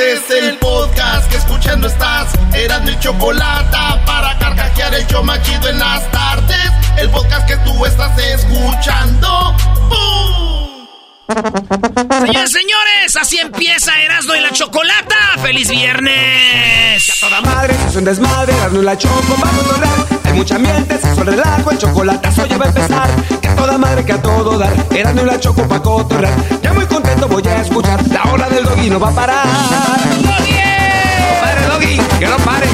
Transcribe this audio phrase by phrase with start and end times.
[0.00, 2.32] Este es el podcast que escuchando estás.
[2.54, 6.72] Eran mi chocolate para carcajear el yo machido en las tardes.
[6.96, 9.54] El podcast que tú estás escuchando.
[9.90, 10.86] ¡Bum!
[12.08, 15.16] Señores, señores, así empieza Erasmo y la Chocolata.
[15.42, 17.10] ¡Feliz viernes!
[17.10, 20.19] A toda madre es un desmadre, Erasmo y la Choco para cotorrear.
[20.30, 23.08] Hay mucha ambiente, se el relajo, el chocolatazo ya va a empezar.
[23.40, 26.34] Que a toda madre, que a todo dar, Erasmo y la Choco para cotorrear.
[26.62, 29.46] Ya muy contento voy a escuchar, la hora del doggy no va a parar.
[30.22, 30.54] ¡Doggy!
[31.40, 32.66] Padre doggy, que no pare.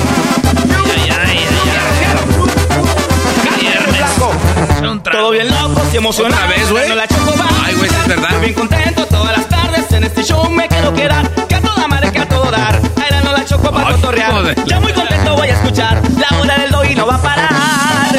[5.10, 6.44] Todo bien locos y emocionados.
[6.44, 6.94] Otra vez, güey.
[6.94, 7.46] La Choco va.
[7.64, 8.40] Ay, güey, es verdad.
[8.40, 11.28] Bien contento todas las tardes en este show me quiero quedar.
[11.48, 12.80] Que a toda madre, que a todo dar.
[13.06, 14.32] Era no la choco para cotorrear.
[14.32, 14.64] joder.
[14.66, 16.02] Ya muy contento voy a escuchar.
[16.18, 18.12] La hora del doggy no va a parar.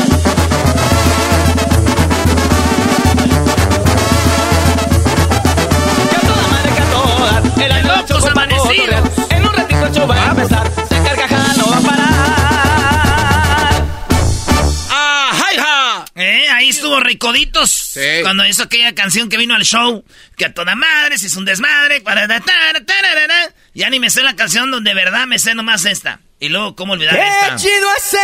[6.10, 7.44] Que a toda madre, que a todo dar.
[7.62, 8.68] Era no la choco pa' amanecidos.
[8.68, 9.17] cotorrear.
[16.88, 17.70] Estuvo Ricoditos.
[17.70, 18.22] Sí.
[18.22, 20.04] Cuando hizo aquella canción que vino al show.
[20.38, 22.02] Que a toda madre, si es un desmadre.
[23.74, 26.20] Ya ni me sé la canción donde de verdad me sé nomás esta.
[26.40, 27.56] Y luego, ¿cómo olvidar Qué esta?
[27.58, 28.20] chido es el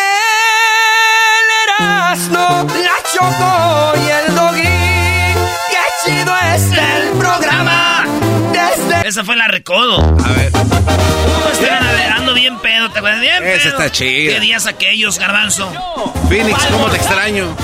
[1.68, 4.62] Erasmo, la Choco y el Doggy.
[5.72, 8.06] Qué chido es el programa.
[8.54, 9.98] Desde Esa fue la Recodo.
[10.24, 10.52] A ver.
[10.54, 13.20] Uh, estaban ando bien pedo, ¿te acuerdas?
[13.22, 13.80] Bien Esa pedo.
[13.80, 14.34] está chida.
[14.34, 15.72] ¿Qué días aquellos, garbanzo?
[16.30, 17.56] Phoenix, ¿cómo te extraño?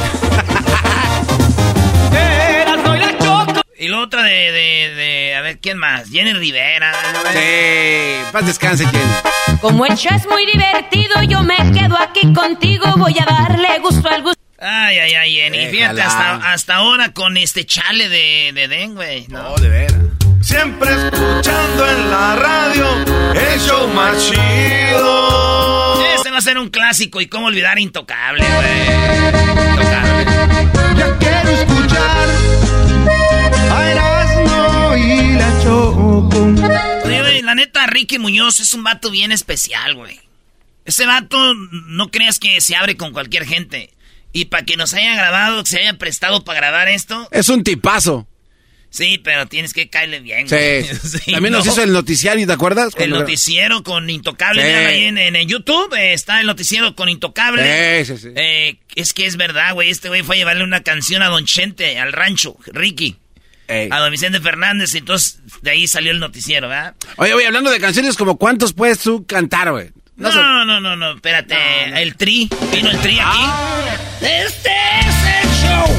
[3.81, 6.09] Y la otra de, de, de, a ver, ¿quién más?
[6.09, 6.91] Jenny Rivera.
[7.31, 8.29] Sí.
[8.29, 9.59] Paz descanse, Jenny.
[9.61, 12.93] Como el show es muy divertido, yo me quedo aquí contigo.
[12.97, 14.41] Voy a darle gusto al gusto.
[14.59, 15.67] Ay, ay, ay, Jenny.
[15.67, 19.25] Fíjate, hasta, hasta ahora con este chale de, de Den, güey.
[19.29, 19.43] ¿no?
[19.43, 19.97] No, de veras.
[20.41, 22.85] Siempre escuchando en la radio
[23.33, 26.03] el show más chido.
[26.15, 29.69] Este va a ser un clásico y cómo olvidar Intocable, güey.
[29.69, 30.25] Intocable.
[30.97, 32.38] Ya quiero escuchar
[37.49, 40.19] la neta, Ricky Muñoz es un vato bien especial, güey.
[40.85, 43.91] Ese vato, no creas que se abre con cualquier gente.
[44.33, 47.63] Y para que nos haya grabado, que se haya prestado para grabar esto, Es un
[47.63, 48.27] tipazo.
[48.91, 50.83] sí, pero tienes que caerle bien, güey.
[51.03, 51.71] Sí, También nos no.
[51.71, 52.87] hizo el noticiario, ¿te acuerdas?
[52.87, 54.67] El Cuando- noticiero con Intocable, Sí.
[54.67, 58.05] ahí en YouTube, eh, está el noticiero con Intocable.
[58.05, 58.29] Sí, sí, sí.
[58.35, 61.45] Eh, es que es verdad, güey, este güey fue a llevarle una canción a Don
[61.45, 63.15] Chente, al rancho, Ricky,
[63.69, 63.87] Ey.
[63.91, 66.95] a Don Vicente Fernández, entonces de ahí salió el noticiero, ¿verdad?
[67.17, 69.91] Oye, oye, hablando de canciones, como ¿cuántos puedes tú cantar, güey?
[70.17, 71.55] No, no, no, no, no, espérate,
[72.01, 73.39] el tri, vino el tri aquí.
[74.21, 74.69] Este
[74.99, 75.95] es el show.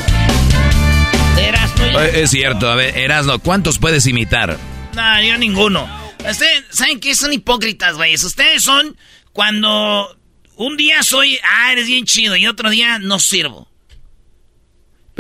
[1.89, 4.59] y la- Eh, Es cierto, a ver, Erasno, ¿cuántos puedes imitar?
[4.95, 5.89] No, yo ninguno.
[6.29, 7.15] Ustedes, ¿saben qué?
[7.15, 8.15] Son hipócritas, güey.
[8.15, 8.95] Ustedes son
[9.33, 10.19] cuando
[10.57, 13.70] un día soy, ah, eres bien chido, y otro día no sirvo.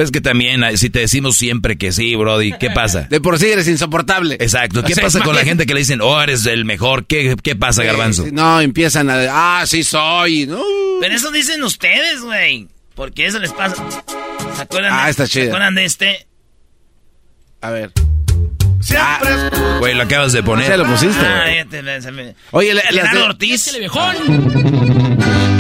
[0.03, 3.03] Es que también, si te decimos siempre que sí, Brody, ¿qué pasa?
[3.11, 4.35] De por sí eres insoportable.
[4.41, 7.07] Exacto, ¿qué O sea, pasa con la gente que le dicen, oh, eres el mejor?
[7.07, 8.27] ¿Qué, qué pasa, Garbanzo?
[8.33, 9.61] No, empiezan a...
[9.61, 10.47] Ah, sí soy.
[10.47, 10.63] No.
[11.01, 12.69] Pero eso dicen ustedes, güey.
[12.95, 13.77] Porque eso les pasa.
[14.57, 16.27] ¿Se acuerdan, Ah, de, está ¿se acuerdan de este?
[17.63, 17.93] A ver.
[18.81, 19.79] Siempre escuchando.
[19.81, 20.69] Güey, lo acabas de poner.
[20.71, 21.57] Ya lo pusiste, Ah, güey.
[21.57, 23.71] ya te- se me- Oye, la- las Gerardo de- Ortiz.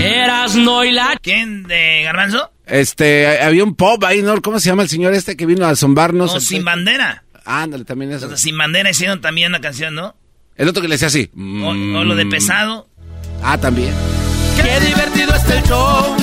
[0.00, 1.62] Erasmo y la ¿Quién?
[1.64, 2.50] ¿De Garbanzo?
[2.70, 4.40] Este, había un pop ahí, ¿no?
[4.40, 6.30] ¿Cómo se llama el señor este que vino a zombarnos?
[6.32, 7.24] No, El- Sin Bandera.
[7.44, 8.26] Ándale, también eso.
[8.26, 10.14] O sea, sin Bandera hicieron también una canción, ¿no?
[10.56, 11.30] El otro que le decía así.
[11.36, 12.30] O, o lo de Mm.
[12.30, 12.88] pesado.
[13.42, 13.92] Ah, también.
[14.56, 16.16] Qué divertido está el show.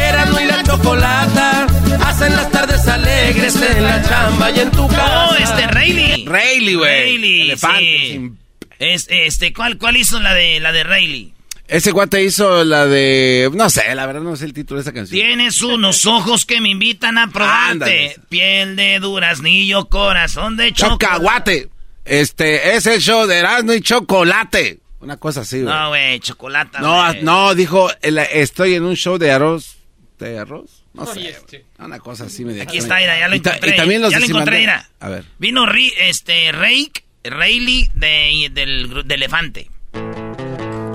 [0.00, 1.66] Erasmo y la chocolata.
[2.06, 5.28] Hacen las tardes alegres en la chamba y en tu casa.
[5.30, 6.24] Oh, este Rayleigh.
[6.26, 6.90] Rayleigh, güey.
[7.02, 8.06] Rayleigh, Elefante, sí.
[8.12, 8.38] sin-
[8.78, 11.34] Es, este, ¿cuál, ¿Cuál hizo la de la de Rayleigh?
[11.70, 13.48] Ese guate hizo la de.
[13.54, 15.20] No sé, la verdad no sé el título de esa canción.
[15.20, 17.70] Tienes unos ojos que me invitan a probarte.
[17.70, 18.16] Ándale.
[18.28, 21.06] Piel de duraznillo, corazón de chocolate.
[21.06, 21.68] Chocahuate.
[22.04, 24.80] Este, es el show de Erasmo y Chocolate.
[25.00, 25.72] Una cosa así, güey.
[25.72, 26.78] No, güey, chocolate.
[26.80, 27.22] No, güey.
[27.22, 29.76] no, dijo, el- estoy en un show de arroz.
[30.18, 30.84] ¿De arroz?
[30.92, 31.20] No sé.
[31.48, 31.64] güey.
[31.78, 33.74] Una cosa así media Aquí está, mira, ya lo Y ta- encontré.
[33.74, 34.90] Y también los ya lo encontré, mira.
[34.98, 35.24] A ver.
[35.38, 39.70] Vino Ri- este, Rake, Rayleigh de, del, gru- de Elefante.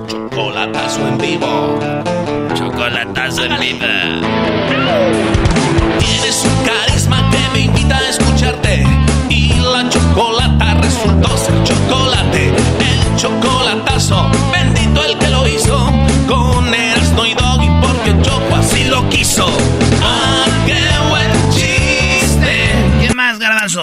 [0.06, 1.78] Chocolatazo en vivo.
[2.54, 4.20] Chocolatazo en vida.
[5.98, 8.86] Tienes un carisma que me invita a escucharte.
[9.28, 11.35] Y la chocolata resultó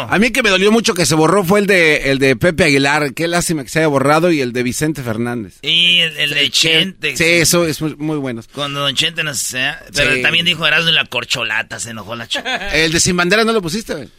[0.09, 2.65] A mí que me dolió mucho que se borró fue el de, el de Pepe
[2.65, 3.13] Aguilar.
[3.13, 4.31] Qué lástima que se haya borrado.
[4.31, 5.59] Y el de Vicente Fernández.
[5.61, 7.15] Y el, el de Chente.
[7.17, 8.41] Sí, eso es muy, muy bueno.
[8.53, 9.71] Cuando Don Chente no sé.
[9.95, 10.21] Pero Sí.
[10.21, 12.37] también dijo Erasmo y la corcholata, se enojó la ch
[12.73, 14.09] El de Sin Bandera no lo pusiste, güey.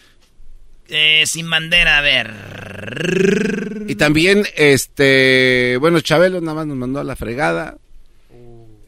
[0.89, 3.85] eh, Sin bandera, a ver.
[3.89, 7.77] Y también, este, bueno, Chabelo nada más nos mandó a la fregada.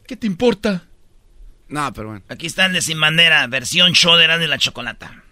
[0.07, 0.83] ¿Qué te importa?
[1.69, 2.23] No, pero bueno.
[2.29, 5.23] Aquí está el de Sin bandera, versión show de Erasmo y la chocolata.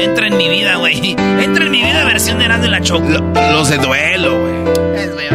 [0.00, 1.16] Entra en mi vida, güey.
[1.18, 2.78] Entra en mi vida, versión de Erasmo y la.
[3.52, 4.54] Los de duelo, güey.
[4.96, 5.28] Es, güey.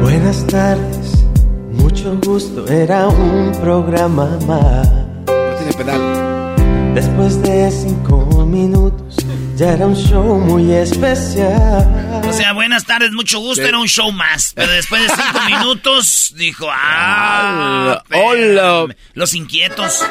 [0.00, 1.24] Buenas tardes,
[1.72, 4.90] mucho gusto, era un programa más.
[5.26, 6.94] No tiene pedal.
[6.94, 9.16] Después de cinco minutos,
[9.56, 12.22] ya era un show muy especial.
[12.28, 14.52] O sea, buenas tardes, mucho gusto, era un show más.
[14.54, 18.94] Pero después de cinco minutos, dijo, ah, Hola.
[19.14, 20.04] Los inquietos.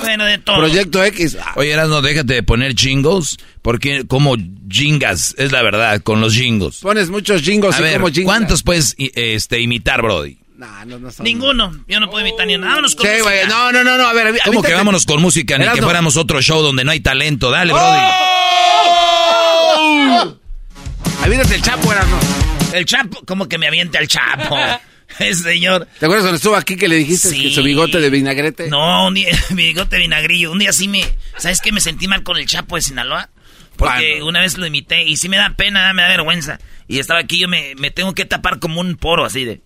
[0.00, 0.58] Bueno, de todo.
[0.58, 1.38] Proyecto X.
[1.56, 4.36] Oye, no déjate de poner jingles, porque como
[4.68, 6.78] jingas, es la verdad, con los jingles.
[6.78, 8.24] Pones muchos jingos A y ver, como jingos.
[8.24, 10.38] ¿cuántos puedes este, imitar, Brody?
[10.56, 11.84] No, no, no Ninguno.
[11.86, 12.66] Yo no puedo imitar ni uno.
[12.66, 13.28] Vámonos con Sí, música.
[13.30, 13.46] güey.
[13.46, 14.06] No, no, no, no.
[14.08, 14.68] A ver, ¿Cómo avítate.
[14.68, 15.58] que vámonos con música?
[15.58, 17.50] Ni que fuéramos otro show donde no hay talento.
[17.50, 18.00] Dale, Brody.
[19.78, 20.36] ¡Oh!
[21.52, 22.18] El chapo, Erasmo.
[22.72, 24.56] El Chapo, como que me aviente al Chapo.
[25.18, 25.86] El señor.
[25.98, 27.42] ¿Te acuerdas cuando estuvo aquí que le dijiste Sí.
[27.44, 28.68] que su bigote de vinagrete?
[28.68, 30.50] No, un día, mi bigote vinagrillo.
[30.52, 31.04] Un día sí me.
[31.38, 31.72] ¿Sabes qué?
[31.72, 33.30] Me sentí mal con el Chapo de Sinaloa.
[33.76, 36.58] Porque una vez lo imité y sí me da pena, me da vergüenza.
[36.88, 39.60] Y estaba aquí, yo me, me tengo que tapar como un poro así de.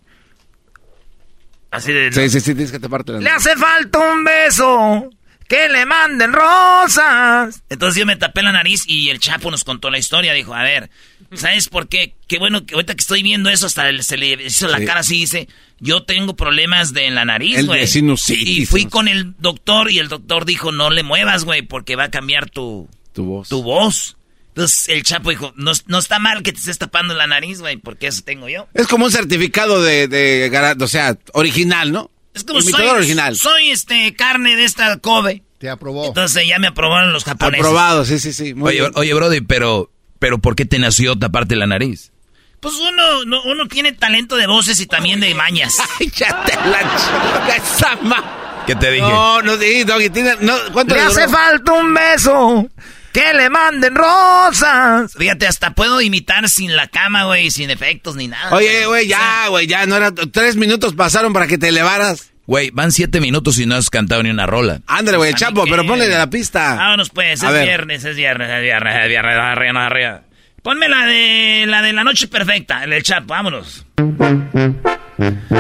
[1.70, 2.12] Así de.
[2.12, 5.10] Sí, sí, sí, tienes que taparte Le hace falta un beso.
[5.48, 7.62] Que le manden rosas.
[7.68, 10.32] Entonces yo me tapé la nariz y el Chapo nos contó la historia.
[10.32, 10.90] Dijo, a ver,
[11.34, 12.14] ¿sabes por qué?
[12.28, 14.84] Qué bueno que ahorita que estoy viendo eso, hasta se le hizo la Sí.
[14.84, 15.48] cara así, dice,
[15.80, 17.84] yo tengo problemas de en la nariz, El güey.
[18.28, 22.04] Y fui con el doctor y el doctor dijo, no le muevas, güey, porque va
[22.04, 23.48] a cambiar tu, Tu voz.
[23.48, 24.16] tu voz.
[24.50, 27.76] Entonces el Chapo dijo, no, no está mal que te estés tapando la nariz, güey,
[27.76, 28.66] porque eso tengo yo.
[28.74, 32.10] Es como un certificado de, de, gara- o sea, original, ¿no?
[32.34, 33.36] Es como soy, original.
[33.36, 35.42] soy este carne de esta Kobe.
[35.58, 36.06] Te aprobó.
[36.06, 37.60] Entonces ya me aprobaron los japoneses.
[37.64, 38.54] Aprobado, sí, sí, sí.
[38.54, 38.92] Muy Oye, bien.
[38.96, 42.12] oye, Brody, pero, pero ¿por qué te nació taparte la nariz?
[42.60, 45.76] Pues uno, no- uno tiene talento de voces y también de mañas.
[46.00, 49.06] Ay, ya te la esa ma- ¿Qué te dije?
[49.06, 52.68] No, no, sí, Doggy, tiene, no, ¿cuánto Le le hace falta un beso.
[53.12, 55.12] Que le manden rosas.
[55.18, 58.54] Fíjate, hasta puedo imitar sin la cama, güey, sin efectos ni nada.
[58.54, 62.30] Oye, güey, ya, güey, ya, no era, tres minutos pasaron para que te elevaras.
[62.46, 64.80] Güey, van siete minutos y no has cantado ni una rola.
[64.86, 66.74] Ándale, güey, Pues, ¿a mí Chapo, pero ponle de la pista.
[66.76, 67.64] Vámonos pues, A es ver.
[67.66, 70.22] viernes, es viernes, es viernes, es viernes, arriba, arriba.
[70.62, 73.86] Ponme la de la de la noche perfecta, el del Chapo, vámonos.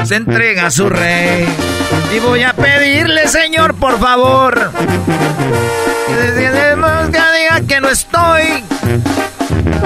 [0.04, 1.46] Se entrega a su rey
[2.12, 4.72] y voy a pedirle, señor, por favor,
[6.06, 6.50] que desde
[7.12, 8.64] que diga que no estoy.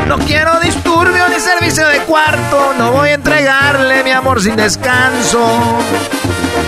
[0.06, 5.80] No quiero disturbio ni servicio de cuarto, no voy a entregarle mi amor sin descanso.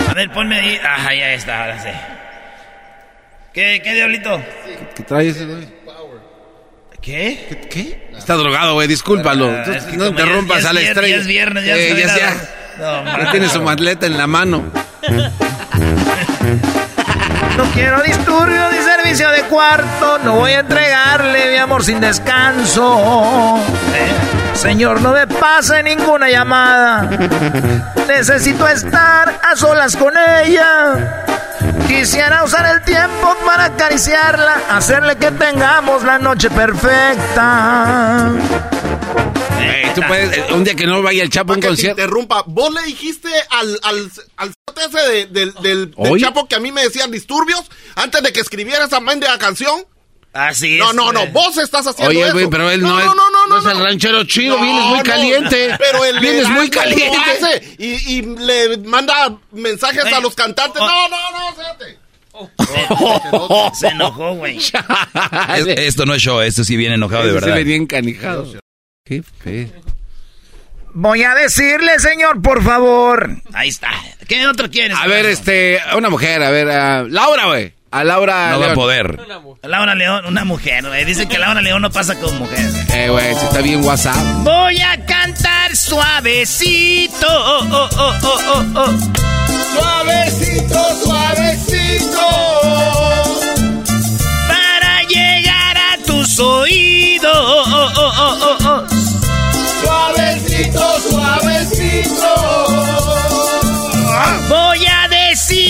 [0.09, 0.79] A ver, ponme ahí.
[0.83, 1.89] Ajá, ya está, ahora sí.
[3.53, 4.41] ¿Qué, qué diablito?
[4.95, 5.67] ¿Qué trae ese, güey?
[7.01, 7.45] ¿Qué?
[7.49, 7.67] ¿Qué?
[7.69, 8.09] qué?
[8.17, 9.49] Está drogado, güey, discúlpalo.
[9.49, 11.15] Ah, es que no interrumpas a la estrella.
[11.15, 12.35] ya es viernes, ya Eh, ya, ya.
[12.79, 14.63] No, Ya tiene su maleta en la mano.
[17.57, 20.19] No quiero disturbio ni servicio de cuarto.
[20.23, 23.57] No voy a entregarle mi amor sin descanso.
[23.95, 27.09] Eh, Señor, no me pase ninguna llamada.
[28.07, 31.23] Necesito estar a solas con ella.
[31.87, 38.29] Quisiera usar el tiempo para acariciarla, hacerle que tengamos la noche perfecta.
[39.59, 41.99] Ey, tú puedes, eh, un día que no vaya el Chapo a un concierto.
[42.01, 42.43] interrumpa.
[42.47, 46.23] ¿Vos le dijiste al, al, al ese de- del, del, del Oye.
[46.23, 47.61] Chapo que a mí me decían disturbios
[47.95, 49.85] antes de que escribiera esa mendiga canción?
[50.33, 50.95] Así No, es.
[50.95, 51.31] no, no, güey.
[51.31, 52.33] vos estás haciendo Oye, eso.
[52.33, 53.85] güey, pero él no, no, es, no, no, no, no es el no.
[53.85, 55.75] ranchero chido, No, vienes muy no, caliente.
[55.79, 57.17] Pero el vienes muy caliente.
[57.17, 60.13] hace y, y le manda mensajes Ey.
[60.13, 60.79] a los cantantes.
[60.79, 60.85] Oh.
[60.85, 61.97] No, no, no, espérate.
[63.79, 64.57] Se enojó, güey.
[65.55, 67.55] Es- esto no es show, esto sí viene enojado de Ese sí verdad.
[67.57, 68.45] venía encanijado.
[69.07, 69.71] Qué.
[70.93, 73.29] Voy a decirle, señor, por favor.
[73.53, 73.89] Ahí está.
[74.27, 74.97] ¿Qué otro quieres?
[74.99, 77.73] A ver, este, a una mujer, a ver, a Laura, güey.
[77.91, 78.51] A Laura.
[78.51, 78.75] No va a León.
[78.75, 79.19] poder.
[79.63, 81.05] Laura León, una mujer, güey.
[81.05, 82.69] Dicen que Laura León no pasa con mujer.
[82.93, 84.17] Eh, güey, si está bien WhatsApp.
[84.43, 87.27] Voy a cantar suavecito.
[87.29, 88.97] Oh, oh, oh, oh, oh, oh.
[89.73, 92.27] Suavecito, suavecito.
[94.49, 97.31] Para llegar a tus oídos.
[97.33, 98.46] Oh, oh, oh, oh, oh,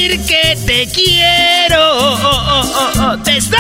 [0.08, 1.98] decir que te quiero.
[1.98, 3.18] Oh, oh, oh, oh.
[3.24, 3.58] Tesoro.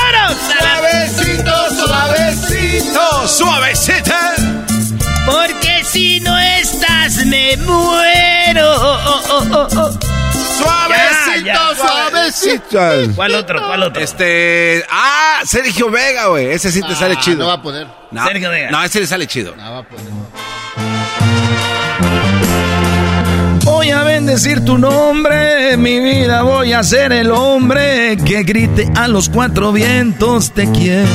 [0.59, 3.27] Suavecito, suavecito.
[3.27, 4.35] ¡Suavecita!
[5.25, 8.71] Porque si no estás me muero.
[8.75, 9.99] Oh, oh, oh, oh, oh.
[10.57, 13.13] Suavecito, Ya, ya, suavecito.
[13.15, 13.65] ¿Cuál otro?
[13.65, 14.01] ¿Cuál otro?
[14.01, 14.83] Este.
[14.89, 16.47] Ah, Sergio Vega, güey.
[16.47, 17.37] Ese sí te sale Ah, chido.
[17.39, 17.87] No va a poder.
[18.11, 18.71] No, Sergio Vega.
[18.71, 19.55] No, ese le sale chido.
[19.55, 20.05] No va a poder.
[23.77, 29.07] Voy a bendecir tu nombre, mi vida voy a ser el hombre que grite a
[29.07, 31.07] los cuatro vientos te quiero.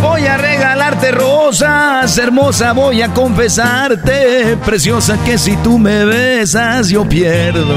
[0.00, 7.04] Voy a regalarte rosas, hermosa, voy a confesarte, preciosa que si tú me besas yo
[7.04, 7.74] pierdo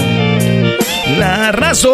[1.18, 1.94] la razón.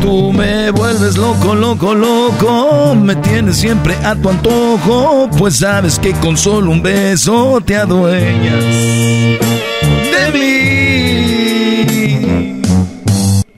[0.00, 6.12] Tú me vuelves loco, loco, loco, me tienes siempre a tu antojo, pues sabes que
[6.12, 11.35] con solo un beso te adueñas de mí.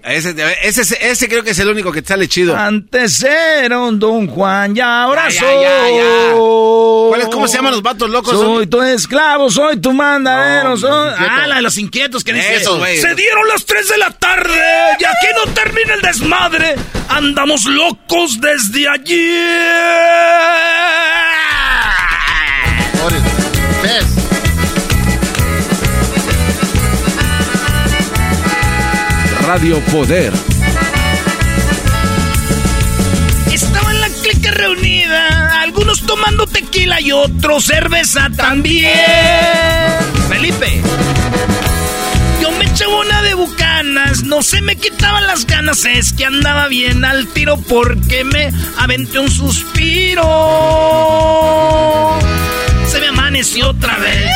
[0.09, 2.57] Ese, ese, ese, creo que es el único que sale chido.
[2.57, 5.63] Antes era un Don Juan y ahora Ya, soy.
[5.63, 6.35] ya, ya, ya.
[7.09, 8.33] ¿Cuál es- ¿Cómo se llaman los vatos locos?
[8.39, 11.13] Soy tu esclavo, soy tu mandadero, No, soy...
[11.19, 12.57] Ah, la de los inquietos que dice...
[12.57, 12.99] Esos, güey.
[12.99, 14.61] Se dieron las 3 de la tarde
[14.99, 16.75] y aquí no termina el desmadre.
[17.09, 19.59] Andamos locos desde ayer.
[23.03, 23.21] Boris,
[23.83, 24.05] ¿Ves?
[29.49, 30.31] Radio Poder.
[33.51, 38.93] Estaba en la clica reunida, algunos tomando tequila y otros cerveza también.
[40.29, 40.83] Felipe.
[42.43, 46.69] Yo me echaba una de bucanas, no se me quitaban las ganas, es que andaba
[46.69, 50.27] bien al tiro porque me aventé un suspiro.
[52.87, 54.31] Se me amaneció otra vez.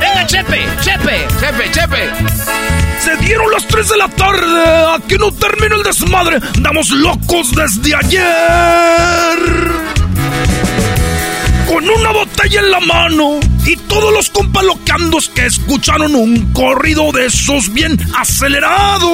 [0.00, 1.24] Venga, Chepe, Chepe.
[1.38, 2.75] Chepe, Chepe.
[3.06, 4.96] Se dieron las 3 de la tarde.
[4.96, 6.40] Aquí no termina el desmadre.
[6.56, 8.24] Andamos locos desde ayer.
[11.68, 13.38] Con una botella en la mano.
[13.64, 19.08] Y todos los compalocandos que escucharon un corrido de esos bien acelerado.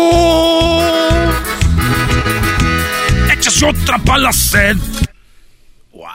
[3.31, 4.33] Échase otra pala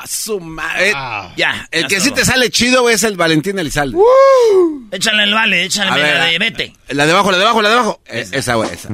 [0.07, 0.33] sed.
[0.33, 0.93] Guasu, ma- eh,
[1.35, 1.67] Ya.
[1.71, 3.97] el ya que sí te sale chido es el Valentín Elizalde.
[4.91, 6.73] Échale el vale, échale ver, la la- de vete.
[6.89, 7.99] La de abajo, la de abajo, la de abajo.
[8.07, 8.89] Eh, esa, güey, esa.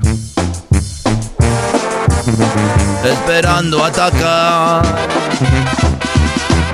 [3.05, 4.83] esperando atacar.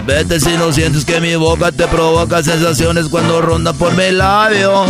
[0.05, 4.89] Vete si no sientes que mi boca te provoca sensaciones cuando ronda por mis labios.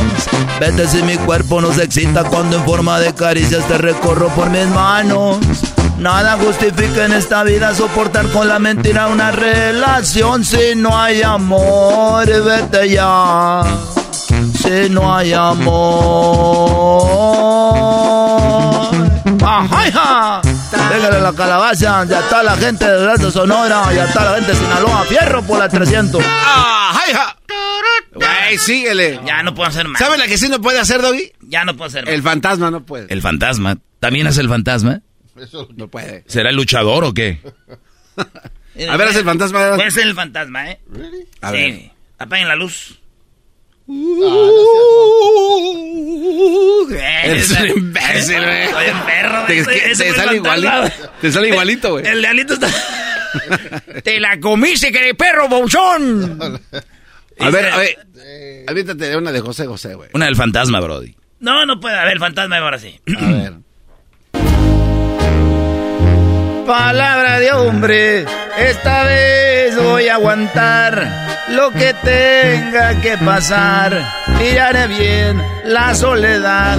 [0.60, 4.50] Vete si mi cuerpo no se excita cuando en forma de caricias te recorro por
[4.50, 5.38] mis manos.
[6.00, 12.26] Nada justifica en esta vida soportar con la mentira una relación si no hay amor.
[12.26, 13.64] Vete ya.
[14.58, 15.80] Si no hay amor.
[19.46, 20.42] ¡Ajá, hija!
[20.90, 24.58] Pégale la calabaza, ya está la gente de Delta Sonora, ya está la gente de
[24.58, 26.24] Sinaloa, fierro por la 300.
[26.26, 27.36] ¡Ah, hija!
[28.14, 29.20] Güey, síguele.
[29.26, 30.00] Ya no puedo hacer más.
[30.00, 31.32] ¿Sabes la que sí no puede hacer, Doggy?
[31.42, 32.14] Ya no puedo hacer más.
[32.14, 33.14] El fantasma no puede.
[33.14, 33.78] El fantasma.
[34.00, 35.02] ¿También es el fantasma?
[35.76, 36.24] No puede.
[36.28, 37.40] ¿Será el luchador o qué?
[38.18, 39.76] A ver, es el fantasma.
[39.76, 40.80] Puede ser el fantasma, ¿eh?
[41.42, 41.56] A sí.
[41.58, 41.92] ver.
[42.18, 43.00] Apaguen la luz.
[47.24, 48.68] Eres un imbécil, güey.
[48.70, 50.72] Soy un perro, Te, ese- que- ese te sale igualito.
[51.22, 52.08] Te sale igualito, güey.
[52.08, 52.68] El de Alito está...
[54.04, 56.60] Te la comiste, que de perro, bouchón.
[57.40, 57.98] A ver, a ver.
[58.68, 60.10] Aviéntate una de José José, güey.
[60.14, 61.16] Una del fantasma, Brody.
[61.40, 63.00] No, no puede haber el fantasma ahora sí.
[63.18, 63.54] A ver.
[66.70, 68.26] Palabra de hombre,
[68.60, 71.04] esta vez voy a aguantar
[71.48, 74.00] lo que tenga que pasar
[74.40, 76.78] y haré bien la soledad.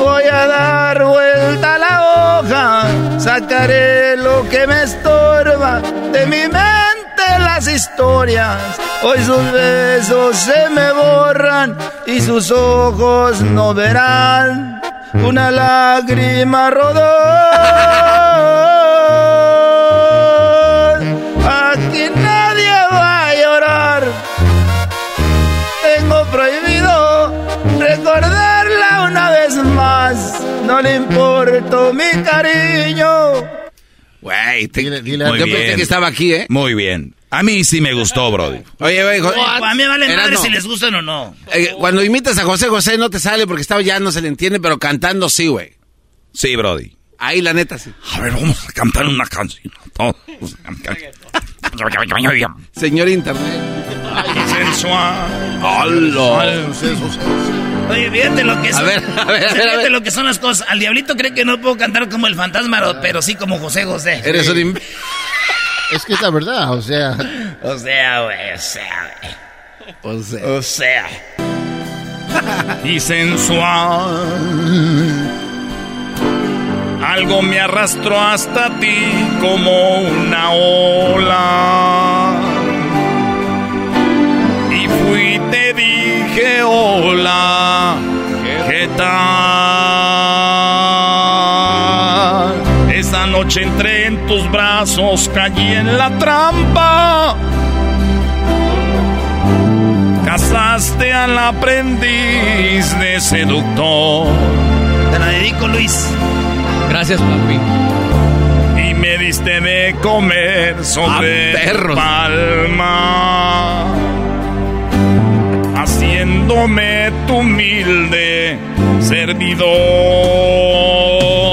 [0.00, 5.80] Voy a dar vuelta a la hoja, sacaré lo que me estorba
[6.12, 8.58] de mi mente las historias.
[9.04, 18.33] Hoy sus besos se me borran y sus ojos no verán una lágrima rodó.
[31.14, 33.08] Importo mi cariño.
[34.20, 35.02] Güey, te- Muy
[35.38, 35.76] yo pensé bien.
[35.76, 36.46] que estaba aquí, ¿eh?
[36.48, 37.14] Muy bien.
[37.30, 38.60] A mí sí me gustó, Brody.
[38.78, 41.34] Oye, güey, jo- A mí me vale madre si les gustan o no.
[41.52, 44.28] eh, cuando imitas a José José no te sale porque estaba ya no se le
[44.28, 45.72] entiende, pero cantando sí, güey.
[46.32, 46.96] Sí, Brody.
[47.18, 47.90] Ahí la neta sí.
[48.12, 49.72] A ver, vamos a cantar una canción.
[49.94, 50.16] Todos.
[52.72, 53.62] Señor Internet.
[54.48, 55.26] Sensual.
[57.90, 58.76] Oye, fíjate lo que es.
[58.76, 59.90] A ver, a ver, a ver, a Fíjate ver.
[59.92, 60.66] lo que son las cosas.
[60.68, 64.20] Al diablito cree que no puedo cantar como el fantasma, pero sí como José José.
[64.24, 64.80] Eres un im-
[65.92, 67.16] Es que es la verdad, o sea.
[67.62, 69.34] O sea, güey, o sea, güey.
[70.02, 71.06] O sea, O sea.
[72.84, 74.26] y sensual.
[77.04, 82.23] Algo me arrastró hasta ti como una ola.
[86.34, 87.94] Dije hola,
[88.68, 88.88] ¿qué
[92.44, 92.54] tal?
[92.92, 97.36] Esa noche entré en tus brazos, caí en la trampa.
[100.24, 104.26] Casaste al aprendiz de seductor
[105.12, 106.08] Te la dedico, Luis.
[106.88, 107.60] Gracias, papi.
[108.90, 113.84] y me diste de comer sobre Ah, palma,
[115.84, 118.58] haciéndome tu humilde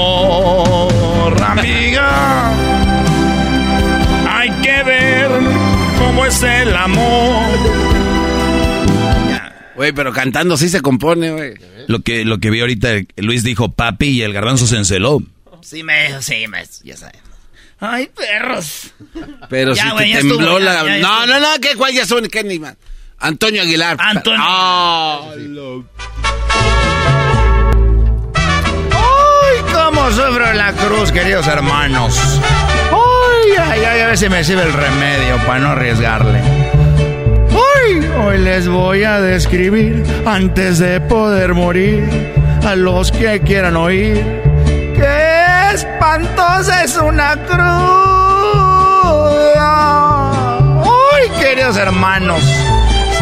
[0.02, 2.52] servidor, amiga.
[4.28, 5.30] Hay que ver
[5.98, 7.58] cómo es el amor.
[9.76, 11.54] Güey, pero cantando sí se compone, güey.
[11.88, 15.20] Lo que, lo que vi ahorita, Luis dijo papi y el garbanzo se enceló.
[15.60, 17.20] Sí, me, sí, me, ya sabes.
[17.80, 18.92] Ay, perros.
[19.50, 20.74] Pero Ya, te ya tembló estuvo, la...
[20.74, 21.26] ya, ya no, estuvo.
[21.26, 21.74] no, no, ¿qué?
[21.76, 22.28] ¿Cuál ya son?
[22.28, 22.76] ¿Qué ni más?
[23.22, 23.96] Antonio Aguilar.
[24.00, 24.40] Antonio.
[24.44, 25.20] Ah,
[28.90, 32.18] ¡Ay, cómo sufro la cruz, queridos hermanos!
[32.90, 34.00] ¡Ay, ay, ay!
[34.00, 36.40] A ver si me sirve el remedio para no arriesgarle.
[37.50, 38.10] ¡Ay!
[38.26, 42.02] Hoy les voy a describir, antes de poder morir,
[42.66, 44.16] a los que quieran oír.
[44.96, 48.02] ¡Qué espantosa es una cruz!
[50.84, 52.42] ¡Ay, queridos hermanos!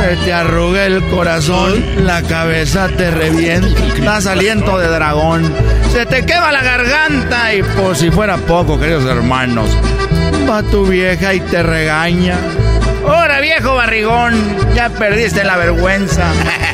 [0.01, 3.69] Se te arruga el corazón, la cabeza te revienta,
[4.03, 5.53] das aliento de dragón,
[5.93, 9.71] se te quema la garganta y por si fuera poco, queridos hermanos,
[10.49, 12.39] va tu vieja y te regaña.
[13.07, 14.35] Ahora viejo barrigón,
[14.75, 16.25] ya perdiste la vergüenza.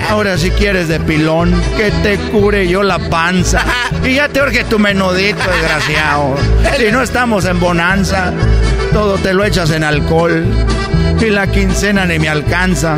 [0.08, 3.64] Ahora si quieres de pilón, que te cure yo la panza.
[4.04, 6.36] Y ya te urge tu menudito, desgraciado.
[6.78, 8.32] Si no estamos en bonanza,
[8.96, 10.42] todo te lo echas en alcohol.
[11.20, 12.96] Y la quincena ni me alcanza.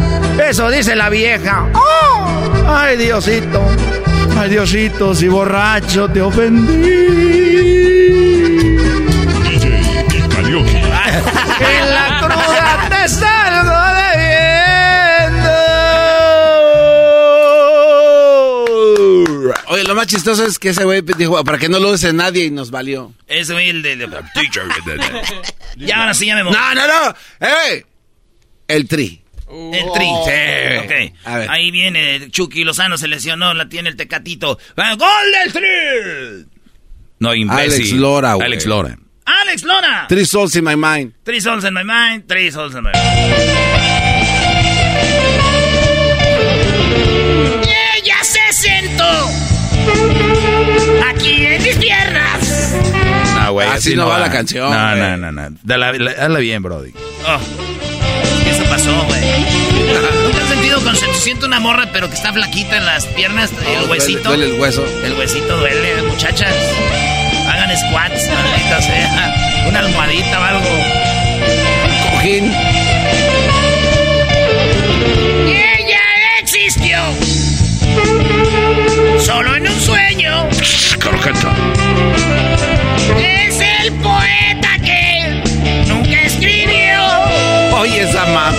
[0.49, 1.67] Eso dice la vieja.
[1.75, 2.69] ¡Oh!
[2.69, 3.61] Ay, Diosito.
[4.39, 7.19] Ay, Diosito, si borracho te ofendí.
[11.59, 13.09] En la cruda te
[19.71, 22.47] Oye, lo más chistoso es que ese güey dijo, para que no lo use nadie
[22.47, 23.13] y nos valió.
[23.27, 23.97] Ese güey, el de.
[23.97, 24.09] de-
[25.77, 26.53] ya, ahora sí, ya me voy.
[26.53, 27.15] No, no, no.
[27.41, 27.85] ¡Eh!
[28.67, 29.23] El tri.
[29.51, 30.05] El tri.
[30.25, 30.85] Sí.
[30.85, 30.93] Ok.
[31.25, 31.51] A ver.
[31.51, 34.59] Ahí viene Chucky Lozano, se lesionó, la tiene el tecatito.
[34.77, 36.47] ¡Ah, ¡Gol del tri!
[37.21, 37.73] No, imbécil.
[37.75, 38.47] Alex Lora, güey.
[38.47, 38.99] Alex Lora.
[39.25, 40.07] ¡Alex Lora!
[40.09, 41.13] Three souls in my mind.
[41.25, 44.39] Three souls in my mind, three souls in my mind.
[47.65, 49.31] Y ella se sentó
[53.67, 53.69] güey.
[53.77, 55.01] Así no va la canción, No, güey.
[55.01, 55.57] no, no, no.
[55.63, 56.93] Dala, la- hazla bien, Brody.
[57.27, 57.39] Oh,
[58.51, 59.21] eso pasó, güey.
[60.25, 63.05] ¿Nunca has sentido cuando se te siente una morra pero que está flaquita en las
[63.07, 64.29] piernas, el No, huesito?
[64.29, 64.85] Duele, duele el hueso.
[65.05, 66.55] El huesito duele, muchachas.
[67.49, 69.65] Hagan squats, maldita sea.
[69.69, 70.69] Una almohadita o algo.
[72.13, 72.53] Cojín.
[75.47, 76.01] Y ella
[76.41, 76.99] existió.
[79.19, 80.49] Solo en un sueño.
[80.51, 80.97] Es
[83.93, 85.43] poeta que
[85.87, 87.79] nunca escribió.
[87.79, 88.55] Oye, esa más.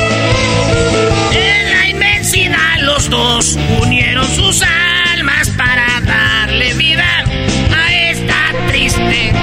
[1.32, 7.24] En la inmensidad los dos unieron sus almas para darle vida
[7.76, 9.34] a esta triste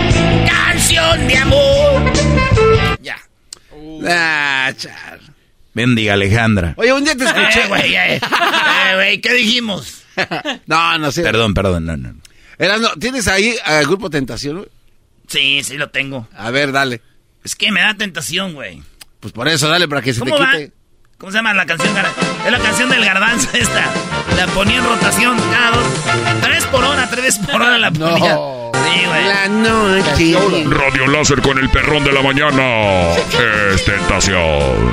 [0.47, 2.13] canción de amor.
[3.03, 3.17] Ya.
[3.73, 4.05] Uh.
[4.09, 4.73] Ah.
[5.75, 6.73] Bendiga, Alejandra.
[6.79, 9.21] Oye, un día te escuché, güey.
[9.21, 10.05] ¿qué dijimos?
[10.67, 11.23] no, no sé.
[11.23, 12.15] Perdón, perdón, no, no.
[12.99, 14.67] ¿tienes ahí al Grupo Tentación?
[15.29, 16.29] Sí, sí lo tengo.
[16.37, 17.01] A ver, dale.
[17.45, 18.83] Es que me da tentación, güey.
[19.21, 20.73] Pues por eso, dale, para que se te quite.
[21.19, 21.95] ¿Cómo se llama la canción?
[22.45, 23.85] Es la canción del garbanzo esta.
[24.37, 25.87] La ponía en rotación cada dos.
[26.43, 28.35] Tres por hora, tres por hora la ponía.
[28.75, 29.25] Sí, güey.
[29.27, 30.35] La noche.
[30.67, 33.13] Radio Láser con el perrón de la mañana.
[33.73, 34.93] Es tentación.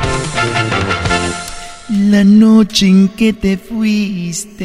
[1.90, 4.64] La noche en que te fuiste,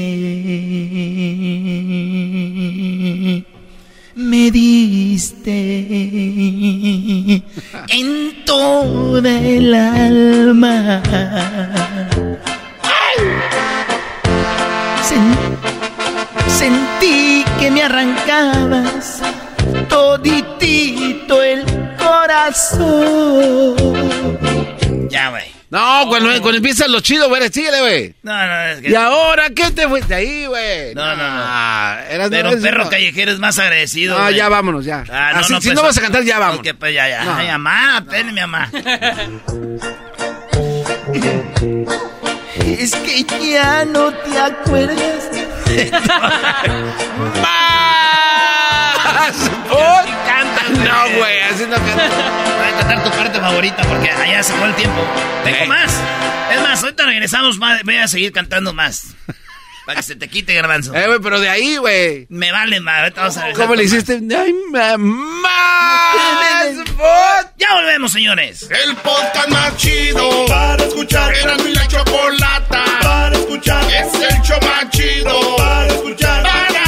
[7.88, 10.17] en toda el.
[26.20, 28.14] Cuando, cuando empiezan los chidos, güey, síguele, güey.
[28.22, 28.90] No, no, es que.
[28.90, 30.94] ¿Y ahora qué te fuiste ahí, güey?
[30.94, 31.42] No, no, no.
[31.44, 34.16] Ah, eras Pero perro callejero es más agradecido.
[34.16, 34.36] No, güey.
[34.36, 35.04] ya vámonos, ya.
[35.10, 36.58] Ah, no, Así, no, si pues, no vas a cantar, ya vamos.
[36.58, 37.24] Ok, pues ya, ya.
[37.24, 37.34] No.
[37.36, 38.70] Ay, mamá, ven, mi mamá.
[42.64, 45.30] Es que ya no te acuerdas.
[47.42, 47.77] ¡Más!
[50.84, 52.08] No, güey, así no canta.
[52.56, 55.00] Voy a cantar tu parte favorita porque allá se fue el tiempo.
[55.44, 56.00] Tengo más.
[56.52, 59.14] Es más, ahorita regresamos, más, voy a seguir cantando más.
[59.86, 60.94] Para que se te quite, garbanzo.
[60.94, 62.26] Eh, güey, pero de ahí, güey.
[62.28, 63.00] Me vale, más.
[63.00, 64.20] Ahorita vamos a regresar ¿Cómo le hiciste?
[64.38, 65.28] ¡Ay, mamá!
[67.56, 68.68] Ya volvemos, señores.
[68.70, 71.34] El podcast más chido para escuchar.
[71.34, 73.82] Era mi la chocolata para escuchar.
[73.84, 76.42] Es el show más chido para escuchar.
[76.42, 76.87] Para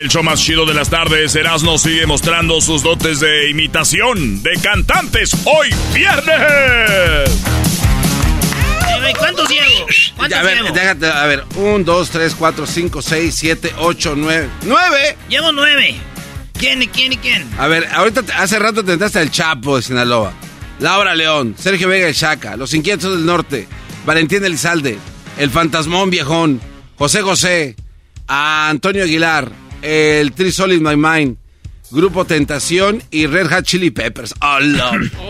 [0.00, 4.52] El show más chido de las tardes, Erasmo sigue mostrando sus dotes de imitación de
[4.62, 7.42] cantantes hoy viernes.
[9.18, 9.86] ¿Cuántos llevo?
[10.16, 10.72] ¿Cuántos a ver, llevo?
[10.72, 11.44] déjate, a ver.
[11.56, 14.48] Un, dos, tres, cuatro, cinco, seis, siete, ocho, nueve.
[14.62, 15.16] ¡Nueve!
[15.28, 15.96] Llevo nueve.
[16.56, 17.50] ¿Quién y quién y quién?
[17.58, 20.32] A ver, ahorita hace rato te entraste al Chapo de Sinaloa.
[20.78, 23.66] Laura León, Sergio Vega el Chaca, Los Inquietos del Norte,
[24.06, 24.96] Valentín Elizalde,
[25.38, 26.60] El Fantasmón Viejón,
[26.96, 27.74] José José,
[28.28, 29.50] a Antonio Aguilar,
[29.82, 31.36] el Three Solid My Mind,
[31.90, 34.34] Grupo Tentación y Red Hot Chili Peppers.
[34.40, 35.10] Oh, Lord.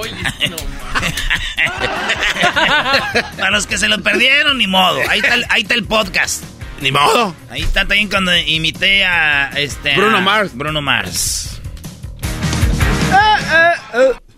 [3.37, 5.01] Para los que se lo perdieron, ni modo.
[5.09, 6.43] Ahí está el, ahí está el podcast.
[6.81, 7.35] Ni modo.
[7.51, 9.97] Ahí está también cuando imité a este.
[9.97, 10.53] Bruno a Mars.
[10.55, 11.61] Bruno Mars.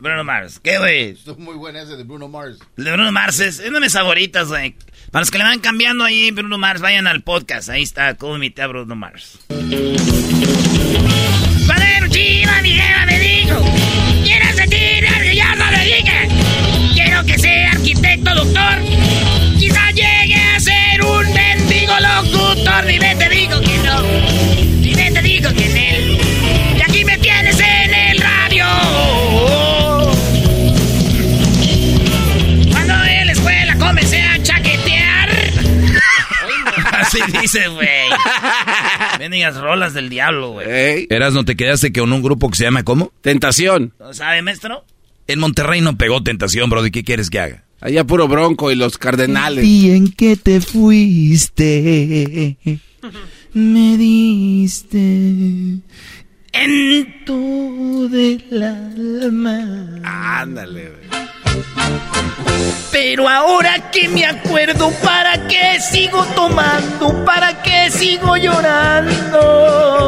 [0.01, 0.61] Bruno Mars.
[0.62, 1.11] ¿Qué, güey?
[1.11, 2.59] Estuvo muy buena ese de Bruno Mars.
[2.77, 4.75] El de Bruno Mars es, es una de mis favoritas, güey.
[5.11, 7.68] Para los que le van cambiando ahí, Bruno Mars, vayan al podcast.
[7.68, 9.40] Ahí está, como imité a Bruno Mars.
[11.66, 13.57] Padre, chiva, mi jeva me dijo.
[14.23, 16.29] Quiero sentir que ya no le dije.
[16.94, 18.79] Quiero que sea arquitecto, doctor.
[19.59, 22.87] Quizá llegue a ser un mendigo locutor.
[22.87, 24.03] Vive te digo que no.
[24.81, 26.19] Vive te digo que en él.
[39.18, 41.07] Mendigas rolas del diablo, güey.
[41.11, 43.12] Eras, ¿no te quedaste con un grupo que se llama ¿cómo?
[43.20, 43.92] Tentación.
[44.12, 44.85] ¿Sabe, maestro?
[45.27, 46.85] En Monterrey no pegó Tentación, bro.
[46.85, 47.64] ¿Y qué quieres que haga?
[47.81, 49.64] Allá puro bronco y los cardenales.
[49.64, 52.57] Y en que te fuiste,
[53.55, 54.99] me diste
[56.53, 60.01] en todo el alma.
[60.05, 61.29] Ándale, güey.
[62.92, 67.24] Pero ahora que me acuerdo, ¿para qué sigo tomando?
[67.24, 69.99] ¿Para qué sigo llorando?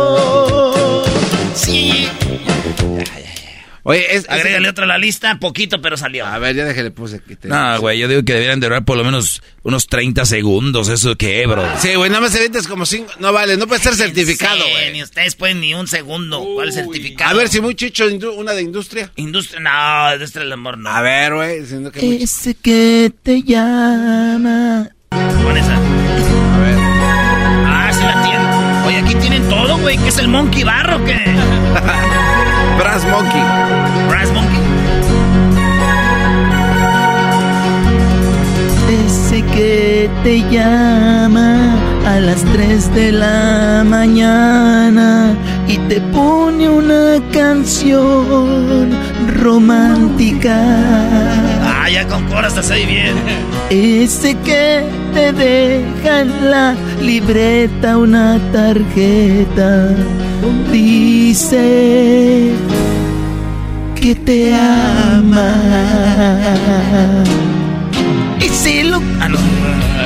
[3.84, 6.24] Oye, es, Agrégale otra a la lista, poquito, pero salió.
[6.24, 7.20] A ver, ya déjale, puse.
[7.20, 7.48] Que te...
[7.48, 10.88] No, güey, yo digo que deberían durar por lo menos unos 30 segundos.
[10.88, 11.64] ¿Eso qué, bro?
[11.78, 13.12] Sí, güey, nada más te vendes como cinco.
[13.18, 14.92] No vale, no puede ser certificado, Sí, güey.
[14.92, 16.44] Ni ustedes pueden ni un segundo.
[16.54, 17.30] ¿Cuál certificado?
[17.30, 19.10] A ver si muy chicho, una de industria.
[19.16, 20.88] Industria, no, industria del amor, no.
[20.88, 24.88] A ver, güey, diciendo que muy Ese que te llama.
[25.10, 25.76] Con esa.
[25.76, 26.76] A ver.
[27.66, 28.86] Ah, sí la tienen.
[28.86, 29.98] Oye, aquí tienen todo, güey.
[29.98, 31.18] ¿Qué es el Monkey Barro o qué?
[32.78, 33.42] Brass Monkey.
[34.08, 34.60] Brass Monkey.
[39.06, 41.74] Ese que te llama
[42.06, 45.34] a las 3 de la mañana
[45.66, 48.90] y te pone una canción
[49.40, 50.58] romántica.
[51.92, 53.14] Ah, ya con coras estás ahí bien.
[53.68, 59.94] Ese que te deja en la libreta una tarjeta.
[60.72, 62.52] Dice
[64.00, 65.54] que te ama.
[68.40, 69.38] Y si lo Ah, no.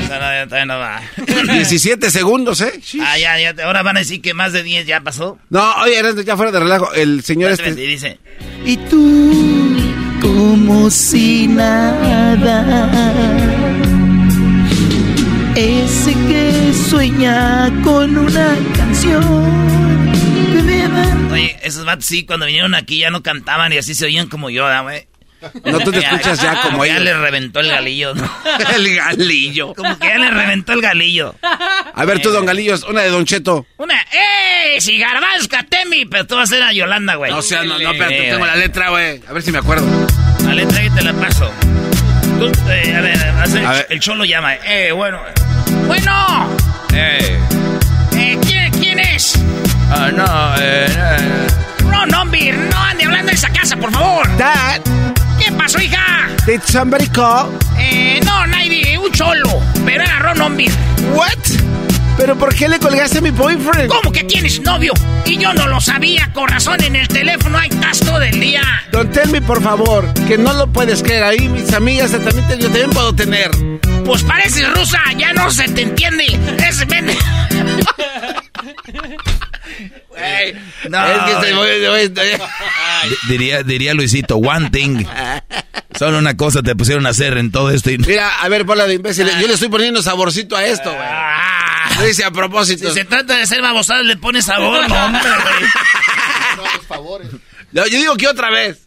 [0.02, 1.00] Esa no, no va.
[1.52, 2.80] 17 segundos, ¿eh?
[3.00, 3.54] Ah, ya, ya.
[3.64, 5.38] Ahora van a decir que más de 10 ya pasó.
[5.50, 6.92] No, oye, ya fuera de relajo.
[6.94, 7.74] El señor Y este.
[7.74, 8.18] dice,
[8.64, 9.32] Y tú,
[10.36, 12.36] como si nada.
[15.54, 19.24] Ese que sueña con una canción.
[20.52, 21.28] que me ama.
[21.32, 24.50] oye, esos vatos sí, cuando vinieron aquí ya no cantaban y así se oían como
[24.50, 25.06] yo, ¿da, güey?
[25.64, 27.04] No, tú te escuchas ya como Ya ellos.
[27.04, 28.30] le reventó el galillo, ¿no?
[28.76, 29.72] El galillo.
[29.74, 31.34] Como que ya le reventó el galillo.
[31.94, 33.66] A ver, tú, don Galillos, una de Don Cheto.
[33.78, 34.80] Una, ¡eh!
[34.80, 36.04] Si Garbanz Catemi!
[36.06, 37.30] Pero tú vas a ser a Yolanda, güey.
[37.30, 39.22] No, o sea, no, no, pero tengo la letra, güey.
[39.26, 39.86] A ver si me acuerdo.
[40.46, 41.50] La letra que te la paso.
[42.38, 43.86] Tú, eh, a ver, hace- A ver.
[43.90, 44.54] el cholo llama.
[44.54, 45.18] Eh, bueno.
[45.86, 46.48] Bueno.
[46.92, 47.38] Eh,
[48.16, 49.34] Eh, ¿quién, quién es?
[49.90, 51.46] ah, no, eh, eh.
[51.84, 54.26] No, no, no ande hablando de esa casa, por favor.
[54.38, 54.80] Dad,
[55.38, 56.28] ¿Qué pasó, hija?
[56.46, 57.50] did somebody call?
[57.78, 59.60] Eh, no, nadie, un cholo.
[59.84, 60.72] Pero era Ron Ombir.
[61.12, 61.28] What?
[62.18, 63.88] ¿Pero por qué le colgaste a mi boyfriend?
[63.90, 64.92] ¿Cómo que tienes novio?
[65.26, 68.62] Y yo no lo sabía, con razón en el teléfono estás todo el día.
[68.90, 71.22] Don Telmi, por favor, que no lo puedes creer.
[71.24, 73.50] Ahí mis amigas también, te- yo también puedo tener.
[74.04, 76.24] Pues pareces rusa, ya no se te entiende.
[76.66, 77.06] Es ven-
[80.88, 81.46] No, es que
[82.08, 82.38] Di-
[83.28, 85.04] Diría, diría Luisito, one thing.
[85.98, 87.98] Solo una cosa te pusieron a hacer en todo esto y...
[87.98, 89.34] Mira, a ver, bola de imbéciles.
[89.40, 91.08] Yo le estoy poniendo saborcito a esto, güey.
[91.98, 92.88] Lo dice a propósito.
[92.88, 97.28] si se trata de ser babosadas, le pones sabor, no, hombre, güey.
[97.72, 98.86] No, yo digo que otra vez.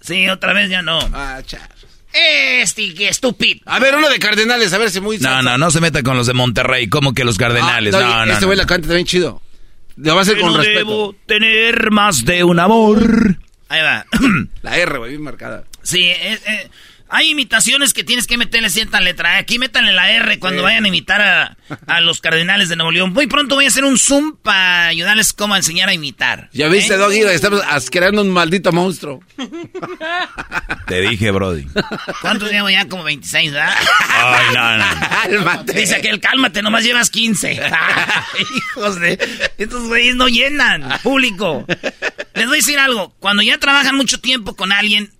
[0.00, 0.98] Sí, otra vez ya no.
[1.14, 1.68] Ah, char.
[2.12, 3.60] Este, que estúpido.
[3.66, 5.18] A ver, uno de Cardenales, a ver si muy...
[5.18, 7.94] No, no, no se meta con los de Monterrey, como que los Cardenales.
[7.94, 8.46] Ah, no, no, Este no.
[8.48, 9.40] güey la canta también chido.
[9.96, 10.78] Lo va a hacer con no respeto.
[10.78, 13.36] debo tener más de un amor.
[13.68, 14.04] Ahí va.
[14.62, 15.64] La R, güey, bien marcada.
[15.82, 16.68] Sí, eh, eh,
[17.10, 19.36] hay imitaciones que tienes que meterle cierta letra.
[19.38, 20.64] Aquí métanle la R cuando Sí.
[20.64, 23.12] vayan a imitar a, a los cardenales de Nuevo León.
[23.12, 26.48] Muy pronto voy a hacer un Zoom para ayudarles cómo enseñar a imitar.
[26.52, 26.96] Ya viste, ¿Eh?
[26.96, 29.20] Doggy, estamos creando un maldito monstruo.
[30.86, 31.66] Te dije, Brody.
[32.20, 32.88] ¿Cuántos llevo ya?
[32.88, 33.74] Como 26, ¿verdad?
[34.10, 34.84] Ay, no, no.
[35.44, 35.72] Cálmate.
[35.74, 37.60] Dice aquel, cálmate, nomás llevas 15.
[38.56, 39.18] Hijos de...
[39.58, 41.66] Estos güeyes no llenan público.
[42.34, 43.14] Les voy a decir algo.
[43.18, 45.12] Cuando ya trabajan mucho tiempo con alguien,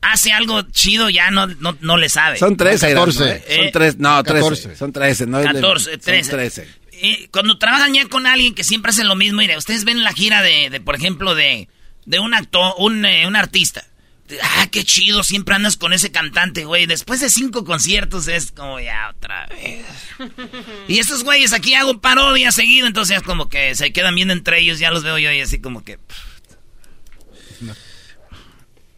[0.00, 2.38] hace algo chido, ya no, no, no le sabe.
[2.38, 3.22] Son 13, 14.
[3.24, 3.56] Erasmo, ¿eh?
[3.56, 4.40] Son Eh, 13, no, 13.
[4.42, 4.76] 14.
[4.76, 6.30] Son 13, no es de- 14, son 13.
[6.30, 6.68] 13.
[7.00, 10.12] Eh, cuando trabajan ya con alguien que siempre hace lo mismo, mire, ustedes ven la
[10.12, 11.68] gira de, de, por ejemplo, de,
[12.06, 13.84] de un actor, un, eh, un artista.
[14.42, 16.84] Ah, qué chido, siempre andas con ese cantante, güey.
[16.84, 19.86] Después de cinco conciertos es como ya otra vez.
[20.86, 24.58] Y estos güeyes aquí hago parodia seguido, entonces es como que se quedan viendo entre
[24.60, 25.98] ellos, ya los veo yo y así como que...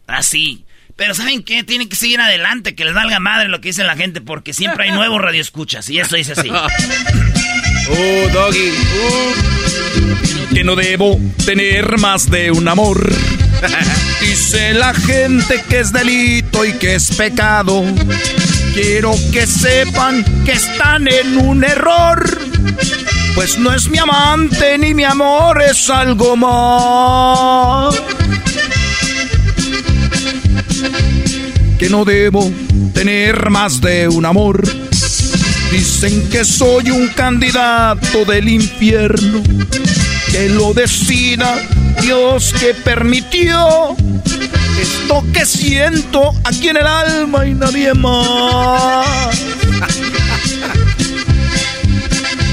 [0.07, 0.65] Así.
[1.01, 1.63] Pero ¿saben qué?
[1.63, 4.83] Tienen que seguir adelante, que les valga madre lo que dice la gente, porque siempre
[4.83, 6.47] hay nuevos radioescuchas, y eso dice así.
[7.89, 8.69] Uh, Doggy.
[8.69, 10.53] Uh.
[10.53, 13.11] Que no debo tener más de un amor.
[14.21, 17.83] Dice la gente que es delito y que es pecado.
[18.75, 22.23] Quiero que sepan que están en un error.
[23.33, 28.20] pues no es mi amante ni mi amor, es algo más.
[31.81, 32.47] Que no debo
[32.93, 34.61] tener más de un amor.
[35.71, 39.41] Dicen que soy un candidato del infierno,
[40.31, 41.57] que lo decida
[41.99, 43.95] Dios que permitió
[44.79, 49.41] esto que siento aquí en el alma y nadie más.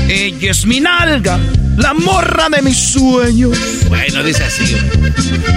[0.08, 1.38] Ella es mi nalga,
[1.76, 3.58] la morra de mis sueños.
[3.88, 4.74] Bueno, dice así,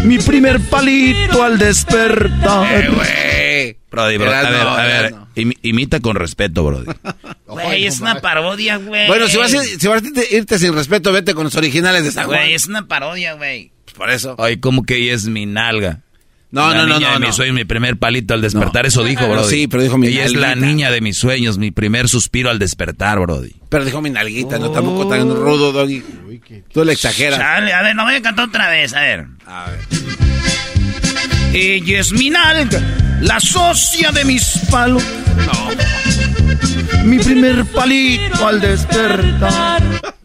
[0.03, 2.83] Mi primer palito al despertar.
[2.83, 3.77] Eh, güey.
[3.89, 5.15] Brody, bro, a ver, a ver,
[5.61, 6.91] imita con respeto, Brody.
[7.47, 9.07] Güey, es una parodia, güey.
[9.07, 12.11] Bueno, si vas, a, si vas a irte sin respeto, vete con los originales de
[12.11, 12.39] San Juan.
[12.39, 13.71] Güey, es una parodia, güey.
[13.95, 14.35] Por eso.
[14.37, 16.01] Ay, como que ella es mi nalga.
[16.51, 17.33] No, no, no, no, no.
[17.33, 19.49] Soy mi primer palito al despertar, eso dijo, Brody.
[19.49, 22.59] Sí, pero dijo mi Ella es la niña de mis sueños, mi primer suspiro al
[22.59, 23.55] despertar, Brody.
[23.69, 26.03] Pero dijo mi nalguita, no tampoco tan rudo, Doggy.
[26.73, 27.39] Tú le exageras.
[27.39, 29.27] Chale, a ver, no voy a cantar otra vez, a ver.
[29.45, 29.79] A ver.
[31.53, 32.81] Ella es mi nalga,
[33.21, 35.03] la socia de mis palos.
[35.45, 37.05] No.
[37.05, 39.81] Mi primer palito al despertar.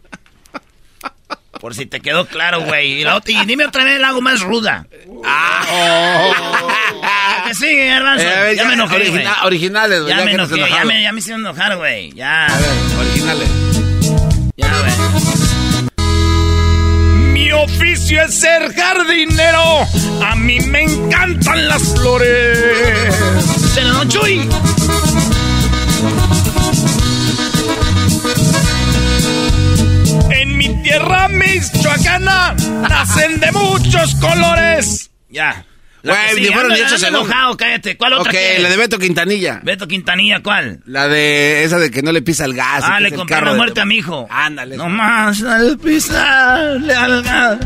[1.59, 3.01] Por si te quedó claro, güey.
[3.01, 4.87] Y, la otra- y dime otra vez la hago más ruda.
[5.25, 7.43] Ah.
[7.47, 8.25] que sigue, Garbanzo.
[8.25, 9.47] Eh, a ver, ya, me enojé, origina- güey.
[9.47, 12.11] originales, güey, Ya, ya me enojé, ya me, ya me hicieron enojar, güey.
[12.13, 12.45] Ya.
[12.45, 13.49] A ver, originales.
[14.57, 14.91] Ya, güey.
[17.33, 19.81] Mi oficio es ser jardinero.
[20.25, 23.15] A mí me encantan las flores.
[23.75, 24.47] Don Chuy.
[30.87, 32.55] Tierra michoacana
[32.89, 35.11] nacen de muchos colores.
[35.29, 35.65] Ya.
[36.03, 37.27] La Güey, sigue, fueron anda- ni ocho anda segundos.
[37.29, 37.97] enojado, cállate.
[37.97, 38.61] ¿Cuál otra Ok, quieres?
[38.61, 39.59] la de Beto Quintanilla.
[39.63, 40.79] Beto Quintanilla, ¿cuál?
[40.85, 42.83] La de esa de que no le pisa el gas.
[42.85, 44.27] Ah, le es compré la de- muerte a mi hijo.
[44.29, 44.77] Ándale.
[44.77, 47.57] No más al pisarle al gas.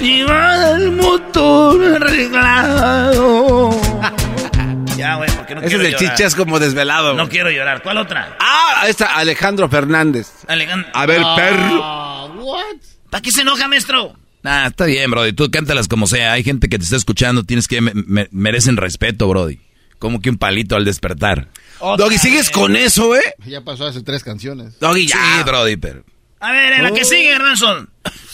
[0.00, 3.70] Y va el motor arreglado.
[4.98, 6.16] ya, güey, porque no Ese es quiero de llorar.
[6.16, 7.14] chichas como desvelado.
[7.14, 7.82] No quiero llorar.
[7.82, 8.36] ¿Cuál otra?
[8.40, 10.28] Ah, esta Alejandro Fernández.
[10.48, 10.90] Alejandro.
[10.92, 12.23] A ver, perro.
[12.44, 12.76] Ah, what?
[13.10, 14.16] ¿Para qué se enoja, maestro?
[14.42, 15.32] Nah, está bien, Brody.
[15.32, 16.32] Tú cántalas como sea.
[16.32, 17.44] Hay gente que te está escuchando.
[17.44, 17.80] Tienes que...
[17.80, 19.58] me- me- merecen respeto, Brody.
[19.98, 21.48] Como que un palito al despertar.
[21.80, 23.22] Doggy, ¿sigues con eso, eh?
[23.46, 24.78] Ya pasó hace tres canciones.
[24.80, 25.16] Doggy, ya.
[25.38, 26.04] Sí, Brody, pero...
[26.40, 27.86] A ver, en la que sigue, Ransom.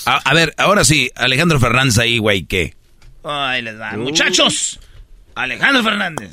[0.07, 1.11] A, a ver, ahora sí.
[1.15, 2.75] Alejandro Fernández ahí, güey, ¿qué?
[3.23, 3.93] Ahí les va.
[3.97, 4.81] Muchachos,
[5.37, 6.33] Alejandro Fernández.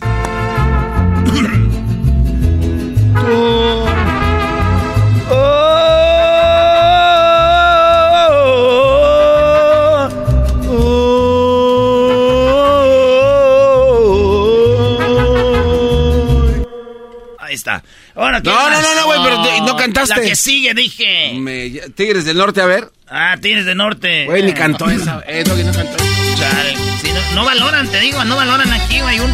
[17.58, 17.84] Está.
[18.16, 20.16] Ahora, ¿qué No, no, no, no, güey, pero te- no cantaste.
[20.16, 21.34] La que sigue, dije.
[21.38, 22.90] Me- Tigres del Norte, a ver.
[23.10, 24.26] Ah, tienes de norte.
[24.26, 25.22] Güey, ni cantó esa.
[25.28, 25.98] Eh, no cantó.
[26.38, 29.20] Chale, si no, no valoran, te digo, no valoran aquí, güey.
[29.20, 29.34] Un...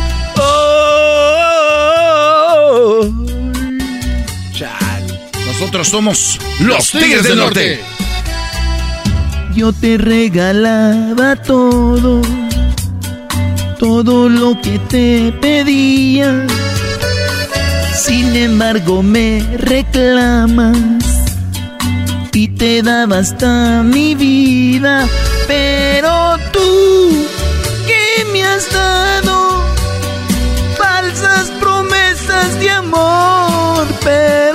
[4.53, 5.19] Chale.
[5.45, 7.81] Nosotros somos Los Tigres del Norte.
[9.55, 12.21] Yo te regalaba todo,
[13.79, 16.45] todo lo que te pedía.
[17.95, 20.77] Sin embargo me reclamas
[22.33, 25.07] y te daba hasta mi vida.
[25.47, 27.27] Pero tú,
[27.87, 29.61] ¿qué me has dado?
[30.77, 33.85] Falsas promesas de amor.
[34.03, 34.52] Pero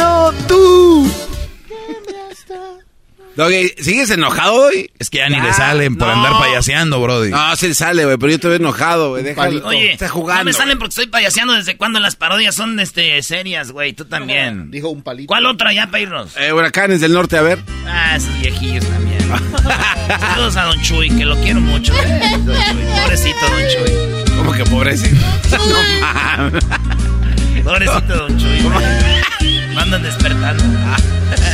[3.38, 4.90] Doggy, ¿sigues enojado hoy?
[4.98, 7.30] Es que ya ni le salen por andar payaseando, Brody.
[7.30, 9.22] No, sí sale, güey, pero yo te veo enojado, güey.
[9.22, 9.64] Déjalo.
[9.64, 10.40] Oye, está jugando.
[10.40, 13.92] no me salen porque estoy payaseando desde cuando las parodias son este, serias, güey.
[13.92, 14.72] Tú también.
[14.72, 15.28] Dijo un palito.
[15.28, 16.36] ¿Cuál otra ya para irnos?
[16.36, 17.60] Eh, huracanes del norte, a ver.
[17.86, 19.20] Ah, esos viejillos también.
[20.18, 21.94] Saludos a Don Chuy, que lo quiero mucho.
[21.94, 23.02] eh, Don Chuy.
[23.02, 24.36] Pobrecito Don Chuy.
[24.36, 25.14] ¿Cómo que pobrecito?
[25.52, 26.64] no mames.
[27.62, 28.62] Pobrecito Don Chuy.
[28.62, 28.84] güey.
[29.74, 30.64] Lo andan despertando.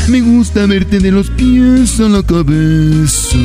[0.09, 3.39] Me gusta verte de los pies a la cabeza.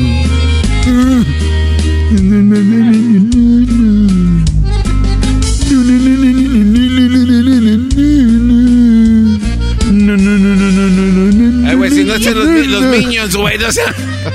[11.66, 13.94] Ay, güey, si no echen los, los minions, güey, no sea.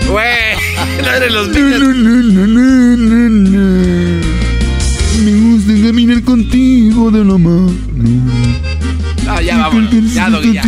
[0.10, 0.56] Güey,
[1.04, 1.96] no eres los minions.
[5.24, 7.74] Me gusta caminar contigo de la mano.
[9.26, 10.14] No, ya vámonos.
[10.14, 10.62] Ya, Doggy, ya.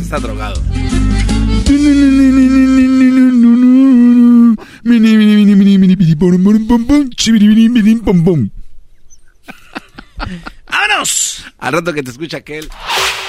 [0.00, 0.62] Está drogado.
[10.70, 11.44] ¡Vámonos!
[11.58, 12.68] Al rato que te escucha aquel.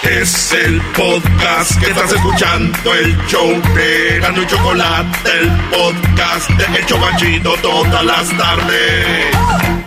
[0.04, 6.80] Es el podcast que estás escuchando, el show de Gano y Chocolate, el podcast de
[6.80, 9.87] Hecho Machito todas las tardes.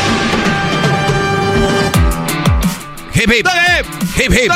[3.21, 3.47] Hip, hip.
[4.17, 4.51] Hip, hip.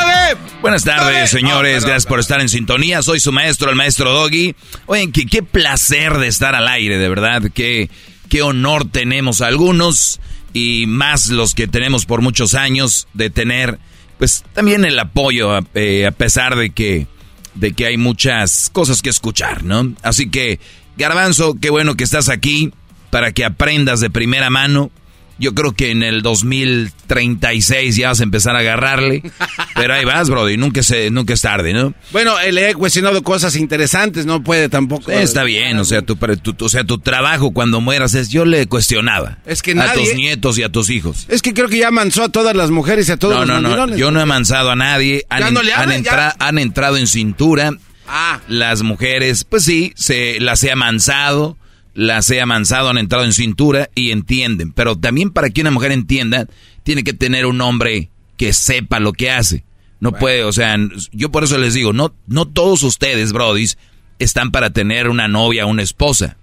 [0.60, 1.84] Buenas tardes, señores.
[1.84, 3.04] Gracias por estar en sintonía.
[3.04, 4.56] Soy su maestro, el maestro Doggy.
[4.88, 7.44] Oigan, qué, qué placer de estar al aire, de verdad.
[7.54, 7.92] Qué,
[8.28, 10.20] qué honor tenemos algunos
[10.52, 13.78] y más los que tenemos por muchos años de tener,
[14.18, 17.06] pues también el apoyo, eh, a pesar de que,
[17.54, 19.94] de que hay muchas cosas que escuchar, ¿no?
[20.02, 20.60] Así que,
[20.98, 22.74] Garbanzo, qué bueno que estás aquí
[23.12, 24.90] para que aprendas de primera mano.
[25.38, 29.22] Yo creo que en el 2036 ya vas a empezar a agarrarle.
[29.76, 30.58] Pero ahí vas, Brody.
[30.58, 31.94] Nunca, se, nunca es tarde, ¿no?
[32.12, 35.12] Bueno, le he cuestionado cosas interesantes, no puede tampoco.
[35.12, 38.30] Está bien, o sea, tu, tu- o sea, tu trabajo cuando mueras es.
[38.30, 39.40] Yo le cuestionaba.
[39.46, 41.26] Es que A nadie- tus nietos y a tus hijos.
[41.30, 43.48] Es que creo que ya manzó a todas las mujeres y a todos No, los
[43.50, 43.62] no, no.
[43.70, 44.00] mandilones.
[44.00, 45.26] Yo no he mansado a nadie.
[45.30, 47.72] Han, no le han entra- han entrado en cintura.
[48.08, 48.40] Ah.
[48.48, 51.58] Las mujeres, pues sí, se las he amansado.
[51.96, 54.72] Las he amansado, han entrado en cintura y entienden.
[54.74, 56.46] Pero también para que una mujer entienda,
[56.84, 59.64] tiene que tener un hombre que sepa lo que hace.
[60.02, 60.78] No puede, o sea,
[61.14, 63.78] yo por eso les digo, no, no todos ustedes, brodis,
[64.20, 66.38] están para tener una novia o una esposa.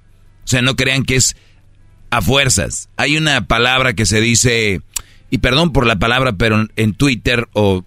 [0.45, 1.37] O sea, no crean que es
[2.11, 2.89] a fuerzas.
[2.97, 4.81] Hay una palabra que se dice,
[5.31, 7.85] y perdón por la palabra, pero en- en Twitter o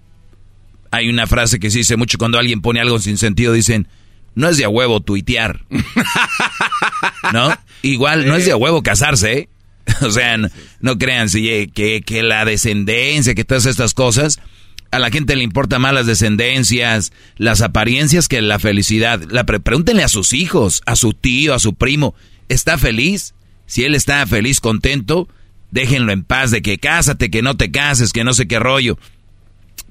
[0.92, 3.88] hay una frase que se dice mucho cuando alguien pone algo sin sentido, dicen,
[4.36, 5.62] no es de a huevo tuitear.
[7.34, 7.56] ¿No?
[7.82, 9.50] Igual no es de a huevo casarse, ¿eh?
[10.02, 10.36] O sea,
[10.80, 14.40] no, crean si, eh, que, que la descendencia, que todas estas cosas,
[14.92, 19.22] a la gente le importa más las descendencias, las apariencias que la felicidad.
[19.30, 22.16] La pre- pregúntenle a sus hijos, a su tío, a su primo,
[22.50, 23.36] ¿está feliz?
[23.68, 25.28] Si él está feliz, contento,
[25.72, 28.98] déjenlo en paz de que cásate, que no te cases, que no sé qué rollo.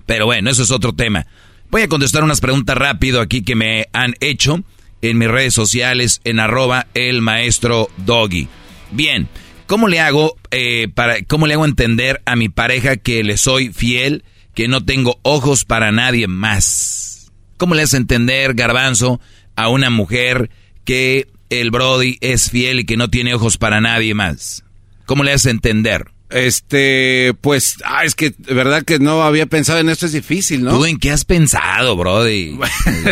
[0.07, 1.27] Pero bueno, eso es otro tema.
[1.71, 4.63] Voy a contestar unas preguntas rápido aquí que me han hecho
[5.03, 8.49] en mis redes sociales en arroba el maestro doggy.
[8.91, 9.29] Bien,
[9.67, 13.73] ¿cómo le hago eh, para cómo le hago entender a mi pareja que le soy
[13.73, 17.33] fiel, que no tengo ojos para nadie más?
[17.57, 19.21] ¿Cómo le hace entender, garbanzo,
[19.57, 20.51] a una mujer
[20.85, 24.65] que el Brody es fiel y que no tiene ojos para nadie más?
[25.07, 26.14] ¿Cómo le hace entender?
[26.35, 30.77] Este, pues, ah, es que verdad que no había pensado en esto, es difícil, ¿no?
[30.77, 32.59] ¿Tú en qué has pensado, Brody?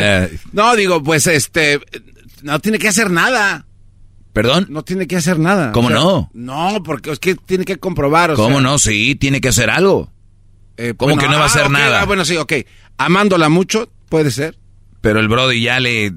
[0.53, 1.79] No, digo, pues, este,
[2.43, 3.67] no tiene que hacer nada.
[4.33, 4.67] ¿Perdón?
[4.71, 5.71] No tiene que hacer nada.
[5.71, 6.31] ¿Cómo O sea, no?
[6.35, 8.79] No, porque es que tiene que comprobar, o ¿Cómo sea, no?
[8.81, 10.11] Sí, tiene que hacer algo.
[10.77, 12.01] eh, ¿Cómo que no va a hacer ok, nada?
[12.01, 12.55] ah, bueno, sí, ok.
[12.99, 14.59] Amándola mucho, puede ser.
[15.01, 16.13] Pero el Brody ya le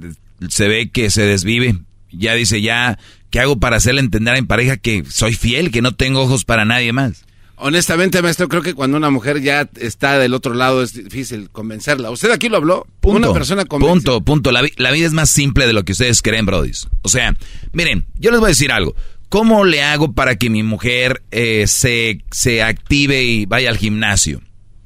[0.49, 1.75] se ve que se desvive.
[2.11, 2.97] Ya dice, ya,
[3.35, 6.45] ¿qué hago para hacerle entender a mi pareja que soy fiel, que no tengo ojos
[6.45, 7.25] para nadie más?
[7.57, 12.11] Honestamente, maestro, creo que cuando una mujer ya está del otro lado es difícil convencerla.
[12.11, 12.87] ¿Usted aquí lo habló?
[13.01, 13.91] Una persona convence.
[13.93, 14.53] Punto, punto.
[14.53, 16.87] La, vi- la vida es más simple de lo que ustedes creen, brodis.
[17.01, 17.35] O sea,
[17.73, 18.95] miren, yo les voy a decir algo.
[19.27, 24.41] ¿Cómo le hago para que mi mujer eh, se, se active y vaya al gimnasio?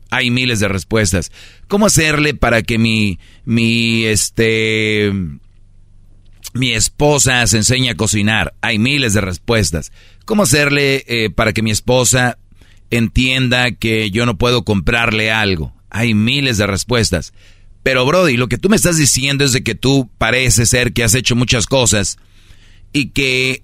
[0.09, 1.31] Hay miles de respuestas.
[1.67, 5.11] ¿Cómo hacerle para que mi, mi, este,
[6.59, 8.53] mi esposa se enseñe a cocinar?
[8.61, 9.91] Hay miles de respuestas.
[10.25, 12.37] ¿Cómo hacerle eh, para que mi esposa
[12.91, 15.73] entienda que yo no puedo comprarle algo?
[15.89, 17.33] Hay miles de respuestas.
[17.81, 21.03] Pero Brody, lo que tú me estás diciendo es de que tú parece ser que
[21.03, 22.17] has hecho muchas cosas
[22.93, 23.63] y que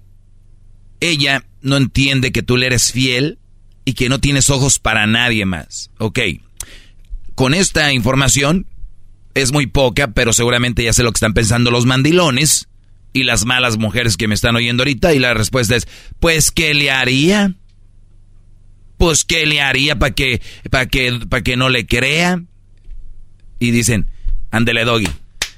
[1.00, 3.38] ella no entiende que tú le eres fiel
[3.84, 5.90] y que no tienes ojos para nadie más.
[5.98, 6.18] Ok,
[7.34, 8.66] con esta información
[9.34, 12.68] es muy poca, pero seguramente ya sé lo que están pensando los mandilones
[13.16, 15.88] y las malas mujeres que me están oyendo ahorita y la respuesta es,
[16.20, 17.54] pues, ¿qué le haría?
[18.98, 22.42] Pues, ¿qué le haría para que, para que, para que no le crea?
[23.58, 24.10] Y dicen,
[24.50, 25.08] ándele doggy,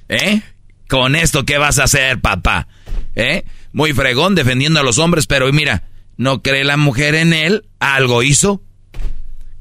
[0.09, 0.41] ¿eh?
[0.89, 2.69] Con esto, ¿qué vas a hacer, papá?
[3.17, 3.43] ¿Eh?
[3.73, 8.23] Muy fregón defendiendo a los hombres, pero mira, no cree la mujer en él, algo
[8.23, 8.63] hizo.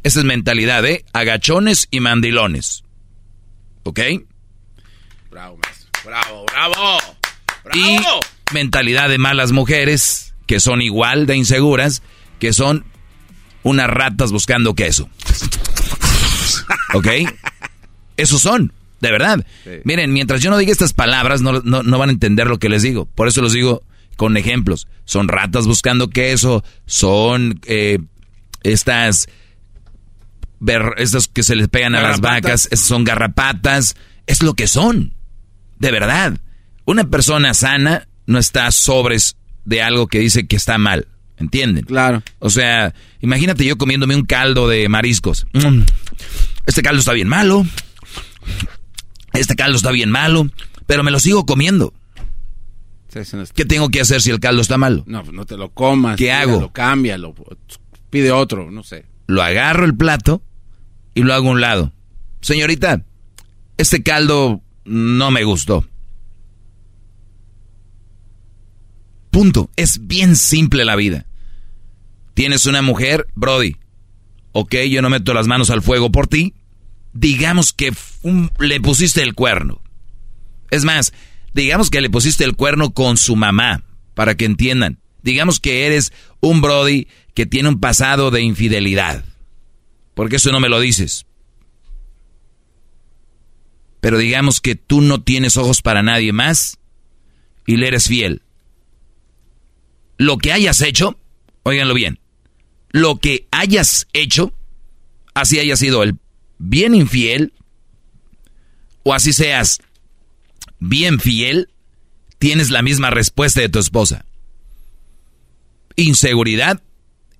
[0.03, 1.03] Esa es mentalidad, ¿eh?
[1.13, 2.83] Agachones y mandilones.
[3.81, 4.01] ¿Ok?
[5.31, 5.89] Bravo, maestro.
[6.05, 7.16] Bravo, bravo.
[7.73, 7.99] Y
[8.53, 12.01] mentalidad de malas mujeres, que son igual de inseguras,
[12.39, 12.85] que son
[13.63, 15.09] unas ratas buscando queso.
[16.93, 17.07] ¿Ok?
[18.15, 19.45] Esos son, de verdad.
[19.83, 22.81] Miren, mientras yo no diga estas palabras, no, no, van a entender lo que les
[22.81, 23.05] digo.
[23.05, 23.83] Por eso los digo
[24.15, 24.87] con ejemplos.
[25.05, 27.99] Son ratas buscando queso, son eh,
[28.63, 29.27] estas,
[30.97, 33.95] estas que se les pegan a las vacas, son garrapatas.
[34.25, 35.13] Es lo que son,
[35.79, 36.37] de verdad.
[36.87, 39.35] Una persona sana no está sobres
[39.65, 41.09] de algo que dice que está mal.
[41.35, 41.83] ¿Entienden?
[41.83, 42.23] Claro.
[42.39, 45.45] O sea, imagínate yo comiéndome un caldo de mariscos.
[45.51, 45.81] Mm,
[46.65, 47.65] este caldo está bien malo.
[49.33, 50.49] Este caldo está bien malo.
[50.85, 51.93] Pero me lo sigo comiendo.
[53.53, 55.03] ¿Qué tengo que hacer si el caldo está malo?
[55.07, 56.15] No, no te lo comas.
[56.15, 56.61] ¿Qué hago?
[56.61, 57.35] Lo cámbialo.
[58.09, 59.05] Pide otro, no sé.
[59.27, 60.41] Lo agarro el plato
[61.13, 61.91] y lo hago a un lado.
[62.39, 63.03] Señorita,
[63.77, 65.85] este caldo no me gustó.
[69.37, 69.69] Punto.
[69.75, 71.27] Es bien simple la vida.
[72.33, 73.75] Tienes una mujer, Brody.
[74.51, 76.55] Ok, yo no meto las manos al fuego por ti.
[77.13, 77.93] Digamos que
[78.57, 79.79] le pusiste el cuerno.
[80.71, 81.13] Es más,
[81.53, 83.83] digamos que le pusiste el cuerno con su mamá,
[84.15, 84.97] para que entiendan.
[85.21, 89.23] Digamos que eres un Brody que tiene un pasado de infidelidad.
[90.15, 91.27] Porque eso no me lo dices.
[94.01, 96.79] Pero digamos que tú no tienes ojos para nadie más
[97.67, 98.41] y le eres fiel
[100.17, 101.17] lo que hayas hecho,
[101.63, 102.19] óiganlo bien,
[102.89, 104.53] lo que hayas hecho,
[105.33, 106.17] así haya sido el
[106.57, 107.53] bien infiel,
[109.03, 109.79] o así seas
[110.79, 111.69] bien fiel,
[112.39, 114.25] tienes la misma respuesta de tu esposa.
[115.95, 116.81] Inseguridad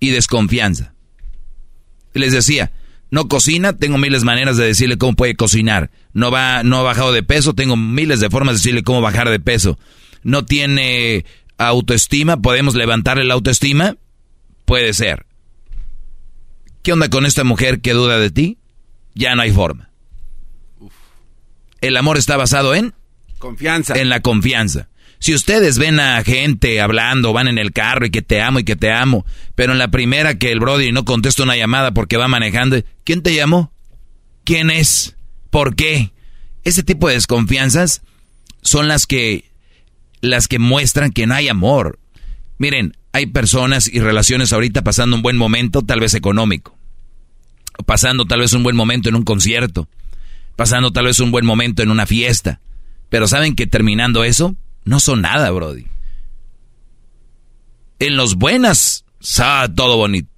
[0.00, 0.94] y desconfianza.
[2.14, 2.72] Les decía,
[3.10, 5.90] no cocina, tengo miles de maneras de decirle cómo puede cocinar.
[6.12, 9.28] No va, no ha bajado de peso, tengo miles de formas de decirle cómo bajar
[9.28, 9.78] de peso.
[10.22, 11.24] No tiene
[11.58, 13.96] autoestima, podemos levantarle la autoestima,
[14.64, 15.26] puede ser.
[16.82, 18.58] ¿Qué onda con esta mujer que duda de ti?
[19.14, 19.90] Ya no hay forma.
[21.80, 22.94] El amor está basado en
[23.38, 23.94] confianza.
[23.94, 24.88] En la confianza.
[25.20, 28.64] Si ustedes ven a gente hablando, van en el carro y que te amo y
[28.64, 32.16] que te amo, pero en la primera que el Brody no contesta una llamada porque
[32.16, 33.72] va manejando, ¿quién te llamó?
[34.44, 35.16] ¿Quién es?
[35.50, 36.12] ¿Por qué?
[36.62, 38.02] Ese tipo de desconfianzas
[38.62, 39.47] son las que
[40.20, 41.98] las que muestran que no hay amor.
[42.58, 46.76] Miren, hay personas y relaciones ahorita pasando un buen momento, tal vez económico.
[47.86, 49.88] Pasando tal vez un buen momento en un concierto.
[50.56, 52.60] Pasando tal vez un buen momento en una fiesta.
[53.08, 55.86] Pero saben que terminando eso, no son nada, Brody.
[58.00, 60.28] En los buenas, sa, todo bonito.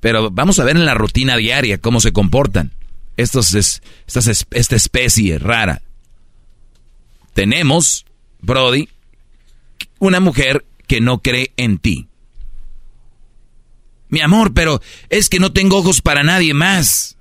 [0.00, 2.72] Pero vamos a ver en la rutina diaria cómo se comportan.
[3.16, 5.82] Estos es, esta especie rara.
[7.32, 8.04] Tenemos,
[8.40, 8.88] Brody,
[9.98, 12.08] una mujer que no cree en ti.
[14.08, 17.16] Mi amor, pero es que no tengo ojos para nadie más.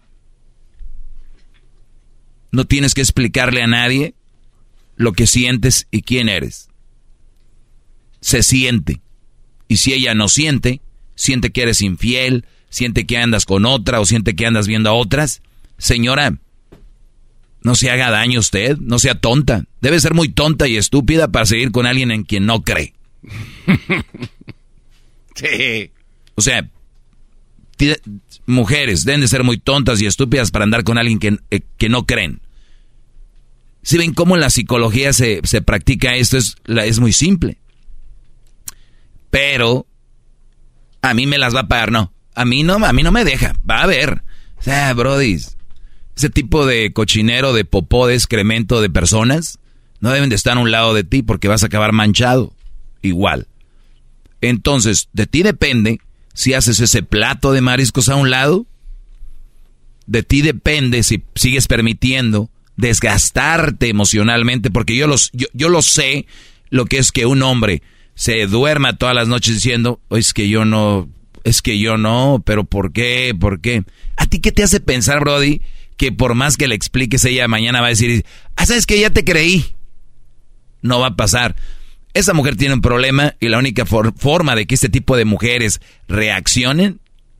[2.51, 4.13] No tienes que explicarle a nadie
[4.95, 6.69] lo que sientes y quién eres.
[8.21, 9.01] Se siente.
[9.67, 10.81] Y si ella no siente,
[11.15, 14.93] siente que eres infiel, siente que andas con otra o siente que andas viendo a
[14.93, 15.41] otras,
[15.77, 16.37] señora,
[17.63, 19.63] no se haga daño usted, no sea tonta.
[19.81, 22.93] Debe ser muy tonta y estúpida para seguir con alguien en quien no cree.
[25.35, 25.91] sí.
[26.35, 26.69] O sea,
[28.45, 31.89] mujeres deben de ser muy tontas y estúpidas para andar con alguien que, eh, que
[31.89, 32.41] no creen.
[33.81, 37.57] Si ven cómo en la psicología se, se practica esto, es, es muy simple.
[39.29, 39.87] Pero
[41.01, 42.13] a mí me las va a pagar, no.
[42.35, 43.53] A mí no, a mí no me deja.
[43.69, 44.23] Va a ver.
[44.57, 45.39] O sea, Brody,
[46.15, 49.59] ese tipo de cochinero, de popó, de excremento de personas,
[49.99, 52.53] no deben de estar a un lado de ti porque vas a acabar manchado.
[53.01, 53.47] Igual.
[54.41, 55.99] Entonces, de ti depende
[56.33, 58.65] si haces ese plato de mariscos a un lado.
[60.05, 66.25] De ti depende si sigues permitiendo desgastarte emocionalmente, porque yo, los, yo, yo lo sé
[66.69, 67.83] lo que es que un hombre
[68.15, 71.07] se duerma todas las noches diciendo, es que yo no,
[71.43, 73.35] es que yo no, pero ¿por qué?
[73.39, 73.83] ¿Por qué?
[74.17, 75.61] ¿A ti qué te hace pensar, Brody,
[75.97, 78.25] que por más que le expliques ella mañana va a decir,
[78.55, 79.75] ah, sabes que ya te creí?
[80.81, 81.55] No va a pasar.
[82.13, 85.81] Esa mujer tiene un problema y la única forma de que este tipo de mujeres
[86.07, 86.99] reaccionen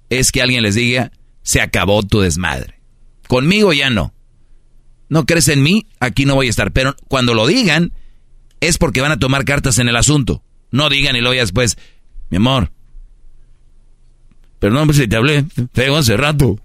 [0.10, 1.12] es que alguien les diga,
[1.44, 2.80] se acabó tu desmadre.
[3.28, 4.14] Conmigo ya no.
[5.10, 6.72] No crees en mí, aquí no voy a estar.
[6.72, 7.94] Pero cuando lo digan,
[8.62, 10.44] es porque van a tomar cartas en el asunto.
[10.72, 11.78] No digan y lo oigas después,
[12.30, 12.72] mi amor.
[14.60, 16.58] Perdón pues, si te hablé feo hace rato.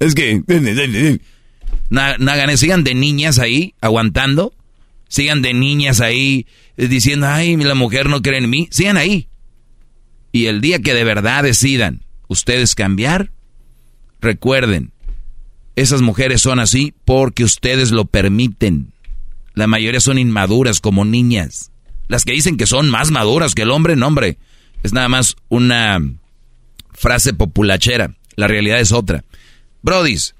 [0.00, 0.42] Es que...
[1.90, 2.58] No, hagan.
[2.58, 4.54] Sigan de niñas ahí, aguantando.
[5.08, 6.46] Sigan de niñas ahí,
[6.76, 8.68] eh, diciendo, ay, la mujer no cree en mí.
[8.70, 9.28] Sigan ahí.
[10.32, 13.32] Y el día que de verdad decidan ustedes cambiar,
[14.20, 14.92] recuerden,
[15.74, 18.92] esas mujeres son así porque ustedes lo permiten.
[19.54, 21.72] La mayoría son inmaduras como niñas.
[22.06, 24.38] Las que dicen que son más maduras que el hombre, no hombre.
[24.82, 26.00] Es nada más una
[26.92, 28.14] frase populachera.
[28.36, 29.24] La realidad es otra.
[29.82, 30.34] Brodis,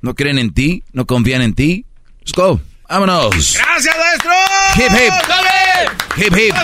[0.00, 0.82] ¿no creen en ti?
[0.92, 1.84] ¿No confían en ti?
[2.20, 2.60] Let's go.
[2.88, 3.54] Vámonos.
[3.54, 4.32] Gracias, maestro.
[4.76, 5.12] Hip hip.
[6.16, 6.54] Hip hip.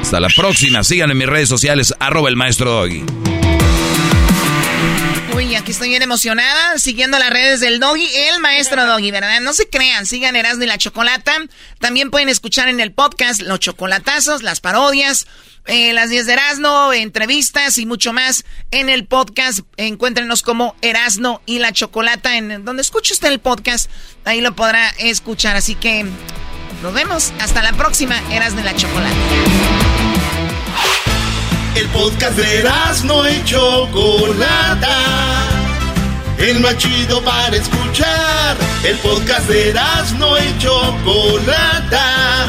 [0.00, 0.82] Hasta la próxima.
[0.82, 3.04] Sigan en mis redes sociales, arroba el maestro Doggy.
[5.34, 9.40] Uy, aquí estoy bien emocionada, siguiendo las redes del Doggy, el maestro Doggy, ¿verdad?
[9.42, 11.34] No se crean, sigan Erasmo y la Chocolata.
[11.78, 15.26] También pueden escuchar en el podcast los chocolatazos, las parodias,
[15.66, 19.60] eh, las 10 de Erasmo, entrevistas y mucho más en el podcast.
[19.76, 23.90] Encuéntrenos como Erasmo y la Chocolata, en donde escuche usted el podcast,
[24.24, 25.56] ahí lo podrá escuchar.
[25.56, 26.06] Así que
[26.82, 29.16] nos vemos, hasta la próxima, Erasmo y la Chocolata.
[31.74, 32.64] El podcast de
[33.04, 34.96] no y Chocolata.
[36.38, 38.56] El más chido para escuchar.
[38.82, 39.74] El podcast de
[40.18, 42.48] no y Chocolata.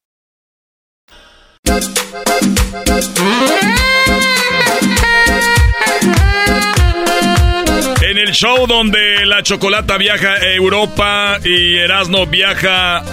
[8.01, 13.03] En el show donde la chocolata viaja a Europa y Erasmo viaja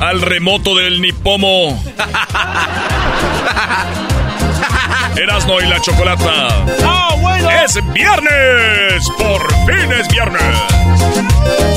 [0.00, 1.82] al remoto del Nipomo.
[5.16, 6.48] Erasno y la chocolata.
[6.82, 7.48] ¡Ah, bueno!
[7.50, 9.08] Es viernes.
[9.16, 11.73] Por fin es viernes.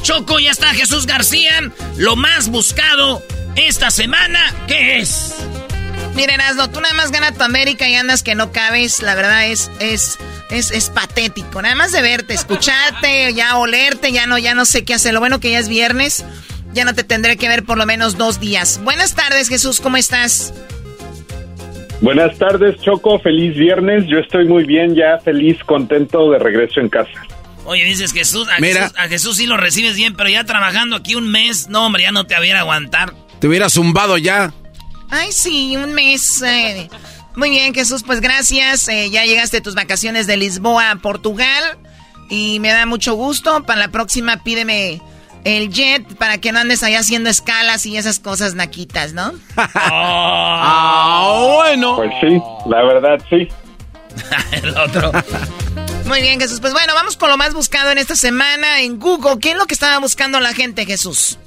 [0.00, 0.38] Choco.
[0.38, 1.70] Ya está Jesús García.
[1.96, 3.22] Lo más buscado
[3.56, 5.34] esta semana, ¿qué es?
[6.14, 9.02] Miren, Erasno, tú nada más ganas tu América y andas que no cabes.
[9.02, 10.18] La verdad es, es
[10.50, 11.62] es, es patético.
[11.62, 15.14] Nada más de verte, escucharte, ya olerte, ya no, ya no sé qué hacer.
[15.14, 16.24] Lo bueno que ya es viernes.
[16.72, 18.80] Ya no te tendré que ver por lo menos dos días.
[18.82, 20.52] Buenas tardes, Jesús, ¿cómo estás?
[22.00, 23.20] Buenas tardes, Choco.
[23.20, 24.06] Feliz viernes.
[24.08, 27.26] Yo estoy muy bien, ya feliz, contento de regreso en casa.
[27.64, 31.14] Oye, dices Jesús, a, Jesús, a Jesús sí lo recibes bien, pero ya trabajando aquí
[31.14, 33.14] un mes, no, hombre, ya no te hubiera aguantar.
[33.40, 34.52] Te hubiera zumbado ya.
[35.10, 36.42] Ay, sí, un mes.
[36.42, 36.88] Eh.
[37.36, 38.88] Muy bien, Jesús, pues gracias.
[38.88, 41.78] Eh, ya llegaste a tus vacaciones de Lisboa a Portugal
[42.28, 43.64] y me da mucho gusto.
[43.64, 45.00] Para la próxima pídeme
[45.44, 49.32] el jet para que no andes allá haciendo escalas y esas cosas naquitas, ¿no?
[49.56, 51.96] ah, bueno.
[51.96, 53.48] Pues sí, la verdad sí.
[54.62, 55.12] el otro.
[56.06, 56.60] Muy bien, Jesús.
[56.60, 59.38] Pues bueno, vamos con lo más buscado en esta semana en Google.
[59.40, 61.38] ¿Qué es lo que estaba buscando la gente, Jesús?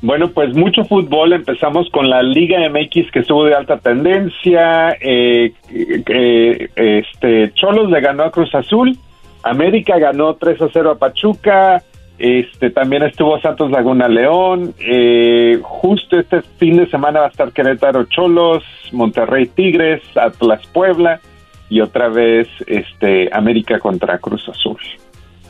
[0.00, 1.32] Bueno, pues mucho fútbol.
[1.32, 4.96] Empezamos con la Liga MX que estuvo de alta tendencia.
[5.00, 8.96] Eh, eh, este Cholos le ganó a Cruz Azul.
[9.42, 11.82] América ganó 3 a 0 a Pachuca.
[12.18, 14.74] Este también estuvo Santos Laguna León.
[14.78, 18.62] Eh, justo este fin de semana va a estar Querétaro Cholos,
[18.92, 21.20] Monterrey Tigres, Atlas Puebla
[21.68, 24.78] y otra vez este América contra Cruz Azul.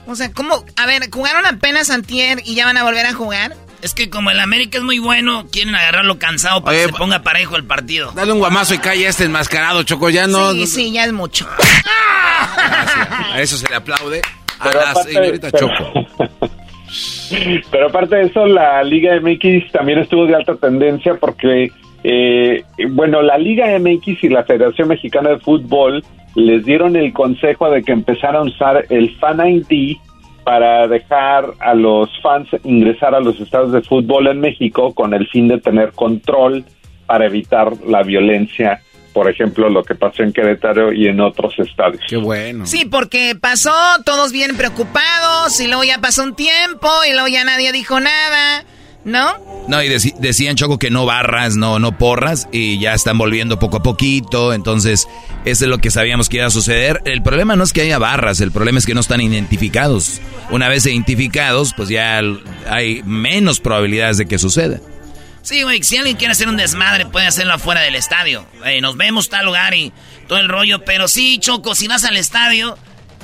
[0.07, 0.65] O sea, ¿cómo?
[0.77, 3.55] A ver, jugaron apenas antier y ya van a volver a jugar.
[3.83, 7.23] Es que como el América es muy bueno, quieren agarrarlo cansado para que se ponga
[7.23, 8.11] parejo el partido.
[8.13, 10.53] Dale un guamazo y calle este enmascarado, Choco, ya no...
[10.53, 11.47] Sí, sí, ya es mucho.
[13.33, 14.21] A eso se le aplaude
[14.59, 15.93] a la señorita Choco.
[17.71, 21.71] Pero aparte de eso, la Liga MX también estuvo de alta tendencia porque,
[22.05, 27.71] eh, bueno, la Liga MX y la Federación Mexicana de Fútbol les dieron el consejo
[27.71, 29.97] de que empezaran a usar el Fan ID
[30.45, 35.29] para dejar a los fans ingresar a los estados de fútbol en México con el
[35.29, 36.65] fin de tener control
[37.05, 38.81] para evitar la violencia,
[39.13, 42.03] por ejemplo, lo que pasó en Querétaro y en otros estadios.
[42.09, 42.65] Qué bueno.
[42.65, 43.75] Sí, porque pasó,
[44.07, 48.65] todos bien preocupados, y luego ya pasó un tiempo, y luego ya nadie dijo nada,
[49.05, 49.35] ¿no?
[49.69, 53.79] No, y decían Choco que no barras, no, no porras, y ya están volviendo poco
[53.79, 55.07] a poquito, entonces
[55.45, 57.03] eso es lo que sabíamos que iba a suceder.
[57.05, 60.21] El problema no es que haya barras, el problema es que no están identificados.
[60.51, 62.21] Una vez identificados, pues ya
[62.69, 64.81] hay menos probabilidades de que suceda.
[65.43, 68.45] Sí, güey, si alguien quiere hacer un desmadre, puede hacerlo afuera del estadio.
[68.83, 69.93] nos vemos tal lugar y
[70.27, 70.85] todo el rollo.
[70.85, 72.77] Pero sí, Choco, si vas al estadio,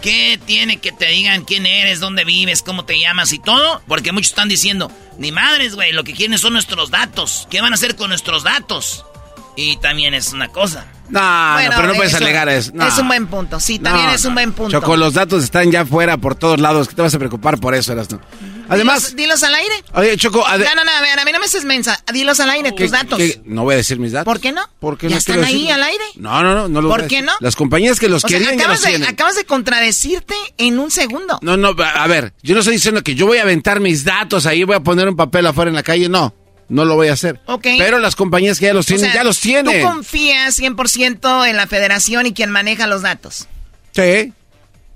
[0.04, 3.80] ¿qué tiene que te digan quién eres, dónde vives, cómo te llamas y todo?
[3.88, 7.48] Porque muchos están diciendo, ni madres, güey, lo que quieren son nuestros datos.
[7.50, 9.06] ¿Qué van a hacer con nuestros datos?
[9.56, 10.86] Y también es una cosa.
[11.08, 12.72] No, pero no puedes alegar eso.
[12.80, 14.70] Es un buen punto, sí, también es un buen punto.
[14.70, 16.88] Choco, los datos están ya fuera por todos lados.
[16.88, 18.20] ¿Qué te vas a preocupar por eso, Erasno?
[18.68, 19.14] Además.
[19.14, 19.74] Dilos, al aire.
[19.94, 20.38] Oye, Choco.
[20.38, 22.02] No, no, no, a ver, a mí no me haces mensa.
[22.12, 23.20] Dilos al aire, tus datos.
[23.44, 24.24] No voy a decir mis datos.
[24.24, 24.62] ¿Por qué no?
[24.80, 26.04] Porque ¿Ya están ahí al aire?
[26.16, 26.68] No, no, no.
[26.68, 27.32] no lo ¿Por qué no?
[27.40, 31.38] Las compañías que los querían acabas los de, Acabas de contradecirte en un segundo.
[31.42, 34.46] No, no, a ver, yo no estoy diciendo que yo voy a aventar mis datos
[34.46, 36.34] ahí, voy a poner un papel afuera en la calle, no.
[36.68, 37.40] No lo voy a hacer.
[37.46, 37.66] Ok.
[37.78, 39.80] Pero las compañías que ya los tienen, ya los tienen.
[39.80, 43.48] ¿Tú confías 100% en la federación y quien maneja los datos?
[43.92, 44.32] Sí.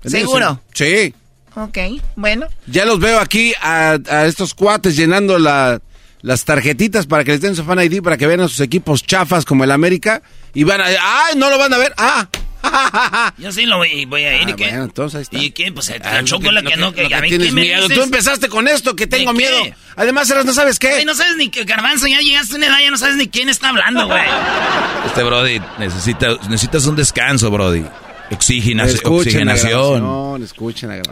[0.03, 0.61] ¿Seguro?
[0.73, 1.13] Sí.
[1.55, 1.77] Ok,
[2.15, 2.47] bueno.
[2.67, 7.63] Ya los veo aquí a, estos cuates llenando las tarjetitas para que les den su
[7.63, 10.21] fan ID para que vean a sus equipos chafas como el América
[10.53, 10.85] y van a...
[10.85, 11.93] ¡Ay, no lo van a ver!
[11.97, 12.27] ¡Ah!
[13.37, 14.49] Yo sí lo voy, voy a ir.
[14.49, 14.63] ¿Y ah, qué?
[14.65, 15.37] Bueno, entonces ahí está.
[15.37, 15.71] ¿Y qué?
[15.71, 17.87] Pues el ah, chocolate que, no, que, a mí tienes miedo.
[17.87, 19.57] Tú empezaste con esto, que tengo miedo.
[19.95, 20.89] Además, eras, no sabes qué.
[20.89, 23.27] Ay, no sabes ni que Garbanzo ya llegaste a una edad, ya no sabes ni
[23.27, 24.21] quién está hablando, güey.
[25.05, 27.83] Este Brody necesita, necesitas un descanso, Brody.
[28.29, 30.03] oxigenación.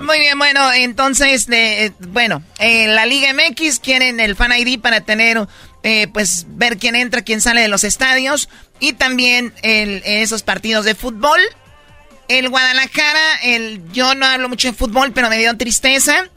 [0.02, 5.02] Muy bien, bueno, entonces, de, bueno, en la Liga MX quieren el Fan ID para
[5.02, 5.48] tener,
[5.84, 8.50] eh, pues, ver quién entra, quién sale de los estadios
[8.80, 11.40] y también en esos partidos de fútbol.
[12.28, 16.30] El Guadalajara, el, yo no hablo mucho de fútbol, pero me dio tristeza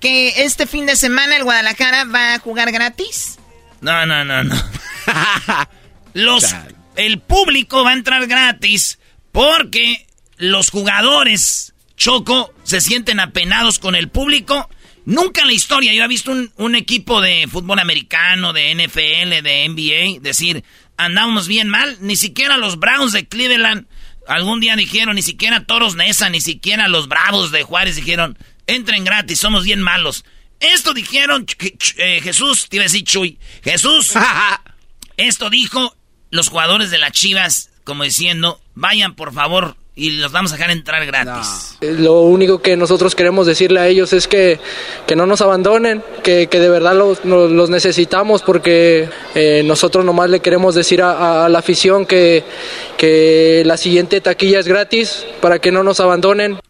[0.00, 3.38] que este fin de semana el Guadalajara va a jugar gratis.
[3.80, 4.54] No, no, no, no.
[6.14, 6.54] Los,
[6.96, 8.98] el público va a entrar gratis
[9.32, 14.68] porque los jugadores, Choco, se sienten apenados con el público.
[15.08, 19.42] Nunca en la historia yo he visto un, un equipo de fútbol americano, de NFL,
[19.42, 20.64] de NBA, decir,
[20.98, 21.96] andamos bien mal.
[22.02, 23.86] Ni siquiera los Browns de Cleveland
[24.26, 28.36] algún día dijeron, ni siquiera Toros Nesa, ni siquiera los Bravos de Juárez dijeron,
[28.66, 30.26] entren gratis, somos bien malos.
[30.60, 31.46] Esto dijeron
[31.96, 34.12] eh, Jesús, te iba a decir Chuy, Jesús.
[35.16, 35.96] esto dijo
[36.30, 40.70] los jugadores de las Chivas, como diciendo, vayan por favor y los vamos a dejar
[40.70, 41.76] entrar gratis.
[41.80, 44.60] Lo único que nosotros queremos decirle a ellos es que,
[45.08, 50.30] que no nos abandonen, que, que de verdad los, los necesitamos porque eh, nosotros nomás
[50.30, 52.44] le queremos decir a, la afición que,
[52.96, 56.60] que la siguiente taquilla es gratis para que no nos abandonen.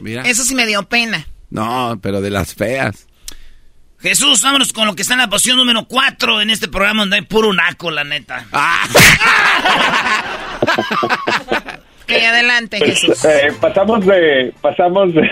[0.00, 0.22] Mira.
[0.22, 1.28] Eso sí me dio pena.
[1.50, 3.06] No, pero de las feas.
[4.00, 7.16] Jesús, vámonos con lo que está en la posición número 4 en este programa donde
[7.16, 8.44] hay puro naco, la neta.
[8.52, 8.86] Ah.
[12.08, 13.24] adelante, pues, Jesús.
[13.24, 15.28] Eh, pasamos de, pasamos de,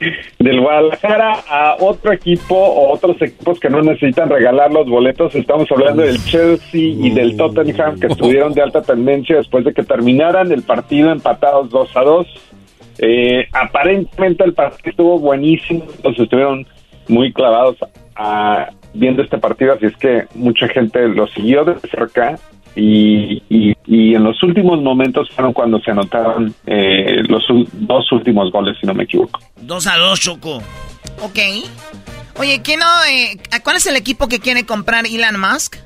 [0.38, 5.34] del Guadalajara a otro equipo o otros equipos que no necesitan regalar los boletos.
[5.34, 9.82] Estamos hablando del Chelsea y del Tottenham que estuvieron de alta tendencia después de que
[9.82, 12.26] terminaran el partido empatados 2 a 2.
[13.00, 16.66] Eh, aparentemente el partido estuvo buenísimo, entonces estuvieron
[17.06, 17.76] muy clavados
[18.16, 22.38] a, viendo este partido, así es que mucha gente lo siguió de cerca
[22.78, 23.42] y,
[23.86, 28.86] y, en los últimos momentos fueron cuando se anotaron eh, los dos últimos goles, si
[28.86, 29.40] no me equivoco.
[29.62, 30.62] Dos a dos, Choco.
[31.20, 31.38] Ok.
[32.36, 35.76] Oye, ¿qué no, eh, ¿cuál es el equipo que quiere comprar Elon Musk?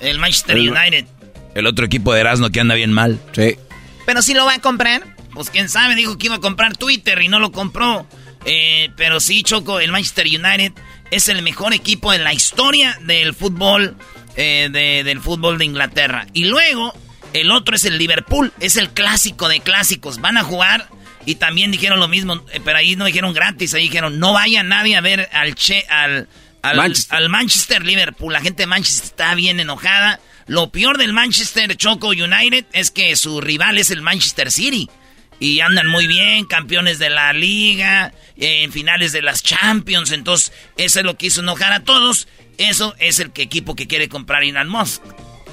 [0.00, 1.04] El Manchester United.
[1.54, 3.18] El otro equipo de Erasmo que anda bien mal.
[3.32, 3.56] Sí.
[4.06, 5.02] ¿Pero si lo va a comprar?
[5.34, 8.06] Pues quién sabe, dijo que iba a comprar Twitter y no lo compró.
[8.46, 10.72] Eh, pero sí, Choco, el Manchester United
[11.10, 13.96] es el mejor equipo en la historia del fútbol
[14.40, 16.28] eh, del fútbol de Inglaterra.
[16.32, 16.94] Y luego,
[17.32, 20.20] el otro es el Liverpool, es el clásico de clásicos.
[20.20, 20.88] Van a jugar
[21.26, 24.62] y también dijeron lo mismo, eh, pero ahí no dijeron gratis, ahí dijeron no vaya
[24.62, 26.28] nadie a ver al, che, al,
[26.62, 27.84] al, Manchester.
[27.84, 28.32] Liverpool.
[28.32, 30.20] La gente de Manchester está bien enojada.
[30.46, 34.88] Lo peor del Manchester Choco United es que su rival es el Manchester City.
[35.40, 40.12] Y andan muy bien, campeones de la liga, en finales de las Champions.
[40.12, 42.28] Entonces, eso es lo que hizo enojar a todos.
[42.58, 45.02] Eso es el equipo que quiere comprar Elon Musk.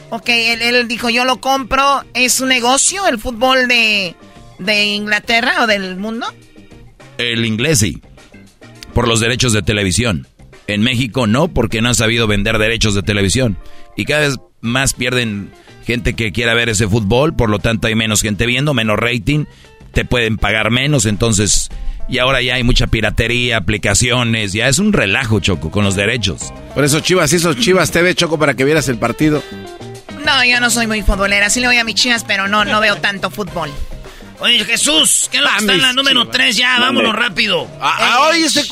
[0.09, 2.03] Ok, él, dijo, yo lo compro.
[2.13, 4.15] ¿Es un negocio el fútbol de,
[4.59, 6.27] de Inglaterra o del mundo?
[7.17, 8.01] El inglés sí.
[8.93, 10.27] por los derechos de televisión.
[10.67, 13.57] En México no, porque no han sabido vender derechos de televisión.
[13.95, 15.51] Y cada vez más pierden
[15.85, 19.45] gente que quiera ver ese fútbol, por lo tanto hay menos gente viendo, menos rating,
[19.93, 21.69] te pueden pagar menos, entonces...
[22.07, 26.53] Y ahora ya hay mucha piratería, aplicaciones, ya es un relajo, Choco, con los derechos.
[26.73, 29.41] Por eso Chivas hizo Chivas TV, Choco, para que vieras el partido.
[30.23, 32.79] No, yo no soy muy futbolera, sí le voy a mis chivas, pero no, no
[32.79, 33.71] veo tanto fútbol.
[34.39, 36.79] Oye, Jesús, ¿qué es lo que está en la número 3 ya?
[36.79, 37.67] Vámonos rápido.
[37.79, 38.63] Ah, ah, oye, ese...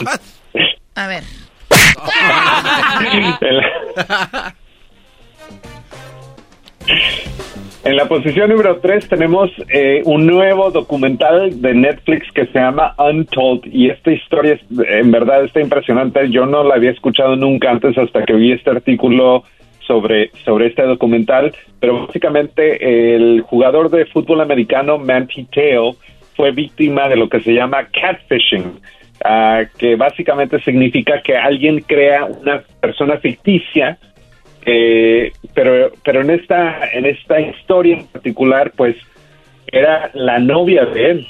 [0.95, 1.23] A ver.
[7.86, 12.95] En la posición número 3 tenemos eh, un nuevo documental de Netflix que se llama
[12.97, 16.29] Untold y esta historia es, en verdad está impresionante.
[16.29, 19.43] Yo no la había escuchado nunca antes hasta que vi este artículo
[19.86, 25.97] sobre, sobre este documental, pero básicamente el jugador de fútbol americano Manti Teo
[26.38, 28.79] fue víctima de lo que se llama catfishing,
[29.25, 33.97] ah, que básicamente significa que alguien crea una persona ficticia
[34.66, 38.95] eh, pero pero en esta en esta historia en particular pues
[39.68, 41.28] era la novia de él.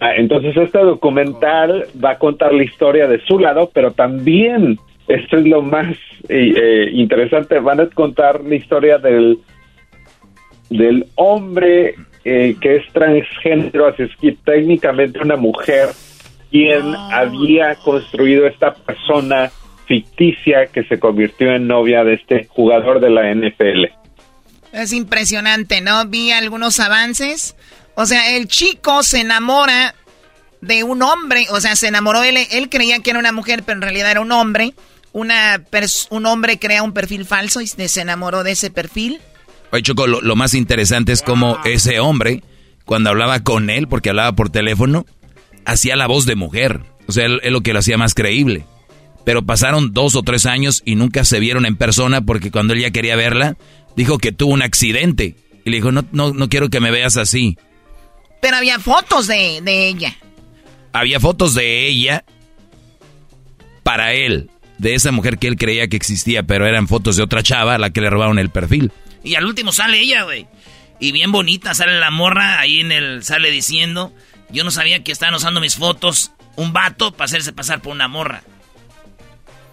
[0.00, 5.36] Ah, entonces este documental va a contar la historia de su lado pero también esto
[5.36, 5.94] es lo más
[6.28, 9.38] eh, eh, interesante van a contar la historia del
[10.70, 15.88] del hombre que es transgénero así es que técnicamente una mujer
[16.50, 19.50] quien había construido esta persona
[19.90, 23.86] ficticia que se convirtió en novia de este jugador de la NFL.
[24.72, 26.06] Es impresionante, ¿no?
[26.06, 27.56] Vi algunos avances.
[27.96, 29.96] O sea, el chico se enamora
[30.60, 33.78] de un hombre, o sea, se enamoró él, él creía que era una mujer, pero
[33.78, 34.74] en realidad era un hombre.
[35.12, 35.60] Una
[36.10, 39.20] un hombre crea un perfil falso y se enamoró de ese perfil.
[39.72, 42.44] Oye, Choco, lo, más interesante es cómo ese hombre,
[42.84, 45.04] cuando hablaba con él, porque hablaba por teléfono,
[45.64, 46.78] hacía la voz de mujer.
[47.08, 48.66] O sea, es lo que lo hacía más creíble.
[49.24, 52.80] Pero pasaron dos o tres años y nunca se vieron en persona porque cuando él
[52.80, 53.56] ya quería verla,
[53.96, 55.36] dijo que tuvo un accidente.
[55.64, 57.58] Y le dijo, no, no, no quiero que me veas así.
[58.40, 60.16] Pero había fotos de, de ella.
[60.92, 62.24] Había fotos de ella
[63.82, 67.42] para él, de esa mujer que él creía que existía, pero eran fotos de otra
[67.42, 68.92] chava a la que le robaron el perfil.
[69.22, 70.46] Y al último sale ella, güey.
[70.98, 74.12] Y bien bonita, sale la morra, ahí en el, sale diciendo,
[74.50, 78.08] yo no sabía que estaban usando mis fotos, un vato para hacerse pasar por una
[78.08, 78.42] morra.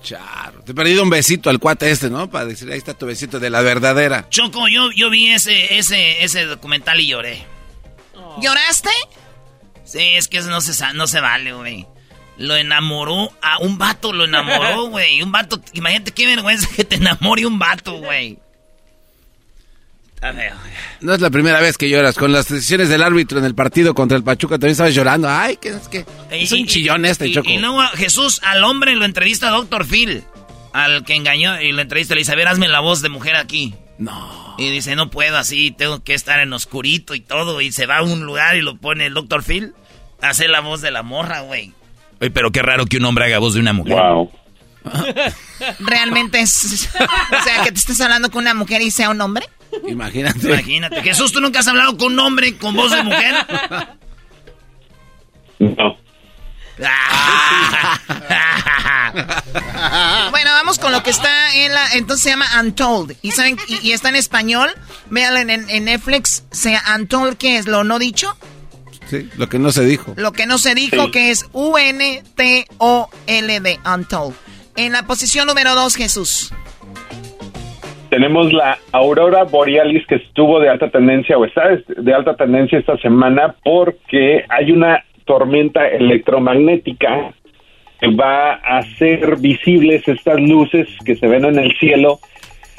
[0.04, 2.30] Charo, te he perdido un besito al cuate este, ¿no?
[2.30, 4.28] Para decir, ahí está tu besito de la verdadera.
[4.30, 7.46] Choco, yo, yo vi ese, ese, ese documental y lloré.
[8.42, 8.90] ¿Lloraste?
[9.84, 11.88] Sí, es que eso no se, no se vale, güey.
[12.38, 15.22] Lo enamoró a un vato, lo enamoró, güey.
[15.22, 18.38] Un vato, imagínate qué vergüenza que te enamore un vato, güey.
[21.02, 22.16] No es la primera vez que lloras.
[22.16, 25.30] Con las decisiones del árbitro en el partido contra el Pachuca también estabas llorando.
[25.30, 27.50] Ay, que es que es un chillón este, Choco.
[27.50, 30.24] Y luego Jesús al hombre lo entrevista a Doctor Phil.
[30.74, 33.36] Al que engañó y lo entrevista le dice, a ver, hazme la voz de mujer
[33.36, 33.74] aquí.
[33.98, 34.56] No.
[34.58, 37.62] Y dice, no puedo así, tengo que estar en oscurito y todo.
[37.62, 39.74] Y se va a un lugar y lo pone el Doctor Phil.
[40.22, 41.74] Hace la voz de la morra, güey.
[42.20, 43.96] Oye, pero qué raro que un hombre haga voz de una mujer.
[43.96, 44.32] Wow.
[45.80, 46.90] Realmente es...
[47.40, 49.48] o sea, que te estés hablando con una mujer y sea un hombre.
[49.88, 50.48] Imagínate.
[50.48, 51.02] Imagínate.
[51.02, 53.36] Jesús, ¿tú nunca has hablado con un hombre con voz de mujer?
[55.60, 55.98] No.
[60.30, 61.94] bueno, vamos con lo que está en la.
[61.94, 63.16] Entonces se llama Untold.
[63.22, 64.70] Y saben, y, está en español.
[65.10, 66.44] Véanlo en, Netflix.
[66.52, 67.66] Sea Untold, ¿qué es?
[67.66, 68.38] ¿Lo no dicho?
[69.10, 70.14] Sí, lo que no se dijo.
[70.18, 72.20] Lo que no se dijo, que es U-N-T-O-L-D,
[73.86, 74.36] Untold.
[74.76, 76.52] En la posición número dos, Jesús
[78.18, 82.98] tenemos la aurora borealis que estuvo de alta tendencia o está de alta tendencia esta
[82.98, 87.32] semana porque hay una tormenta electromagnética
[88.00, 92.18] que va a hacer visibles estas luces que se ven en el cielo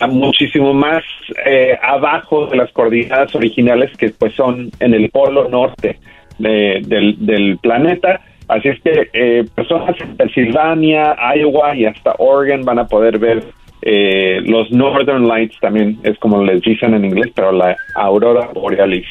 [0.01, 1.05] a muchísimo más
[1.47, 6.01] eh, abajo de las coordenadas originales que pues son en el polo norte
[6.41, 8.22] del, del, planeta.
[8.49, 13.45] Así es que eh, personas en Pensilvania, Iowa y hasta Oregon van a poder ver
[13.82, 19.06] eh, los Northern Lights también es como les dicen en inglés, pero la aurora borealis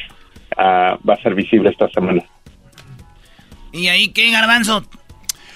[0.57, 2.23] ah, va a ser visible esta semana.
[3.71, 4.83] ¿Y ahí qué, garbanzo?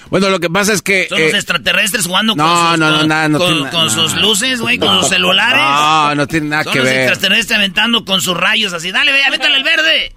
[0.09, 1.07] Bueno, lo que pasa es que...
[1.07, 4.99] Son los eh, extraterrestres jugando con sus, no, no, con, con sus luces, güey, con
[4.99, 5.63] sus celulares.
[5.63, 6.87] No, no tiene nada que ver.
[6.87, 8.91] Son los extraterrestres aventando con sus rayos así.
[8.91, 10.13] Dale, ve, avéntale el verde.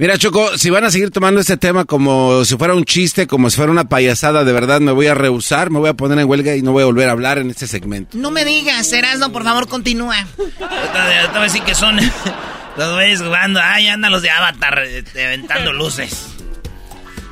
[0.00, 3.50] Mira, Choco, si van a seguir tomando este tema como si fuera un chiste, como
[3.50, 6.26] si fuera una payasada, de verdad me voy a rehusar, me voy a poner en
[6.26, 8.16] huelga y no voy a volver a hablar en este segmento.
[8.16, 10.26] No me digas, Erasmo, por favor, continúa.
[10.38, 11.96] Te voy a decir que son
[12.78, 13.60] los güeyes jugando.
[13.62, 16.28] Ay, andan los de Avatar, este, aventando luces.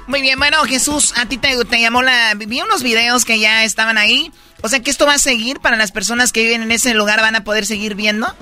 [0.07, 2.35] Muy bien, bueno, Jesús, a ti te, te llamó la...
[2.35, 4.31] Vi unos videos que ya estaban ahí.
[4.61, 7.23] O sea que esto va a seguir para las personas que viven en ese lugar,
[7.23, 8.37] ¿van a poder seguir viendo?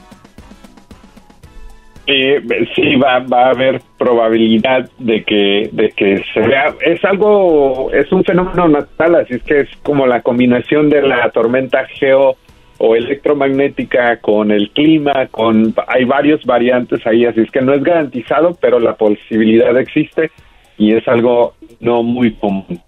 [2.08, 2.40] Eh,
[2.74, 6.72] sí, va, va a haber probabilidad de que, de que se vea.
[6.80, 11.28] Es algo, es un fenómeno natural, así es que es como la combinación de la
[11.30, 12.36] tormenta geo
[12.78, 17.82] o electromagnética con el clima, con hay varios variantes ahí, así es que no es
[17.82, 20.30] garantizado, pero la posibilidad existe
[20.78, 22.80] y es algo no muy común.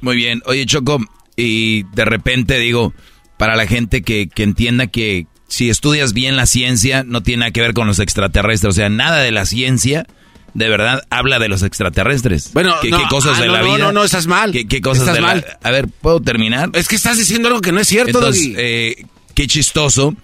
[0.00, 0.98] Muy bien, oye Choco,
[1.36, 2.92] y de repente digo,
[3.38, 7.50] para la gente que, que entienda que si estudias bien la ciencia, no tiene nada
[7.50, 8.70] que ver con los extraterrestres.
[8.70, 10.06] O sea, nada de la ciencia
[10.54, 12.52] de verdad habla de los extraterrestres.
[12.54, 13.78] Bueno, ¿Qué, no, qué cosas ah, de no, la no, vida?
[13.84, 14.50] No, no, estás mal.
[14.52, 15.44] ¿Qué, qué cosas Estás de mal.
[15.46, 16.70] la A ver, ¿puedo terminar?
[16.72, 20.14] Es que estás diciendo algo que no es cierto, Entonces, eh, qué chistoso,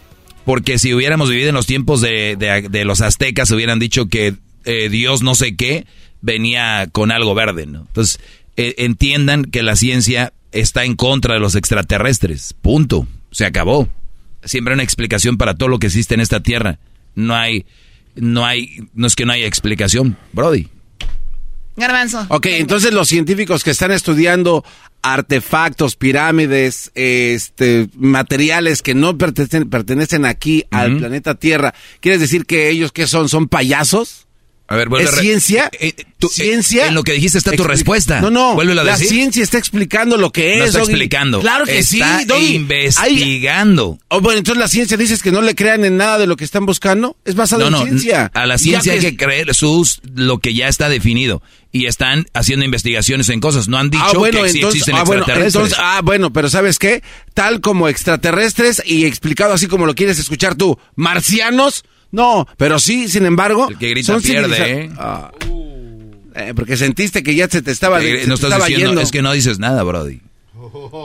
[0.47, 4.35] porque si hubiéramos vivido en los tiempos de, de- de los aztecas, hubieran dicho que
[4.65, 5.87] eh, Dios no sé qué
[6.23, 7.81] venía con algo verde, ¿no?
[7.81, 8.19] Entonces,
[8.57, 12.55] eh, entiendan que la ciencia está en contra de los extraterrestres.
[12.61, 13.07] Punto.
[13.31, 13.89] Se acabó.
[14.49, 16.79] Siempre hay una explicación para todo lo que existe en esta tierra.
[17.15, 17.67] No hay,
[18.17, 20.69] no hay, no es que no haya explicación, Brody.
[21.77, 22.27] Garbanzo.
[22.29, 24.65] Ok, entonces los científicos que están estudiando
[25.03, 32.69] artefactos, pirámides, este, materiales que no pertenecen, pertenecen aquí al planeta Tierra, ¿quieres decir que
[32.69, 33.29] ellos qué son?
[33.29, 34.28] ¿Son payasos?
[34.71, 35.71] A ver, vuelve ¿Es a ciencia?
[35.73, 36.85] Eh, eh, tú- ¿Ciencia?
[36.85, 38.21] eh, en lo que dijiste está tu Expli- respuesta.
[38.21, 38.55] No, no.
[38.55, 39.09] Vuélvelo a la decir.
[39.09, 40.59] ciencia está explicando lo que es.
[40.59, 40.91] No está Doggy.
[40.93, 41.41] explicando.
[41.41, 42.55] Claro que Está sí, Doggy.
[42.57, 43.93] investigando.
[44.01, 46.37] Hay- Oh, bueno, entonces la ciencia dices que no le crean en nada de lo
[46.37, 47.17] que están buscando.
[47.25, 48.31] Es basado No, no, en ciencia.
[48.35, 51.43] a la ciencia hay que- creer sus lo que ya está definido
[51.73, 53.69] y están haciendo investigaciones en cosas.
[53.69, 55.55] No han dicho Ah, bueno, que entonces, existen ah, bueno, extraterrestres.
[55.55, 57.03] entonces, ah, bueno, pero ¿sabes qué?
[57.33, 63.09] Tal como extraterrestres y explicado así como lo quieres escuchar tú, marcianos, no, pero sí,
[63.09, 64.91] sin embargo, El que grita son pierde, ¿eh?
[64.97, 65.31] Ah.
[66.35, 69.01] Eh, porque sentiste que ya se te estaba, se no te estás estaba diciendo, yendo.
[69.01, 70.21] es que no dices nada, Brody.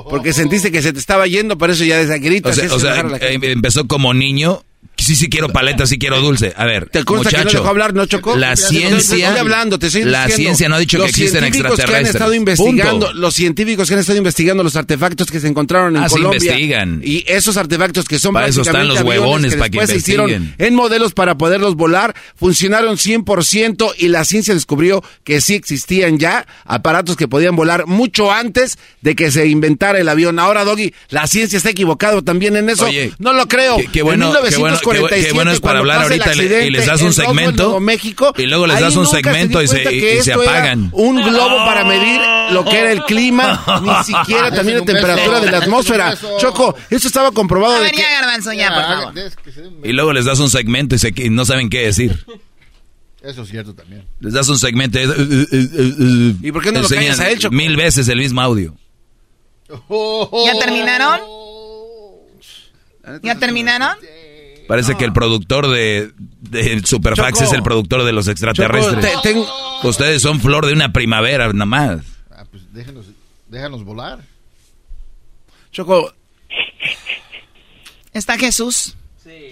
[0.09, 2.57] Porque sentiste que se te estaba yendo, por eso ya desde gritas.
[2.57, 4.63] O sea, o sea, eh, empezó como niño.
[5.03, 6.53] Sí, sí quiero paleta, sí quiero dulce.
[6.55, 8.35] A ver, ¿Te consta que no muchacho, dejó hablar, no chocó?
[8.35, 11.67] La ciencia, estoy hablando, te estoy la ciencia no ha dicho que existen científicos que
[11.67, 12.15] han extraterrestres.
[12.15, 13.13] estado investigando, Punto.
[13.21, 16.37] los científicos que han estado investigando los artefactos que se encontraron en Ah, Colombia.
[16.37, 17.01] investigan.
[17.03, 20.29] Y esos artefactos que son Para eso están los huevones, que para que se hicieron
[20.29, 20.55] investiguen.
[20.67, 26.45] en modelos para poderlos volar, funcionaron 100% y la ciencia descubrió que sí existían ya
[26.65, 30.39] aparatos que podían volar mucho antes de que se inventara el avión.
[30.39, 32.85] Ahora, Doggy, la ciencia está equivocado también en eso.
[32.85, 33.77] Oye, no lo creo.
[33.91, 34.33] Qué, bueno, en
[34.93, 37.01] qué bueno, qué bu- qué bueno es para hablar ahorita y le- y les das
[37.01, 40.31] un segmento Nuevo México, y luego les das un segmento di y se- y- se
[40.31, 40.89] esto apagan.
[40.93, 42.19] Un globo para medir
[42.51, 46.17] lo que era el clima, ni siquiera también la temperatura de la atmósfera.
[46.39, 48.03] Choco, eso estaba comprobado de que
[48.57, 49.13] ya, por favor.
[49.83, 52.25] Y luego les das un segmento y, se- y no saben qué decir.
[53.21, 54.03] Eso es cierto también.
[54.19, 55.03] Les das un segmento y...
[55.03, 57.55] ¿Y ¿Y por qué no lo callas a él, Choco?
[57.55, 58.75] Mil veces el mismo audio.
[60.45, 61.21] ¿Ya terminaron?
[63.21, 63.97] ¿Ya terminaron?
[64.67, 67.43] Parece que el productor de, de Superfax Choco.
[67.43, 69.05] es el productor de los extraterrestres.
[69.05, 69.43] Choco, te- ten-
[69.83, 71.99] Ustedes son flor de una primavera, nada más.
[72.31, 73.05] Ah, pues déjanos,
[73.49, 74.19] déjanos volar.
[75.71, 76.13] Choco,
[78.13, 78.95] ¿Está Jesús?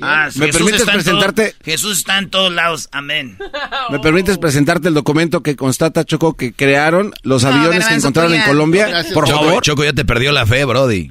[0.01, 1.55] Ah, ¿Me Jesús permites está en todo- presentarte?
[1.63, 2.89] Jesús está en todos lados.
[2.91, 3.37] Amén.
[3.89, 8.33] ¿me permites presentarte el documento que constata, Choco, que crearon los No, aviones que encontraron
[8.33, 8.43] en.
[8.43, 8.87] Colombia?
[8.87, 9.63] Gracias, Por Choco, favor.
[9.63, 11.09] Choco ya te perdió la fe, Brody.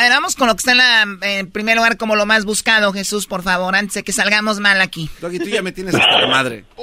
[0.00, 2.46] A ver, vamos con lo que está en, la- en primer lugar como lo más
[2.46, 5.10] buscado, Jesús, por favor, antes de que salgamos mal aquí.
[5.20, 6.64] Doggy, tú ya me tienes hasta la madre.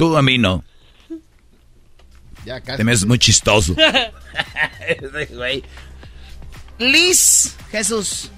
[0.00, 0.64] Tú a mí no.
[2.44, 2.78] Ya casi.
[2.78, 3.76] Te me ves muy chistoso.
[4.88, 5.62] Ese güey.
[6.80, 8.32] Liz, Jesús.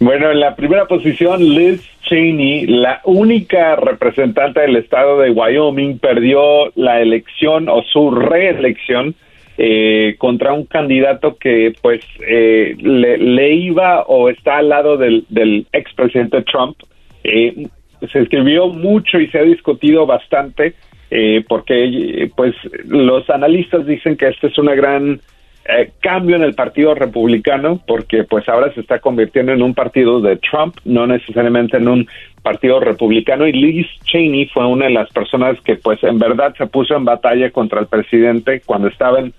[0.00, 6.70] Bueno, en la primera posición, Liz Cheney, la única representante del estado de Wyoming, perdió
[6.74, 9.14] la elección o su reelección
[9.62, 15.66] eh, contra un candidato que pues eh, le, iba o está al lado del, del
[15.70, 16.78] expresidente Trump.
[17.24, 17.68] Eh,
[18.10, 20.72] se escribió mucho y se ha discutido bastante
[21.10, 22.54] eh, porque pues
[22.86, 25.20] los analistas dicen que esta es una gran
[25.68, 30.22] eh, cambio en el partido republicano porque pues ahora se está convirtiendo en un partido
[30.22, 32.08] de Trump, no necesariamente en un
[32.42, 36.66] partido republicano y Liz Cheney fue una de las personas que pues en verdad se
[36.66, 39.34] puso en batalla contra el presidente cuando estaban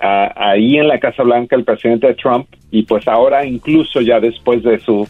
[0.00, 4.20] ah, ahí en la Casa Blanca el presidente de Trump y pues ahora incluso ya
[4.20, 5.08] después de su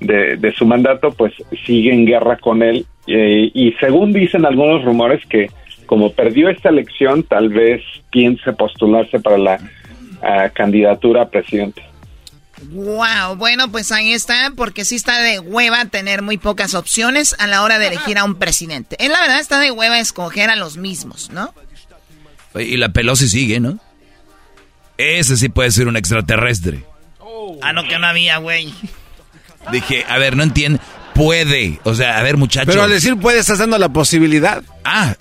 [0.00, 1.32] de, de su mandato pues
[1.64, 5.50] sigue en guerra con él eh, y según dicen algunos rumores que
[5.86, 9.58] como perdió esta elección tal vez piense postularse para la
[10.54, 11.82] candidatura a presidente.
[12.72, 17.46] Wow, bueno, pues ahí está, porque sí está de hueva tener muy pocas opciones a
[17.46, 18.96] la hora de elegir a un presidente.
[18.98, 21.52] En la verdad está de hueva escoger a los mismos, ¿no?
[22.54, 23.78] Y la Pelosi sigue, ¿no?
[24.98, 26.84] Ese sí puede ser un extraterrestre.
[27.62, 28.72] Ah, no, que no había, güey.
[29.72, 30.78] Dije, a ver, no entiendo.
[31.14, 31.80] Puede.
[31.84, 32.68] O sea, a ver, muchachos.
[32.68, 34.62] Pero al decir puede, estás dando la posibilidad.
[34.84, 35.16] Ah,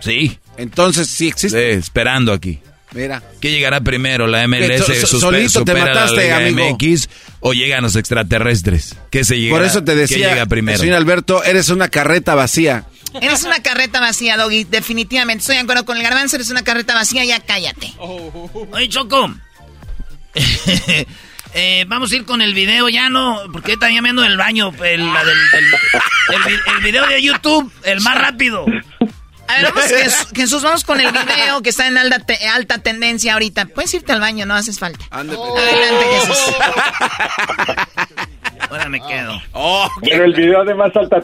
[0.00, 0.38] sí.
[0.58, 1.72] Entonces sí existe.
[1.72, 2.60] esperando aquí.
[2.92, 3.22] Mira.
[3.40, 4.26] ¿Qué llegará primero?
[4.26, 6.76] ¿La MLS Que so- solito te mataste, la Liga amigo.
[6.78, 7.08] MX
[7.40, 8.96] o llegan los extraterrestres?
[9.10, 9.56] ¿Qué se llega?
[9.56, 10.78] Por eso te ¿Qué decía, llega primero?
[10.78, 12.84] señor Alberto, eres una carreta vacía.
[13.20, 15.40] Eres una carreta vacía, Doggy, definitivamente.
[15.42, 17.92] Estoy de acuerdo con el garbanzo, eres una carreta vacía, ya cállate.
[17.98, 19.34] Oye, Choco.
[21.54, 23.38] Eh, vamos a ir con el video ya, ¿no?
[23.52, 24.72] Porque ahorita ya me ando del baño.
[24.82, 25.74] El, la del- del-
[26.34, 28.64] el vi- el video de YouTube, el más rápido.
[29.48, 32.78] A ver, vamos, Jesús, Jesús, vamos con el video que está en alta, te- alta
[32.78, 33.66] tendencia ahorita.
[33.66, 35.04] Puedes irte al baño, no haces falta.
[35.10, 36.38] Adelante, Jesús.
[38.72, 39.38] Ahora me quedo.
[40.00, 41.22] Pero el video de más alta...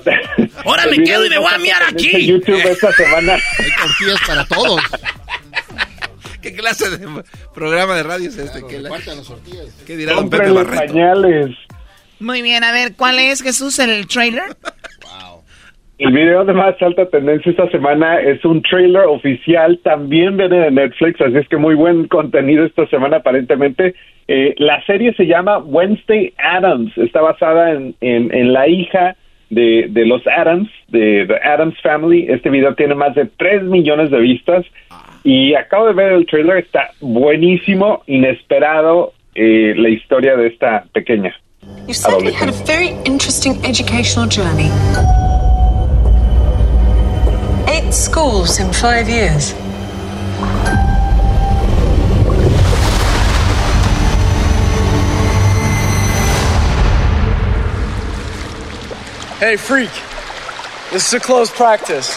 [0.67, 2.11] Ahora me quedo y me voy a miar aquí.
[2.15, 3.33] en YouTube esta semana.
[3.59, 4.83] Hay tortillas para todos.
[6.43, 7.23] ¿Qué clase de
[7.55, 8.63] programa de radio es este?
[8.69, 9.65] ¿Qué, la- Cuartan las tortillas.
[9.87, 10.93] qué dirá don Pepe Barreto?
[10.93, 11.57] pañales.
[12.21, 14.55] Muy bien, a ver, ¿cuál es, Jesús, el trailer?
[15.99, 20.71] El video de más alta tendencia esta semana es un trailer oficial, también viene de
[20.71, 23.97] Netflix, así es que muy buen contenido esta semana aparentemente.
[24.29, 29.17] Eh, la serie se llama Wednesday Adams, está basada en, en, en la hija
[29.51, 32.27] de, de los Adams, de The Adams Family.
[32.29, 34.65] Este video tiene más de 3 millones de vistas
[35.25, 41.35] y acabo de ver el trailer, está buenísimo, inesperado eh, la historia de esta pequeña.
[41.89, 44.71] You certainly had a very interesting educational journey.
[47.79, 49.53] Eight schools in five years.
[59.39, 59.91] Hey, freak.
[60.91, 62.17] This is a closed practice.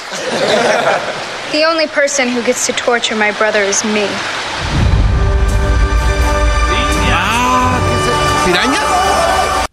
[1.52, 4.10] The only person who gets to torture my brother is me.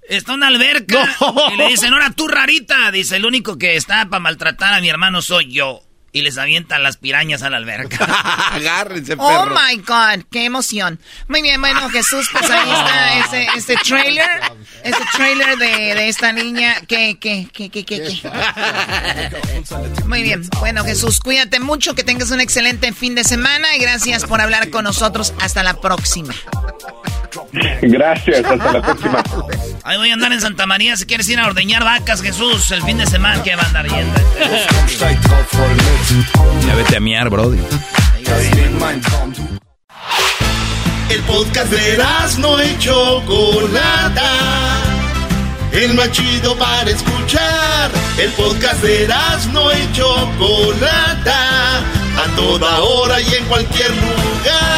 [0.08, 1.16] Está en una alberca
[1.52, 2.90] y le dicen, ahora tú rarita.
[2.90, 5.82] Dice, el único que está para maltratar a mi hermano soy yo.
[6.10, 8.02] Y les avientan las pirañas a la alberca.
[8.52, 10.98] Agárrense, Oh my God, qué emoción.
[11.28, 14.26] Muy bien, bueno, Jesús, pues ahí está este, este trailer,
[14.84, 16.76] este trailer de, de esta niña.
[16.88, 18.30] ¿Qué, qué, qué, qué, qué, qué?
[20.06, 24.24] Muy bien, bueno, Jesús, cuídate mucho, que tengas un excelente fin de semana y gracias
[24.24, 25.34] por hablar con nosotros.
[25.40, 26.34] Hasta la próxima.
[27.82, 29.22] Gracias, hasta la próxima.
[29.84, 32.70] Ahí voy a andar en Santa María si quieres ir a ordeñar vacas, Jesús.
[32.70, 34.14] El fin de semana que va a andar yendo.
[36.66, 37.58] Ya vete a miar, brody.
[41.10, 41.98] El podcast de
[42.38, 44.32] no y Chocolata.
[45.72, 47.90] El más chido para escuchar.
[48.18, 49.08] El podcast de
[49.52, 51.78] no y Chocolata.
[51.78, 54.77] A toda hora y en cualquier lugar.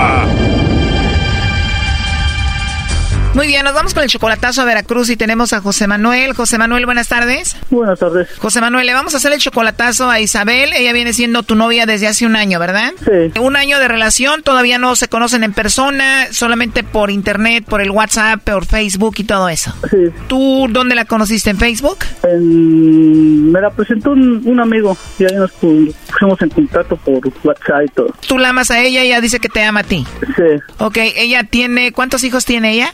[3.33, 6.33] Muy bien, nos vamos con el chocolatazo a Veracruz y tenemos a José Manuel.
[6.33, 7.55] José Manuel, buenas tardes.
[7.69, 8.27] Buenas tardes.
[8.39, 10.73] José Manuel, le vamos a hacer el chocolatazo a Isabel.
[10.73, 12.91] Ella viene siendo tu novia desde hace un año, ¿verdad?
[13.05, 13.39] Sí.
[13.39, 17.91] Un año de relación, todavía no se conocen en persona, solamente por internet, por el
[17.91, 19.73] WhatsApp, por Facebook y todo eso.
[19.89, 20.09] Sí.
[20.27, 21.51] ¿Tú dónde la conociste?
[21.51, 21.99] ¿En Facebook?
[22.23, 27.21] En- me la presentó un, un amigo y ahí nos pu- pusimos en contacto por
[27.45, 28.13] WhatsApp y todo.
[28.27, 30.05] Tú la amas a ella y ella dice que te ama a ti.
[30.35, 30.43] Sí.
[30.79, 32.93] Ok, ella tiene, ¿cuántos hijos tiene ella?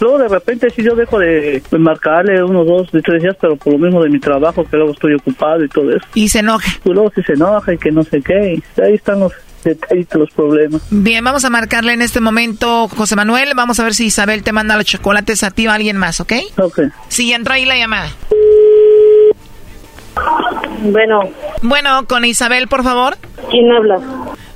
[0.00, 3.74] Luego de repente si yo dejo de, marcarle unos dos, de tres días, pero por
[3.74, 6.06] lo mismo de mi trabajo, que luego estoy ocupado y todo eso.
[6.14, 6.70] Y se enoja.
[6.84, 8.54] Y luego sí se enoja y que no sé qué.
[8.54, 9.32] Y ahí están los
[9.62, 10.82] detallitos, los problemas.
[10.90, 13.50] Bien, vamos a marcarle en este momento, José Manuel.
[13.54, 16.20] Vamos a ver si Isabel te manda los chocolates a ti o a alguien más,
[16.20, 16.32] ¿ok?
[16.58, 16.80] Ok.
[17.08, 18.08] Sí, entra ahí la llamada.
[20.82, 21.20] Bueno.
[21.62, 23.16] Bueno, con Isabel, por favor.
[23.50, 23.98] ¿Quién habla?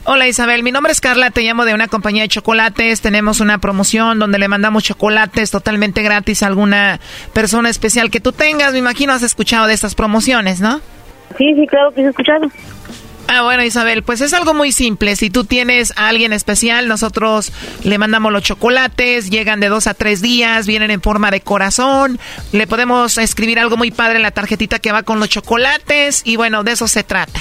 [0.06, 3.56] Hola Isabel, mi nombre es Carla, te llamo de una compañía de chocolates, tenemos una
[3.56, 7.00] promoción donde le mandamos chocolates totalmente gratis a alguna
[7.32, 10.82] persona especial que tú tengas, me imagino has escuchado de estas promociones, ¿no?
[11.38, 12.50] Sí, sí, claro que he escuchado.
[13.28, 17.50] Ah, bueno Isabel, pues es algo muy simple, si tú tienes a alguien especial, nosotros
[17.82, 22.18] le mandamos los chocolates, llegan de dos a tres días, vienen en forma de corazón,
[22.52, 26.36] le podemos escribir algo muy padre en la tarjetita que va con los chocolates y
[26.36, 27.40] bueno, de eso se trata.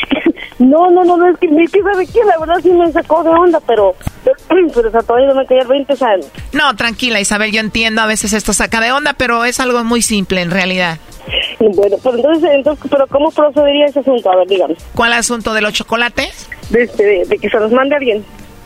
[0.61, 3.23] No, no, no, no, es que, es que sabe que la verdad sí me sacó
[3.23, 3.95] de onda, pero,
[4.47, 6.27] pero o sea, todavía no me quedé 20 años.
[6.53, 10.03] No, tranquila Isabel, yo entiendo, a veces esto saca de onda, pero es algo muy
[10.03, 10.99] simple en realidad.
[11.59, 14.31] Bueno, pues entonces, entonces pero ¿cómo procedería ese asunto?
[14.31, 14.75] A ver, dígame.
[14.93, 16.47] ¿Cuál asunto de los chocolates?
[16.69, 18.23] De, este, de, de que se los mande alguien.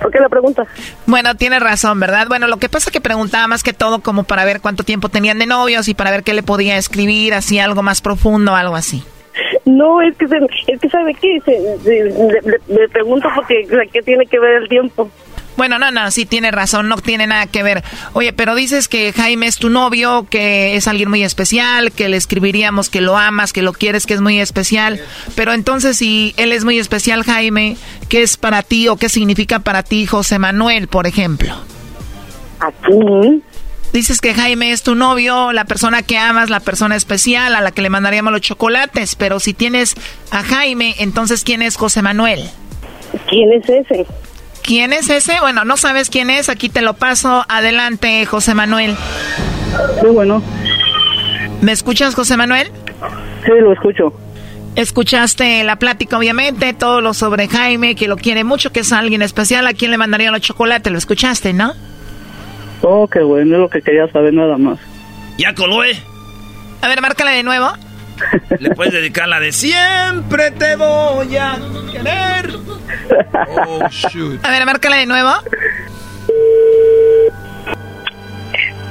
[0.00, 0.66] ¿Por qué la pregunta?
[1.06, 2.26] Bueno, tiene razón, ¿verdad?
[2.28, 5.08] Bueno, lo que pasa es que preguntaba más que todo como para ver cuánto tiempo
[5.08, 8.76] tenían de novios y para ver qué le podía escribir, así algo más profundo, algo
[8.76, 9.04] así.
[9.64, 10.36] No, es que, se,
[10.66, 11.40] es que ¿sabe qué?
[11.44, 15.08] Se, se, le, le, pregunto porque ¿qué tiene que ver el tiempo?
[15.60, 17.84] Bueno, no, no, sí tiene razón, no tiene nada que ver.
[18.14, 22.16] Oye, pero dices que Jaime es tu novio, que es alguien muy especial, que le
[22.16, 25.02] escribiríamos que lo amas, que lo quieres, que es muy especial.
[25.34, 27.76] Pero entonces, si él es muy especial, Jaime,
[28.08, 31.54] ¿qué es para ti o qué significa para ti José Manuel, por ejemplo?
[32.60, 33.42] Aquí.
[33.92, 37.70] Dices que Jaime es tu novio, la persona que amas, la persona especial a la
[37.70, 39.94] que le mandaríamos los chocolates, pero si tienes
[40.30, 42.48] a Jaime, entonces ¿quién es José Manuel?
[43.28, 44.06] ¿Quién es ese?
[44.62, 45.40] ¿Quién es ese?
[45.40, 47.44] Bueno, no sabes quién es, aquí te lo paso.
[47.48, 48.96] Adelante, José Manuel.
[50.00, 50.42] Sí, bueno.
[51.60, 52.70] ¿Me escuchas, José Manuel?
[53.44, 54.12] Sí, lo escucho.
[54.76, 59.20] Escuchaste la plática, obviamente, todo lo sobre Jaime, que lo quiere mucho, que es alguien
[59.20, 61.72] especial, a quien le mandaría los chocolates, lo escuchaste, ¿no?
[62.82, 64.78] Oh, qué bueno, es lo que quería saber nada más.
[65.38, 66.00] ¿Ya coló, eh?
[66.82, 67.68] A ver, márcala de nuevo.
[68.58, 71.56] Le puedes dedicar la de siempre te voy a
[71.92, 72.50] querer.
[73.66, 74.44] Oh, shoot.
[74.44, 75.30] A ver, márcala de nuevo.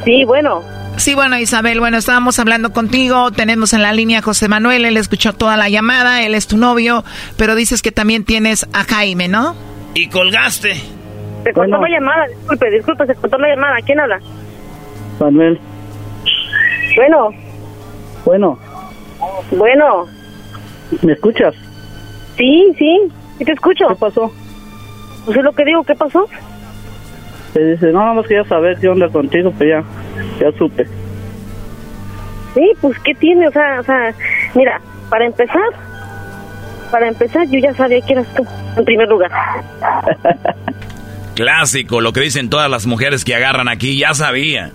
[0.03, 0.63] Sí, bueno.
[0.97, 4.97] Sí, bueno, Isabel, bueno, estábamos hablando contigo, tenemos en la línea a José Manuel, él
[4.97, 7.05] escuchó toda la llamada, él es tu novio,
[7.37, 9.55] pero dices que también tienes a Jaime, ¿no?
[9.93, 10.73] Y colgaste.
[10.73, 11.81] Se cortó bueno.
[11.83, 14.19] la llamada, disculpe, disculpe, se cortó la llamada, ¿quién habla?
[15.21, 15.59] Manuel.
[16.95, 17.29] Bueno.
[18.25, 18.59] Bueno.
[19.51, 20.05] Bueno.
[21.01, 21.53] ¿Me escuchas?
[22.37, 23.87] Sí, sí, sí te escucho.
[23.87, 24.31] ¿Qué pasó?
[25.25, 26.27] Pues es lo que digo, ¿qué pasó?
[27.53, 29.83] Te dice, no, nada más quería saber qué onda contigo, pues ya,
[30.39, 30.85] ya supe.
[32.53, 33.47] Sí, pues, ¿qué tiene?
[33.47, 34.13] O sea, o sea,
[34.55, 35.69] mira, para empezar,
[36.91, 38.45] para empezar, yo ya sabía que eras tú,
[38.77, 39.31] en primer lugar.
[41.35, 44.71] Clásico, lo que dicen todas las mujeres que agarran aquí, ya sabía.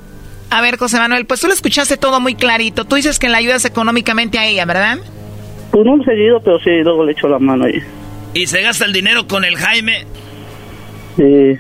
[0.55, 2.85] A ver, José Manuel, pues tú lo escuchaste todo muy clarito.
[2.85, 4.99] Tú dices que le ayudas económicamente a ella, ¿verdad?
[5.73, 7.83] Pues no seguido, pero sí, luego le echo la mano ahí.
[8.35, 10.05] ¿Y se gasta el dinero con el Jaime?
[11.17, 11.59] Sí.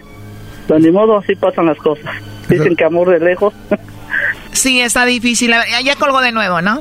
[0.68, 2.06] Pues ni modo, así pasan las cosas.
[2.48, 3.52] Dicen que amor de lejos.
[4.52, 5.52] sí, está difícil.
[5.82, 6.80] Ya colgó de nuevo, ¿no?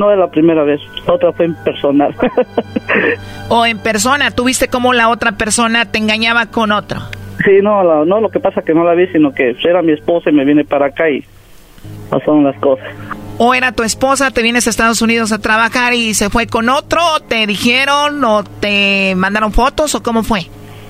[0.00, 2.14] No es la primera vez, la otra fue en personal.
[3.50, 4.30] ¿O en persona?
[4.30, 7.00] ¿Tú viste cómo la otra persona te engañaba con otro?
[7.44, 10.30] Sí, no, no, lo que pasa que no la vi, sino que era mi esposa
[10.30, 11.22] y me viene para acá y
[12.08, 12.86] pasaron las cosas.
[13.36, 16.70] ¿O era tu esposa, te vienes a Estados Unidos a trabajar y se fue con
[16.70, 17.02] otro?
[17.28, 20.46] ¿Te dijeron o te mandaron fotos o cómo fue?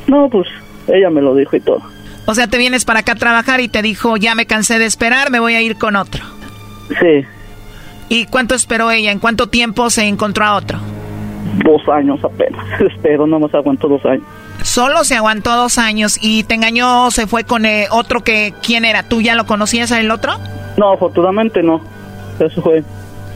[0.07, 0.47] No, pues
[0.87, 1.83] ella me lo dijo y todo.
[2.27, 4.85] O sea, te vienes para acá a trabajar y te dijo, ya me cansé de
[4.85, 6.23] esperar, me voy a ir con otro.
[7.01, 7.27] Sí.
[8.11, 9.13] ¿Y cuánto esperó ella?
[9.13, 10.81] ¿En cuánto tiempo se encontró a otro?
[11.65, 12.67] Dos años apenas.
[12.81, 14.25] Espero, no más aguantó dos años.
[14.63, 18.85] Solo se aguantó dos años y te engañó, se fue con eh, otro que, ¿quién
[18.85, 19.05] era?
[19.05, 20.33] ¿Tú ya lo conocías el otro?
[20.77, 21.81] No, afortunadamente no.
[22.41, 22.83] Eso fue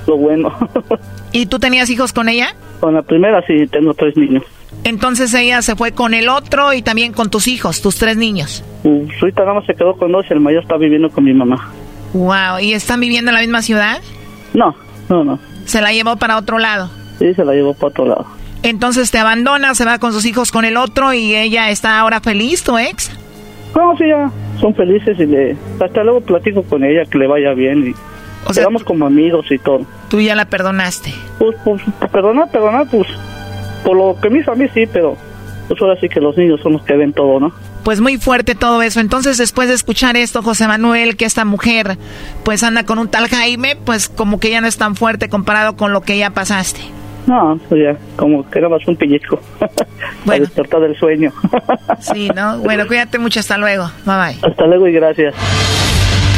[0.09, 0.53] lo bueno.
[1.33, 2.57] ¿Y tú tenías hijos con ella?
[2.81, 4.43] Con la primera sí, tengo tres niños.
[4.83, 8.65] Entonces ella se fue con el otro y también con tus hijos, tus tres niños.
[8.83, 11.33] Uh, ahorita nada más se quedó con dos y el mayor está viviendo con mi
[11.33, 11.73] mamá.
[12.13, 14.03] Wow, ¿y están viviendo en la misma ciudad?
[14.55, 14.75] No,
[15.09, 15.39] no, no.
[15.67, 16.91] ¿Se la llevó para otro lado?
[17.19, 18.27] Sí, se la llevó para otro lado.
[18.63, 22.21] Entonces te abandona, se va con sus hijos con el otro y ella está ahora
[22.21, 23.11] feliz, tu ex.
[23.75, 25.57] No, sí, ya son felices y le...
[25.81, 27.95] Hasta luego platico con ella que le vaya bien y...
[28.47, 29.81] O sea, quedamos como amigos y todo.
[30.09, 31.13] ¿Tú ya la perdonaste?
[31.39, 31.83] Pues, pues,
[32.13, 33.09] perdonar, perdonar, pues...
[33.85, 35.17] Por lo que me hizo a mí sí, pero...
[35.69, 37.53] Pues ahora sí que los niños son los que ven todo, ¿no?
[37.85, 39.01] Pues muy fuerte todo eso.
[39.01, 41.97] Entonces, después de escuchar esto, José Manuel, que esta mujer
[42.45, 45.77] pues anda con un tal Jaime, pues como que ya no es tan fuerte comparado
[45.77, 46.81] con lo que ya pasaste.
[47.27, 49.41] No, pues ya, como que era más un pellizco.
[50.27, 50.45] Bueno.
[50.45, 51.33] despertar del sueño.
[52.01, 52.59] sí, ¿no?
[52.59, 53.41] Bueno, cuídate mucho.
[53.41, 53.91] Hasta luego.
[54.07, 54.51] Bye bye.
[54.51, 55.35] Hasta luego y gracias.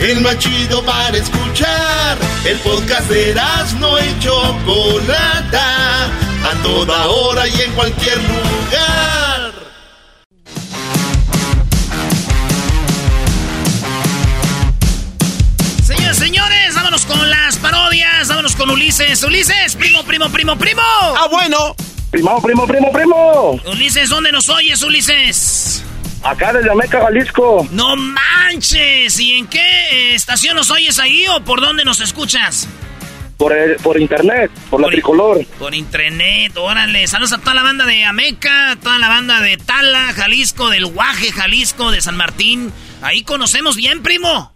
[0.00, 2.18] el más chido para escuchar.
[2.44, 3.34] El podcast de
[3.78, 9.52] no y Chocolata, a toda hora y en cualquier lugar.
[15.84, 19.22] Señores, señores, vámonos con las parodias, vámonos con Ulises.
[19.22, 20.82] Ulises, primo, primo, primo, primo.
[20.82, 21.76] Ah, bueno.
[22.10, 23.60] Primo, primo, primo, primo.
[23.66, 25.59] Ulises, ¿dónde nos oyes, Ulises?
[26.22, 27.66] Acá desde Ameca, Jalisco.
[27.70, 29.18] ¡No manches!
[29.18, 32.68] ¿Y en qué estación nos oyes ahí o por dónde nos escuchas?
[33.38, 35.42] Por, por internet, por, la tricolor.
[35.58, 37.06] Por internet, órale.
[37.06, 41.32] Saludos a toda la banda de Ameca, toda la banda de Tala, Jalisco, del Guaje,
[41.32, 42.70] Jalisco, de San Martín.
[43.00, 44.52] Ahí conocemos bien, primo.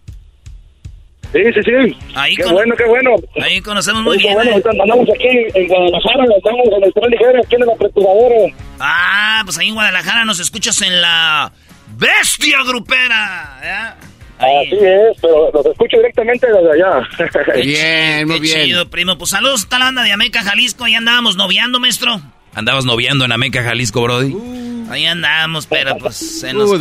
[1.31, 1.97] Sí, sí, sí.
[2.15, 3.11] Ahí qué bueno, qué bueno.
[3.41, 4.33] Ahí conocemos muy bien.
[4.33, 8.35] Bueno, andamos aquí en Guadalajara, andamos en el tren ligero, aquí en la procuradora.
[8.79, 11.51] Ah, pues ahí en Guadalajara nos escuchas en la
[11.97, 13.95] Bestia Grupera.
[14.37, 17.07] Así es, pero los escucho directamente desde allá.
[17.55, 18.65] bien, muy bien.
[18.65, 19.17] Chido, primo.
[19.17, 20.83] Pues saludos a la banda de Ameca, Jalisco.
[20.83, 22.21] Ahí andábamos noviando, maestro.
[22.55, 24.33] ¿Andabas noviando en Ameca, Jalisco, Brody?
[24.33, 24.87] Uh.
[24.89, 26.71] Ahí andamos, pero pues se nos,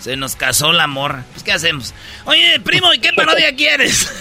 [0.00, 1.24] se nos casó la morra.
[1.32, 1.94] Pues, ¿qué hacemos?
[2.26, 4.12] Oye, primo, ¿y qué parodia quieres?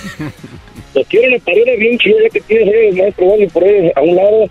[0.94, 4.16] Pues quiero una parodia bien chida que tienes el maestro Wally por ahí a un
[4.16, 4.50] lado.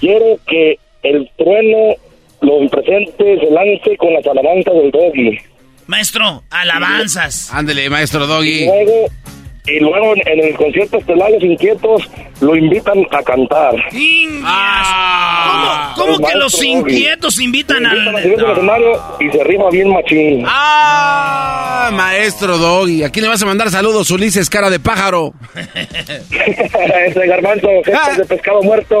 [0.00, 1.96] Quiero que el trueno
[2.42, 5.38] lo presente se lance con las alabanzas del doggy.
[5.86, 7.52] Maestro, alabanzas.
[7.52, 8.62] Ándele, maestro doggy.
[8.62, 9.08] Y luego,
[9.66, 12.02] y luego en el concierto Estelares Inquietos
[12.40, 13.74] lo invitan a cantar.
[14.44, 15.92] Ah.
[15.96, 18.14] ¿Cómo, ¿Cómo que los inquietos invitan al.?
[19.20, 20.44] y se rima bien machín.
[20.46, 21.90] ¡Ah!
[21.92, 23.02] Maestro Doggy.
[23.04, 25.32] ¿A quién le vas a mandar saludos, Ulises, cara de pájaro?
[27.06, 29.00] Ese garbanzo, gestas de pescado muerto.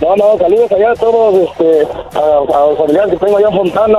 [0.00, 3.54] no, no, saludos allá a todos, este, a, a los familiares que tengo allá en
[3.54, 3.98] Fontana,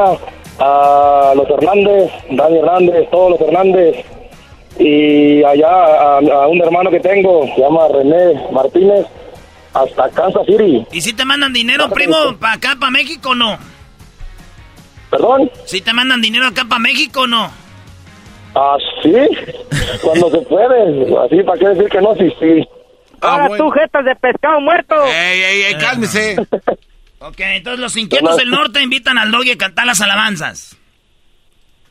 [0.60, 4.06] a los Hernández, Dani Hernández, todos los Hernández.
[4.78, 9.06] Y allá a, a un hermano que tengo, se llama René Martínez,
[9.74, 10.86] hasta Kansas City.
[10.92, 13.58] ¿Y si te mandan dinero, primo, para acá, para México o no?
[15.10, 15.50] ¿Perdón?
[15.66, 17.50] ¿Si te mandan dinero acá para México o no?
[18.56, 19.12] Ah, sí,
[20.02, 21.18] cuando se puede.
[21.26, 22.16] Así, ¿para qué decir que no?
[22.16, 22.68] Sí, sí.
[23.22, 24.96] Ahora tú, jetas de pescado muerto.
[25.06, 26.36] ¡Ey, ey, ey, cálmese!
[27.20, 30.78] ok, entonces los inquietos del norte invitan al doggy a cantar las alabanzas.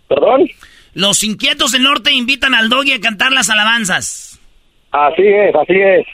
[0.09, 0.49] ¿Perdón?
[0.95, 4.39] Los inquietos del norte invitan al doggy a cantar las alabanzas.
[4.93, 6.07] Así es, así es.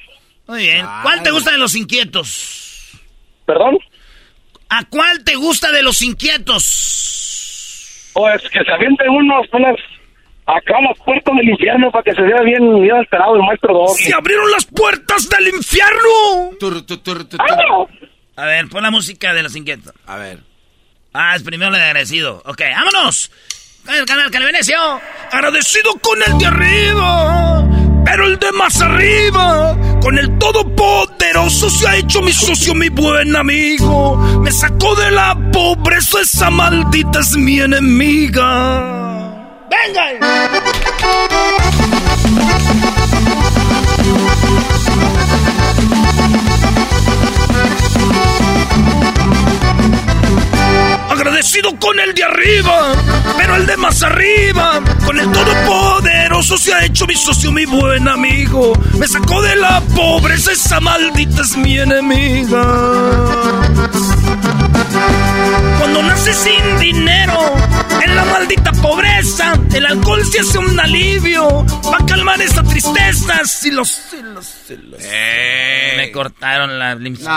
[0.47, 0.87] Muy bien.
[1.03, 2.99] ¿Cuál te gusta de los inquietos?
[3.45, 3.79] ¿Perdón?
[4.71, 6.63] ¿A cuál te gusta de los inquietos?
[8.15, 9.77] Pues que se avienten unos, unas
[10.47, 14.05] acá las puertas del infierno para que se vea bien, bien esperado el maestro Doggy.
[14.05, 16.57] ¡Se abrieron las puertas del infierno!
[16.59, 17.87] Tur, tur, tur, tur, ¡Ah!
[18.41, 19.93] A ver, pon la música de los inquietos.
[20.07, 20.41] A ver.
[21.13, 22.43] Ah, es primero el de agradecido.
[22.47, 23.31] Ok, vámonos.
[23.85, 24.79] Con el canal Calevenecio.
[25.31, 27.69] Agradecido con el de arriba.
[28.07, 33.37] Pero el de más arriba, con el todopoderoso se ha hecho mi socio, mi buen
[33.37, 34.17] amigo.
[34.41, 38.47] Me sacó de la pobreza, esa maldita es mi enemiga.
[39.69, 40.13] ¡Venga!
[51.41, 52.93] Agradecido con el de arriba,
[53.39, 58.09] pero el de más arriba, con el todopoderoso se ha hecho mi socio, mi buen
[58.09, 58.73] amigo.
[58.99, 62.63] Me sacó de la pobreza, esa maldita es mi enemiga.
[65.79, 67.39] Cuando naces sin dinero,
[68.03, 73.45] en la maldita pobreza, el alcohol se hace un alivio para calmar esa tristeza.
[73.45, 75.01] Si los, si los, si los-
[75.97, 77.31] Me cortaron la inspiración.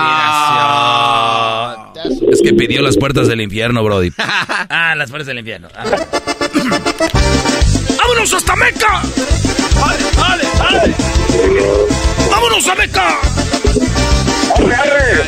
[2.31, 4.11] Es que pidió las puertas del infierno, Brody.
[4.69, 5.67] Ah, las puertas del infierno.
[5.75, 5.83] Ah.
[8.03, 9.01] ¡Vámonos hasta Meca!
[9.79, 10.95] ¡Dale, dale, dale!
[12.29, 13.19] ¡Vámonos a Meca!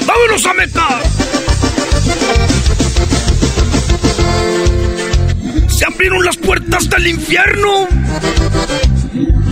[0.06, 0.88] ¡Vámonos a Meca!
[5.70, 7.88] ¡Se abrieron las puertas del infierno!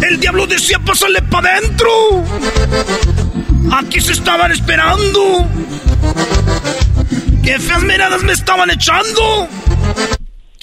[0.01, 1.89] El diablo decía, pásale para adentro.
[3.71, 5.47] Aquí se estaban esperando.
[7.41, 9.47] ¡Qué feas miradas me estaban echando!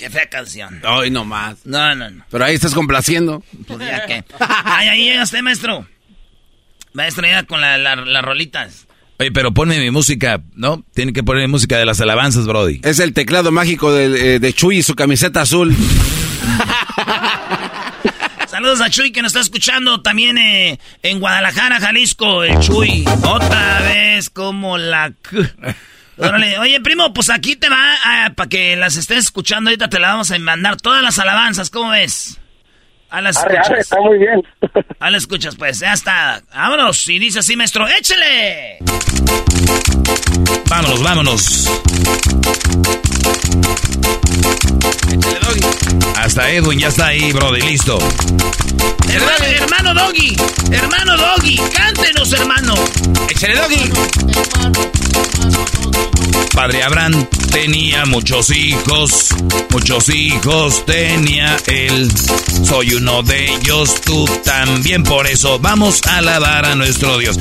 [0.00, 0.80] ¡Qué fea canción!
[0.82, 1.58] Ay, no más.
[1.66, 2.24] No, no, no.
[2.30, 3.44] Pero ahí estás complaciendo.
[3.66, 4.24] Pues ya que.
[4.64, 5.86] Ay, ahí llega usted, maestro.
[6.94, 8.86] Maestro, ya con la- la- las rolitas.
[9.18, 10.82] Oye, pero ponme mi música, ¿no?
[10.94, 12.80] Tiene que poner música de las alabanzas, Brody.
[12.82, 15.76] Es el teclado mágico de, eh, de Chuy y su camiseta azul.
[18.48, 22.42] Saludos a Chuy que nos está escuchando también eh, en Guadalajara, Jalisco.
[22.42, 23.04] El Chuy.
[23.22, 25.12] Otra vez como la...
[26.20, 29.70] Órale, Oye, primo, pues aquí te va para que las estés escuchando.
[29.70, 31.70] Ahorita te la vamos a mandar todas las alabanzas.
[31.70, 32.39] ¿Cómo ves?
[33.10, 33.70] A las Arre, escuchas.
[33.70, 34.42] arre, está muy bien.
[35.00, 35.80] A las escuchas, pues.
[35.80, 36.42] Ya está.
[36.54, 37.08] Vámonos.
[37.08, 37.86] Y dice así, maestro.
[37.88, 38.78] ¡Échele!
[40.68, 41.68] Vámonos, vámonos.
[46.16, 47.98] Hasta Edwin ya está ahí, Brody, listo.
[49.08, 50.36] Hermano, hermano Doggy.
[50.70, 51.56] Hermano Doggy.
[51.74, 52.74] Cántenos, hermano.
[53.28, 53.90] ¡Échale, Doggy!
[56.54, 59.28] Padre Abraham tenía muchos hijos,
[59.70, 62.10] muchos hijos tenía él.
[62.64, 67.38] Soy uno de ellos, tú también, por eso vamos a alabar a nuestro Dios.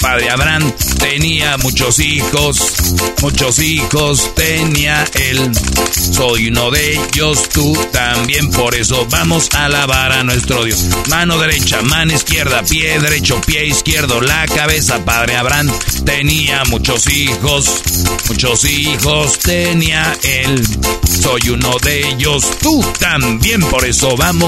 [0.00, 2.74] Padre Abraham tenía muchos hijos,
[3.20, 5.52] muchos hijos tenía él.
[5.92, 10.86] Soy uno de ellos, tú también, por eso vamos a alabar a nuestro Dios.
[11.08, 15.04] Mano derecha, mano izquierda, pie derecho, pie izquierdo, la cabeza.
[15.04, 15.70] Padre Abraham
[16.04, 17.82] tenía muchos hijos,
[18.28, 20.64] muchos hijos tenía él.
[21.22, 24.47] Soy uno de ellos, tú también, por eso vamos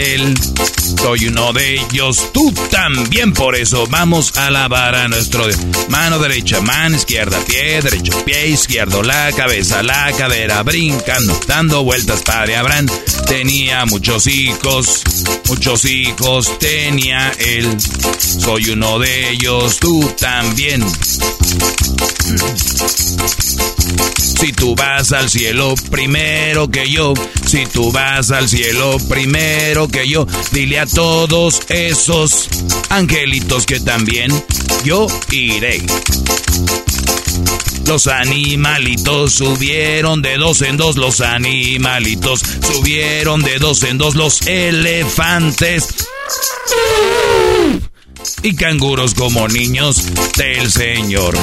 [1.01, 2.31] Soy uno de ellos.
[2.33, 3.33] Tú también.
[3.33, 5.59] Por eso vamos a alabar a nuestro Dios.
[5.89, 12.21] Mano derecha, mano izquierda, pie derecho, pie izquierdo, la cabeza, la cadera, brincando, dando vueltas,
[12.23, 12.87] padre Abraham.
[13.27, 15.03] Tenía muchos hijos.
[15.47, 17.77] Muchos hijos tenía él.
[18.17, 19.77] Soy uno de ellos.
[19.79, 20.83] Tú también.
[24.41, 27.13] Si tú vas al cielo primero que yo,
[27.45, 32.47] si tú vas al cielo primero que yo, dile a todos esos
[32.89, 34.31] angelitos que también
[34.83, 35.83] yo iré.
[37.85, 44.41] Los animalitos subieron de dos en dos, los animalitos subieron de dos en dos, los
[44.47, 45.87] elefantes
[48.43, 50.03] y canguros como niños
[50.37, 51.37] del Señor.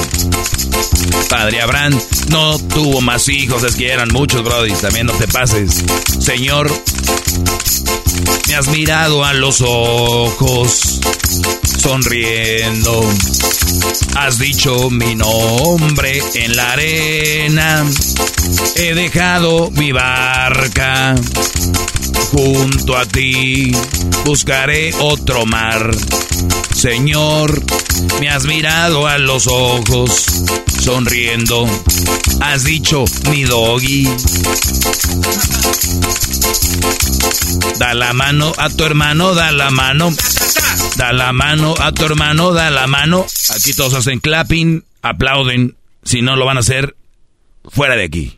[1.29, 5.83] Padre Abraham no tuvo más hijos, es que eran muchos, Brody, también no te pases.
[6.19, 6.71] Señor,
[8.47, 10.99] me has mirado a los ojos,
[11.81, 13.03] sonriendo.
[14.15, 17.85] Has dicho mi nombre en la arena.
[18.75, 21.15] He dejado mi barca
[22.31, 23.71] junto a ti.
[24.25, 25.91] Buscaré otro mar.
[26.73, 27.61] Señor,
[28.19, 30.25] me has mirado a los ojos,
[30.79, 31.67] sonriendo.
[32.41, 34.07] Has dicho mi doggy.
[37.77, 40.11] Da la mano a tu hermano, da la mano.
[40.97, 43.25] Da la mano a tu hermano, da la mano.
[43.55, 45.75] Aquí todos hacen clapping, aplauden.
[46.03, 46.95] Si no lo van a hacer,
[47.65, 48.37] fuera de aquí.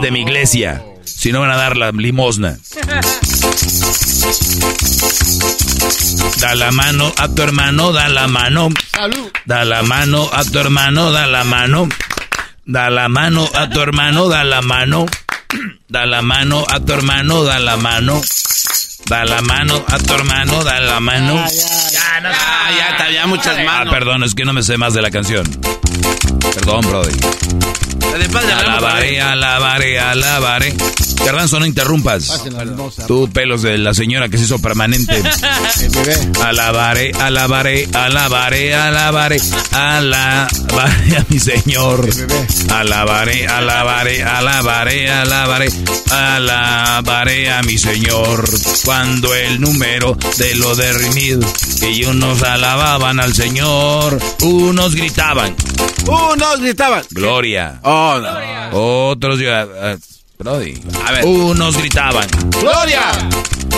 [0.00, 0.82] De mi iglesia.
[1.04, 2.56] Si no van a dar la limosna.
[6.40, 8.68] Da la mano a tu hermano, da la mano.
[9.46, 11.88] Da la mano a tu hermano, da la mano.
[12.64, 15.06] Da la mano a tu hermano, da la mano.
[15.88, 18.20] Da la mano a tu hermano, da la mano.
[19.06, 21.34] Da la mano a tu hermano, da la mano.
[21.92, 23.88] Ya, no, ya, ya, muchas manos.
[23.88, 25.46] Ah, perdón, es que no me sé más de la canción.
[26.54, 27.14] Perdón, brother.
[28.12, 30.74] Alabaré, alabaré, alabaré.
[31.24, 32.42] Garbanzo, no interrumpas.
[33.06, 35.14] Tú, pelos de la señora que se hizo permanente.
[36.44, 39.36] alabaré, alabaré, alabaré, alabaré,
[39.72, 42.08] alabaré a mi señor.
[42.70, 45.68] Alabaré, alabaré, alabaré, alabaré,
[46.10, 48.44] alabaré a mi señor.
[48.92, 51.40] Cuando el número de lo derrimido
[51.80, 55.56] y unos alababan al señor, unos gritaban.
[56.06, 57.02] Unos gritaban.
[57.08, 57.80] Gloria.
[57.84, 59.08] Oh, no.
[59.08, 59.66] Otros ya.
[60.38, 60.78] Brody.
[61.06, 61.24] A ver.
[61.24, 62.28] Unos gritaban.
[62.60, 63.12] ¡Gloria!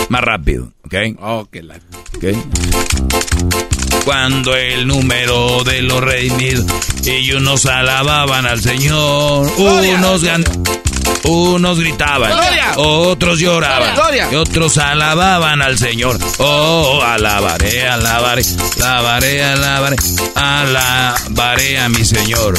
[0.09, 1.19] Más rápido, ¿ok?
[1.21, 1.75] Oh, que la...
[1.75, 2.25] ¿Ok?
[4.03, 6.65] Cuando el número de los redimidos
[7.03, 10.23] y unos alababan al Señor, unos
[11.23, 12.31] unos gritaban,
[12.75, 13.95] otros lloraban
[14.31, 16.19] y otros alababan al Señor.
[16.37, 18.43] Oh, alabaré, alabaré,
[18.83, 19.95] alabaré, alabaré,
[20.35, 22.53] alabaré a mi Señor.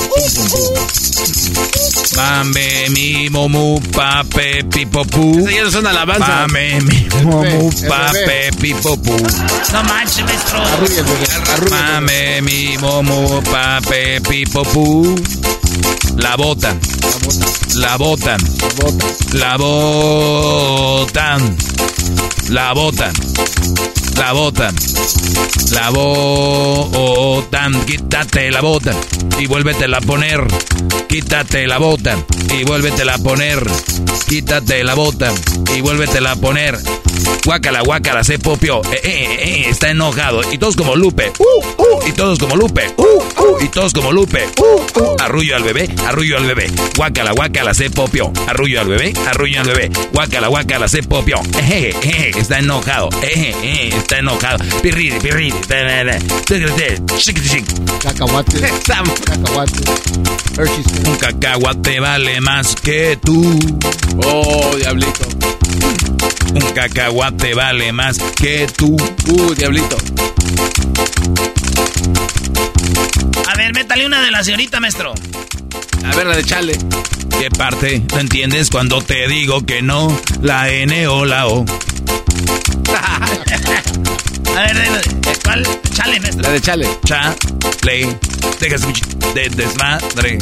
[2.16, 5.38] Mame mi momu pape pipopu.
[5.40, 6.28] Esas ya no son alabanzas.
[6.28, 8.15] Mame mi momu pape
[8.60, 9.16] pipopu.
[9.72, 10.60] No manches, maestro.
[11.70, 15.14] Mame mi momu pape pipopu.
[16.16, 16.78] La botan.
[17.74, 18.40] La botan.
[19.32, 19.56] La botan.
[19.56, 21.56] La botan.
[22.48, 24.05] La botan.
[25.72, 27.84] La botan.
[27.84, 28.96] Quítate la botan.
[29.38, 30.42] Y vuélvetela a poner.
[31.08, 32.24] Quítate la botan.
[32.58, 33.62] Y vuélvetela a poner.
[34.28, 35.34] Quítate la botan.
[35.74, 36.78] Y vuélvetela a poner.
[37.44, 38.82] Guácala, guácala, se popió.
[38.92, 40.40] Eh, eh, eh, está enojado.
[40.52, 41.32] Y todos como Lupe.
[41.38, 42.92] Uh, uh, y todos como Lupe.
[42.96, 44.46] Uh, uh, y todos como Lupe.
[44.58, 44.76] Uh.
[45.20, 46.70] Arrullo al bebé, arrullo al bebé.
[46.96, 48.32] Guácala, guácala, se popió.
[48.46, 49.90] Arrullo al bebé, arrullo al bebé.
[50.12, 51.40] Guácala, guácala, se popió.
[51.62, 53.08] Eh, eh, está enojado.
[54.06, 54.64] Está enojado.
[54.82, 55.52] Pirriri, pirriri.
[58.00, 58.60] Cacahuate.
[59.24, 59.80] Cacahuate.
[60.56, 60.86] Hershey's.
[61.08, 63.58] Un cacahuate vale más que tú.
[64.24, 65.26] Oh, diablito.
[66.54, 68.94] Un cacahuate vale más que tú.
[69.26, 69.96] Uh, diablito.
[73.46, 75.14] A ver, métale una de la señorita, maestro.
[76.04, 76.78] A ver, la de Chale.
[77.38, 80.16] ¿Qué parte no entiendes cuando te digo que no?
[80.40, 81.64] La N o la O.
[84.56, 85.66] A ver, de, ¿cuál?
[85.92, 86.42] Chale, maestro.
[86.42, 86.88] La de chale.
[87.04, 87.36] Chale.
[88.58, 88.76] Deja
[89.34, 90.38] de desmadre.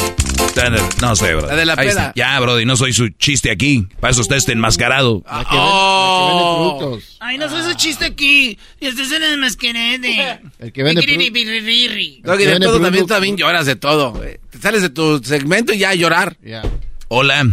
[1.01, 1.49] No sé, bro.
[1.49, 2.01] La de la Ahí peda.
[2.09, 2.13] está.
[2.15, 3.89] Ya, bro, y no soy su chiste aquí.
[3.99, 5.25] Para eso usted está enmascarado.
[5.27, 5.81] La que, vende, la
[6.21, 7.17] que vende frutos.
[7.19, 8.57] Ay, no soy ese chiste aquí.
[8.79, 10.41] Y este es el masquerade.
[10.61, 12.23] El que vende frutos.
[12.23, 14.13] Doggy, que de vende todo también, también lloras de todo.
[14.51, 16.37] Te sales de tu segmento y ya a llorar.
[16.41, 16.63] Ya.
[17.09, 17.49] Hola,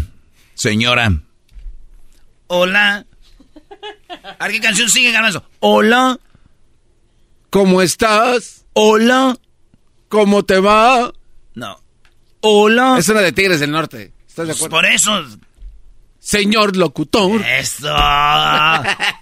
[0.54, 1.12] señora.
[2.46, 3.08] Hola.
[4.38, 5.44] A ver qué canción sigue, Garbanzo.
[5.60, 6.20] Hola.
[7.52, 8.64] ¿Cómo estás?
[8.74, 9.38] Hola.
[10.08, 11.12] ¿Cómo te va?
[11.54, 11.80] No.
[12.40, 12.96] Hola.
[12.98, 14.14] Es una de Tigres del Norte.
[14.26, 14.76] ¿Estás de Pues acuerdo?
[14.78, 15.38] por eso.
[16.18, 17.42] Señor locutor.
[17.46, 17.94] Eso.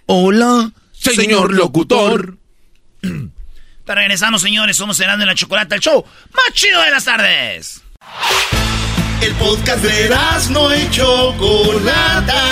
[0.05, 0.71] Hola.
[0.91, 2.37] Señor locutor.
[3.01, 4.77] Te regresamos, señores.
[4.77, 7.81] Somos Cenando en la Chocolata, el show más chido de las tardes.
[9.21, 10.15] El podcast de
[10.51, 12.45] no y Chocolata.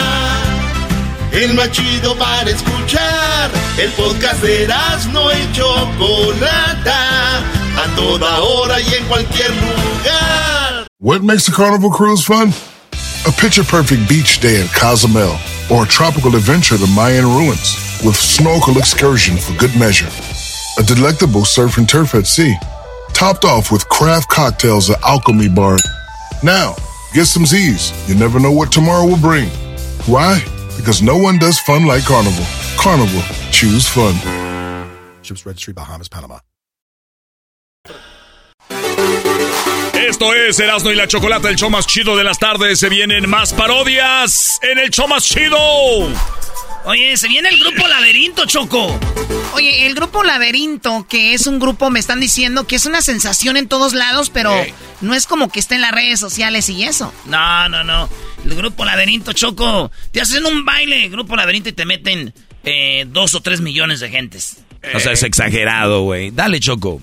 [1.37, 3.51] El más chido para escuchar.
[3.77, 7.37] El podcast de y Chocolata.
[7.77, 10.87] A toda hora y en cualquier lugar.
[10.99, 12.51] What makes a carnival cruise fun?
[13.27, 15.37] A picture perfect beach day in Cozumel
[15.69, 20.09] or a tropical adventure to Mayan ruins with snorkel excursion for good measure.
[20.79, 22.55] A delectable surf and turf at sea,
[23.13, 25.77] topped off with craft cocktails at Alchemy Bar.
[26.41, 26.75] Now,
[27.13, 27.93] get some Z's.
[28.09, 29.49] You never know what tomorrow will bring.
[30.07, 30.43] Why?
[30.77, 32.45] Because no one does fun like Carnival.
[32.77, 33.21] Carnival,
[33.51, 34.15] choose fun.
[35.23, 36.39] Ships Registry, Bahamas, Panama.
[40.07, 42.79] Esto es Erasmo y la Chocolata, el show más chido de las tardes.
[42.79, 45.57] Se vienen más parodias en el show más chido.
[46.87, 48.97] Oye, se viene el grupo Laberinto, Choco.
[49.53, 53.57] Oye, el grupo Laberinto, que es un grupo, me están diciendo que es una sensación
[53.57, 54.55] en todos lados, pero
[55.01, 57.13] no es como que esté en las redes sociales y eso.
[57.25, 58.07] No, no, no.
[58.45, 59.91] El grupo Laberinto, Choco.
[60.13, 62.33] Te hacen un baile, grupo Laberinto, y te meten
[62.63, 64.59] eh, dos o tres millones de gentes.
[64.95, 66.31] O sea, es exagerado, güey.
[66.31, 67.01] Dale, Choco.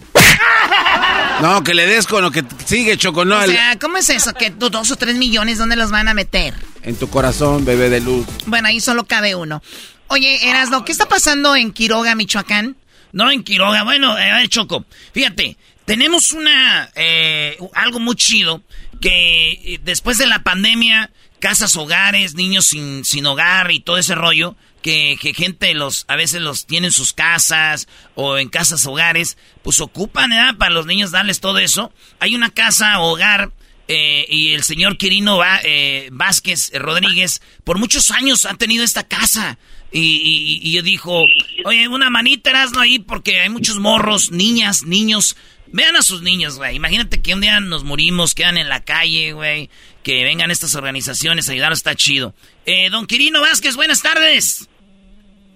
[1.40, 3.24] No, que le des con lo que sigue, Choco.
[3.24, 4.32] No, o sea, ¿cómo es eso?
[4.34, 6.54] Que tú dos o tres millones, ¿dónde los van a meter?
[6.82, 8.26] en tu corazón, bebé de luz.
[8.46, 9.62] Bueno, ahí solo cabe uno.
[10.08, 12.76] Oye, Erasno, ¿qué está pasando en Quiroga, Michoacán?
[13.12, 13.84] No, en Quiroga.
[13.84, 14.84] Bueno, eh, a ver, Choco.
[15.12, 15.56] Fíjate,
[15.86, 16.90] tenemos una.
[16.94, 18.62] eh, algo muy chido.
[19.00, 24.14] Que eh, después de la pandemia, casas, hogares, niños sin, sin hogar y todo ese
[24.14, 24.56] rollo.
[24.84, 29.38] Que, que gente los a veces los tiene en sus casas o en casas hogares,
[29.62, 30.56] pues ocupan ¿verdad?
[30.58, 31.90] para los niños darles todo eso.
[32.20, 33.50] Hay una casa hogar
[33.88, 39.04] eh, y el señor Quirino Va- eh, Vázquez Rodríguez por muchos años ha tenido esta
[39.08, 39.58] casa.
[39.90, 41.24] Y, y- y yo dijo,
[41.64, 45.34] oye, una manita Erasmo ahí porque hay muchos morros, niñas, niños.
[45.68, 46.76] Vean a sus niños, güey.
[46.76, 49.70] Imagínate que un día nos morimos, quedan en la calle, güey.
[50.02, 52.34] Que vengan estas organizaciones a ayudarnos, está chido.
[52.66, 54.68] Eh, don Quirino Vázquez, buenas tardes.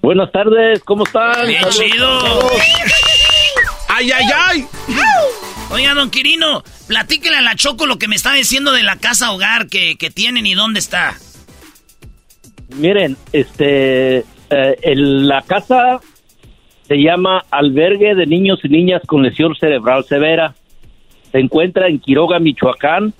[0.00, 1.46] Buenas tardes, ¿cómo están?
[1.46, 2.20] Bien Saludos chido.
[3.88, 4.64] ¡Ay, ay, ay!
[5.70, 9.32] Oiga, don Quirino, platíquele a la Choco lo que me está diciendo de la casa
[9.32, 11.14] hogar que, que tienen y dónde está.
[12.76, 14.24] Miren, este, eh,
[14.82, 16.00] el- la casa
[16.86, 20.54] se llama Albergue de Niños y Niñas con Lesión Cerebral Severa.
[21.32, 23.12] Se encuentra en Quiroga, Michoacán,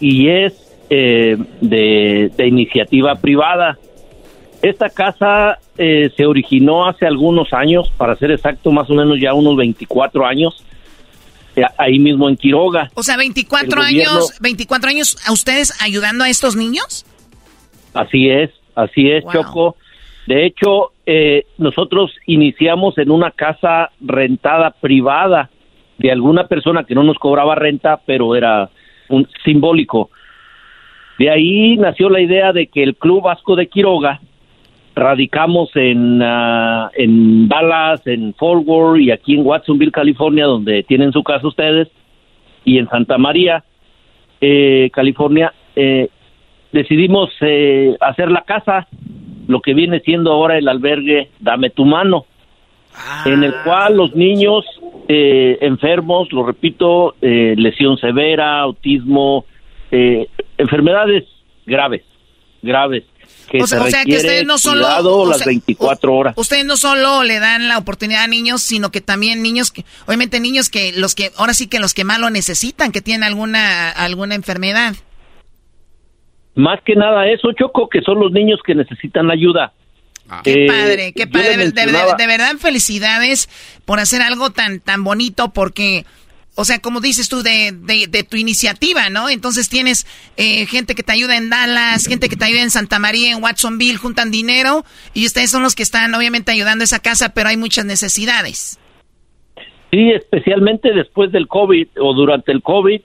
[0.00, 0.54] y es
[0.90, 3.78] eh, de, de iniciativa privada.
[4.62, 9.32] Esta casa eh, se originó hace algunos años, para ser exacto, más o menos ya
[9.32, 10.64] unos 24 años,
[11.56, 12.90] eh, ahí mismo en Quiroga.
[12.94, 17.06] O sea, 24 El gobierno- años, 24 años a ustedes ayudando a estos niños?
[17.94, 19.76] Así es, así es, Choco.
[20.26, 25.50] De hecho, eh, nosotros iniciamos en una casa rentada privada
[25.98, 28.70] de alguna persona que no nos cobraba renta, pero era
[29.08, 30.10] un simbólico.
[31.18, 34.20] De ahí nació la idea de que el Club Vasco de Quiroga
[35.00, 41.12] radicamos en, ah, en Dallas, en Fort Worth y aquí en Watsonville, California, donde tienen
[41.12, 41.88] su casa ustedes,
[42.64, 43.64] y en Santa María,
[44.40, 45.52] eh, California.
[45.74, 46.08] Eh,
[46.72, 48.86] decidimos eh, hacer la casa,
[49.48, 52.26] lo que viene siendo ahora el albergue Dame tu mano,
[53.24, 54.64] en el cual los niños
[55.08, 59.44] eh, enfermos, lo repito, eh, lesión severa, autismo,
[59.90, 60.28] eh,
[60.58, 61.24] enfermedades
[61.66, 62.02] graves,
[62.62, 63.04] graves,
[63.50, 66.14] que O sea- se o sea, que ustedes no solo- cuidado o las sea, 24
[66.14, 66.34] horas.
[66.36, 70.38] Ustedes no solo le dan la oportunidad a niños, sino que también niños que, obviamente
[70.40, 73.90] niños que los que, ahora sí que los que más lo necesitan, que tienen alguna,
[73.90, 74.94] alguna enfermedad.
[76.54, 79.72] Más que nada eso, Choco, que son los niños que necesitan ayuda.
[80.44, 81.56] Qué Eh, padre, qué padre.
[81.56, 83.48] De, de verdad, felicidades
[83.84, 86.04] por hacer algo tan, tan bonito, porque
[86.56, 89.28] o sea, como dices tú, de, de, tu iniciativa, ¿no?
[89.28, 90.06] Entonces tienes
[90.36, 93.42] eh, gente que te ayuda en Dallas, gente que te ayuda en Santa María, en
[93.42, 97.48] Watsonville, juntan dinero y ustedes son los que están obviamente ayudando a esa casa, pero
[97.48, 98.78] hay muchas necesidades.
[99.90, 103.00] Sí, especialmente después del COVID o durante el COVID,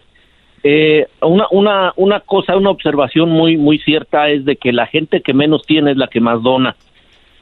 [0.64, 5.22] eh, una, una, una cosa, una observación muy, muy cierta es de que la gente
[5.22, 6.76] que menos tiene es la que más dona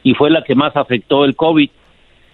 [0.04, 1.70] y fue la que más afectó el COVID.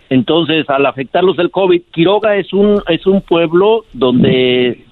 [0.09, 4.85] Entonces, al afectarlos el COVID, Quiroga es un, es un pueblo donde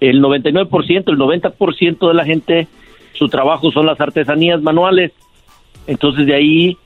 [0.00, 2.68] el 99%, el 90% de la gente,
[3.14, 5.12] su trabajo son las artesanías manuales.
[5.86, 6.76] Entonces, de ahí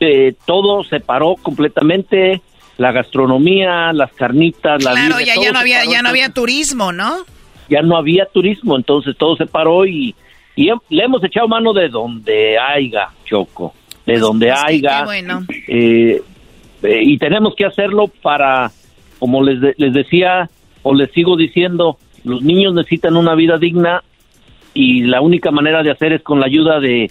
[0.00, 2.42] eh, todo se paró completamente,
[2.76, 7.24] la gastronomía, las carnitas, la Claro, ya, ya no había, ya no había turismo, ¿no?
[7.68, 10.14] Ya no había turismo, entonces todo se paró y,
[10.56, 13.74] y le hemos echado mano de donde haya, Choco,
[14.06, 15.04] de pues, donde pues, haya.
[15.04, 15.46] bueno.
[15.68, 16.20] Eh,
[16.82, 18.70] eh, y tenemos que hacerlo para,
[19.18, 20.48] como les, les decía
[20.82, 24.02] o les sigo diciendo, los niños necesitan una vida digna
[24.74, 27.10] y la única manera de hacer es con la ayuda de,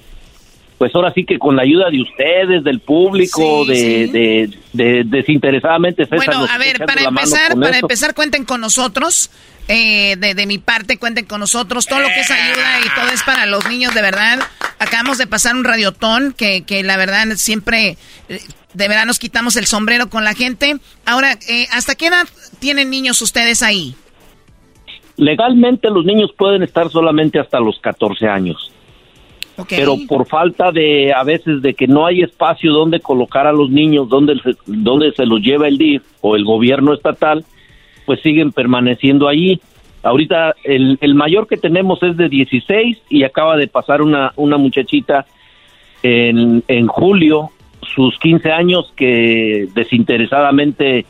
[0.79, 6.05] pues ahora sí que con la ayuda de ustedes, del público, de, De, desinteresadamente.
[6.05, 9.29] bueno, a ver, para empezar, para empezar cuenten con nosotros.
[9.67, 11.85] Eh, de, mi parte, cuenten con nosotros.
[11.85, 14.39] Todo lo que es ayuda y todo es para los niños, de verdad.
[14.79, 17.97] Acabamos de pasar un radiotón que, que la verdad siempre
[18.29, 18.39] eh,
[18.73, 20.77] de verdad nos quitamos el sombrero con la gente.
[21.05, 22.27] Ahora, eh, ¿hasta qué edad
[22.59, 23.95] tienen niños ustedes ahí?
[25.17, 28.71] Legalmente los niños pueden estar solamente hasta los 14 años.
[29.67, 33.69] Pero por falta de, a veces, de que no hay espacio donde colocar a los
[33.69, 37.43] niños, donde, donde se los lleva el DIF o el gobierno estatal,
[38.05, 39.59] pues siguen permaneciendo allí.
[40.01, 44.57] Ahorita el, el mayor que tenemos es de 16 y acaba de pasar una, una
[44.57, 45.25] muchachita
[46.03, 47.51] en, en julio
[47.93, 51.05] sus 15 años que desinteresadamente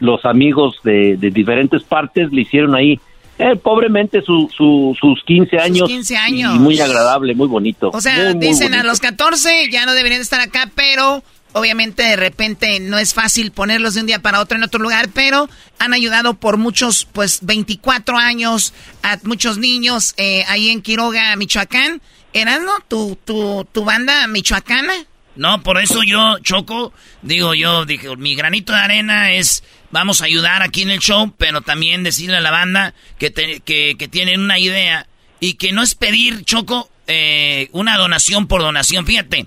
[0.00, 2.98] los amigos de, diferentes partes le hicieron ahí.
[3.38, 5.88] Eh, pobremente sus 15 años.
[5.88, 6.56] 15 años.
[6.56, 7.90] Y muy agradable, muy bonito.
[7.92, 11.22] O sea, dicen a los 14 ya no deberían estar acá, pero
[11.52, 15.08] obviamente de repente no es fácil ponerlos de un día para otro en otro lugar,
[15.14, 21.34] pero han ayudado por muchos, pues 24 años a muchos niños eh, ahí en Quiroga,
[21.36, 22.02] Michoacán.
[22.32, 24.92] ¿Erasmo, tu, tu, tu banda michoacana?
[25.36, 26.92] No, por eso yo, Choco,
[27.22, 31.32] digo yo, dije, mi granito de arena es, vamos a ayudar aquí en el show,
[31.38, 35.06] pero también decirle a la banda que, que, tienen una idea
[35.38, 39.06] y que no es pedir, Choco, eh, una donación por donación.
[39.06, 39.46] Fíjate,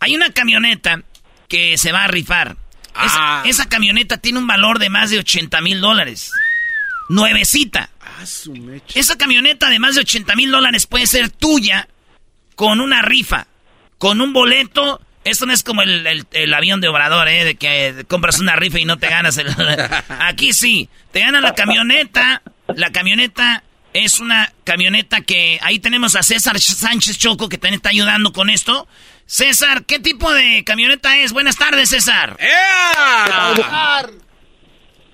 [0.00, 1.02] hay una camioneta
[1.48, 2.56] que se va a rifar.
[3.44, 3.68] Esa, ah.
[3.68, 6.32] camioneta tiene un valor de más de 80 mil dólares.
[7.08, 7.90] Nuevecita.
[8.00, 8.24] Ah,
[8.94, 11.88] esa camioneta de más de 80 mil dólares puede ser tuya
[12.56, 13.46] con una rifa,
[13.98, 15.00] con un boleto
[15.30, 17.44] esto no es como el, avión de Obrador, ¿eh?
[17.44, 19.48] De que compras una rifa y no te ganas el...
[20.20, 22.42] Aquí sí, te ganas la camioneta.
[22.74, 25.58] La camioneta es una camioneta que...
[25.62, 28.88] Ahí tenemos a César Sánchez Choco que también está ayudando con esto.
[29.26, 31.32] César, ¿qué tipo de camioneta es?
[31.32, 32.36] Buenas tardes, César.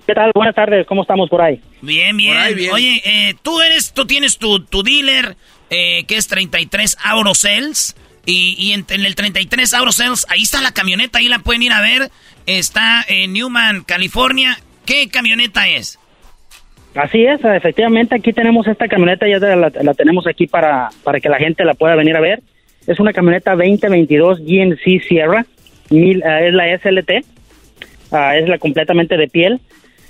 [0.06, 0.30] ¿Qué tal?
[0.34, 1.60] Buenas tardes, ¿cómo estamos por ahí?
[1.80, 2.36] Bien, bien.
[2.72, 5.36] Oye, eh, tú eres, tú tienes tu, tu dealer,
[5.70, 7.96] eh, que es 33 Aurocells.
[8.26, 11.80] Y, y en, el 33 Sales, ahí está la camioneta, ahí la pueden ir a
[11.80, 12.10] ver.
[12.46, 14.58] Está en Newman, California.
[14.86, 15.98] ¿Qué camioneta es?
[16.94, 21.38] Así es, efectivamente aquí tenemos esta camioneta, ya la, tenemos aquí para, para que la
[21.38, 22.40] gente la pueda venir a ver.
[22.86, 25.44] Es una camioneta 2022 GMC Sierra,
[25.90, 27.24] mil, eh, es la SLT,
[28.12, 29.60] ah, es la completamente de piel.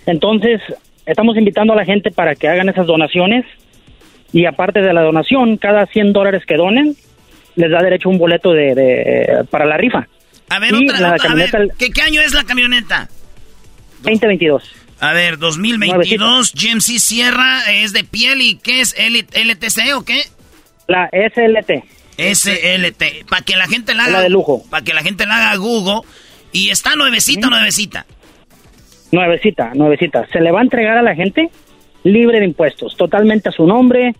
[0.05, 0.61] Entonces,
[1.07, 3.47] estamos invitando a la gente para que hagan esas donaciones
[4.35, 6.97] y aparte de la donación, cada 100 dólares que donen,
[7.57, 10.07] les da derecho a un boleto de, para la rifa.
[10.49, 11.17] A ver, otra,
[11.79, 13.09] ¿qué, año es la camioneta?
[14.03, 14.63] 2022.
[15.01, 18.95] A ver, 2022, GMC Sierra es de piel y ¿qué es?
[18.97, 20.23] ¿LTC o qué?
[20.87, 21.85] La SLT.
[22.17, 23.29] SLT.
[23.29, 24.21] Para que la gente la haga.
[24.21, 24.63] de lujo.
[24.71, 26.07] Para que la gente la haga Google.
[26.53, 28.07] Y está nuevecita, nuevecita.
[29.11, 30.27] Nuevecita, nuevecita.
[30.33, 31.51] Se le va a entregar a la gente
[32.05, 34.15] libre de impuestos, totalmente a su nombre,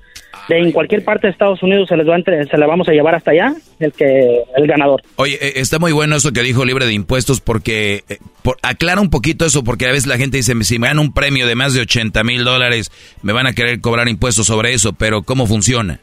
[0.49, 3.15] de en cualquier parte de Estados Unidos se les va se la vamos a llevar
[3.15, 5.03] hasta allá el que el ganador.
[5.17, 8.19] Oye, eh, está muy bueno eso que dijo libre de impuestos porque eh,
[8.63, 11.47] aclara un poquito eso porque a veces la gente dice si me dan un premio
[11.47, 12.91] de más de 80 mil dólares
[13.23, 16.01] me van a querer cobrar impuestos sobre eso, pero ¿cómo funciona?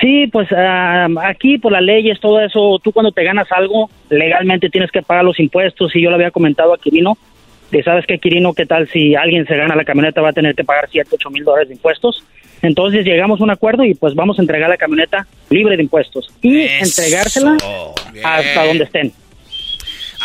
[0.00, 4.68] Sí, pues ah, aquí por las leyes, todo eso, tú cuando te ganas algo, legalmente
[4.68, 7.16] tienes que pagar los impuestos y yo lo había comentado a Quirino,
[7.70, 10.54] que sabes que Quirino, ¿qué tal si alguien se gana la camioneta va a tener
[10.54, 12.24] que pagar 7, 8 mil dólares de impuestos?
[12.62, 16.32] Entonces llegamos a un acuerdo y pues vamos a entregar la camioneta libre de impuestos
[16.40, 17.56] y entregársela
[18.22, 19.12] hasta donde estén.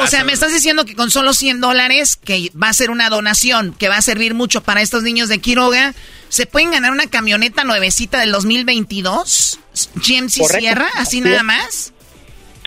[0.02, 3.10] O sea, me estás diciendo que con solo 100 dólares, que va a ser una
[3.10, 5.94] donación, que va a servir mucho para estos niños de Quiroga,
[6.30, 9.60] ¿se pueden ganar una camioneta nuevecita del 2022?
[9.96, 11.94] GMC Sierra, así, nada más.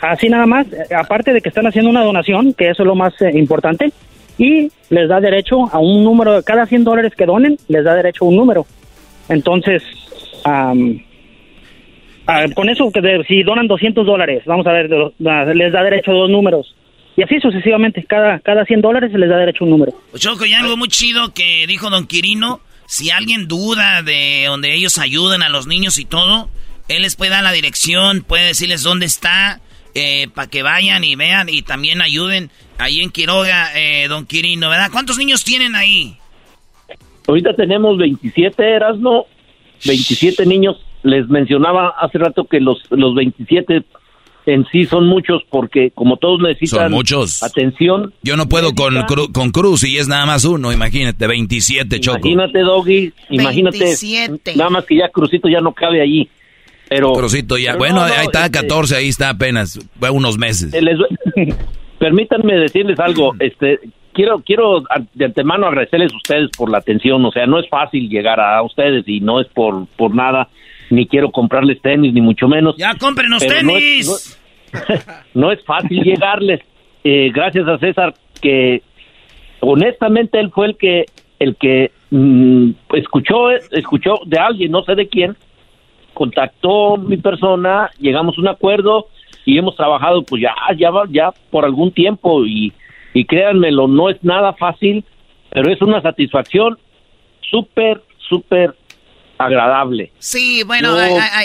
[0.02, 2.97] Así nada más, eh, aparte de que están haciendo una donación, que eso es lo
[2.97, 3.93] más eh, importante,
[4.36, 8.24] y les da derecho a un número, cada 100 dólares que donen, les da derecho
[8.24, 8.66] a un número.
[9.32, 9.82] Entonces,
[10.42, 11.04] con
[12.68, 14.90] eso, que si donan 200 dólares, vamos a ver,
[15.56, 16.74] les da derecho a dos números.
[17.16, 19.92] Y así sucesivamente, cada, cada 100 dólares les da derecho a un número.
[20.10, 24.74] Pues Choco, y algo muy chido que dijo don Quirino, si alguien duda de donde
[24.74, 26.48] ellos ayudan a los niños y todo,
[26.88, 29.60] él les puede dar la dirección, puede decirles dónde está,
[29.94, 34.70] eh, para que vayan y vean y también ayuden ahí en Quiroga, eh, don Quirino,
[34.70, 34.90] ¿verdad?
[34.90, 36.16] ¿Cuántos niños tienen ahí?
[37.32, 39.24] Ahorita tenemos 27, Erasno,
[39.86, 40.76] 27 niños.
[41.02, 43.82] Les mencionaba hace rato que los, los 27
[44.44, 47.42] en sí son muchos porque como todos necesitan muchos.
[47.42, 48.12] atención.
[48.22, 48.94] Yo no puedo con,
[49.32, 52.18] con Cruz y es nada más uno, imagínate, 27 Choco.
[52.18, 53.96] Imagínate, Doggy, imagínate.
[54.54, 56.28] Nada más que ya Crucito ya no cabe allí.
[56.90, 59.78] Pero, Crucito ya, bueno, ahí está 14, este, ahí está apenas,
[60.12, 60.70] unos meses.
[61.98, 63.80] permítanme decirles algo, este,
[64.12, 64.82] quiero quiero
[65.14, 68.62] de antemano agradecerles a ustedes por la atención, o sea, no es fácil llegar a
[68.62, 70.48] ustedes y no es por por nada,
[70.90, 72.76] ni quiero comprarles tenis ni mucho menos.
[72.76, 74.39] Ya cómprenos tenis.
[75.34, 76.60] No es, fácil llegarles.
[77.05, 78.82] Eh, gracias a César que
[79.60, 81.05] honestamente él fue el que
[81.39, 85.36] el que mm, escuchó escuchó de alguien, no sé de quién,
[86.14, 89.09] contactó mi persona, llegamos a un acuerdo
[89.44, 92.72] y hemos trabajado pues ya ya ya por algún tiempo y
[93.14, 95.05] y créanmelo, no es nada fácil,
[95.51, 96.78] pero es una satisfacción
[97.40, 98.74] súper, súper
[99.39, 100.12] agradable.
[100.18, 100.97] Sí, bueno,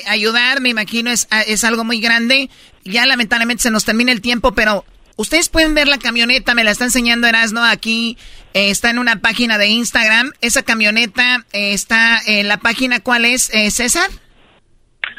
[0.07, 2.49] ayudar, me imagino, es, es algo muy grande.
[2.83, 4.85] Ya lamentablemente se nos termina el tiempo, pero
[5.17, 8.17] ustedes pueden ver la camioneta, me la está enseñando Erasno aquí,
[8.53, 10.31] eh, está en una página de Instagram.
[10.41, 14.09] Esa camioneta eh, está en la página, ¿cuál es, eh, César?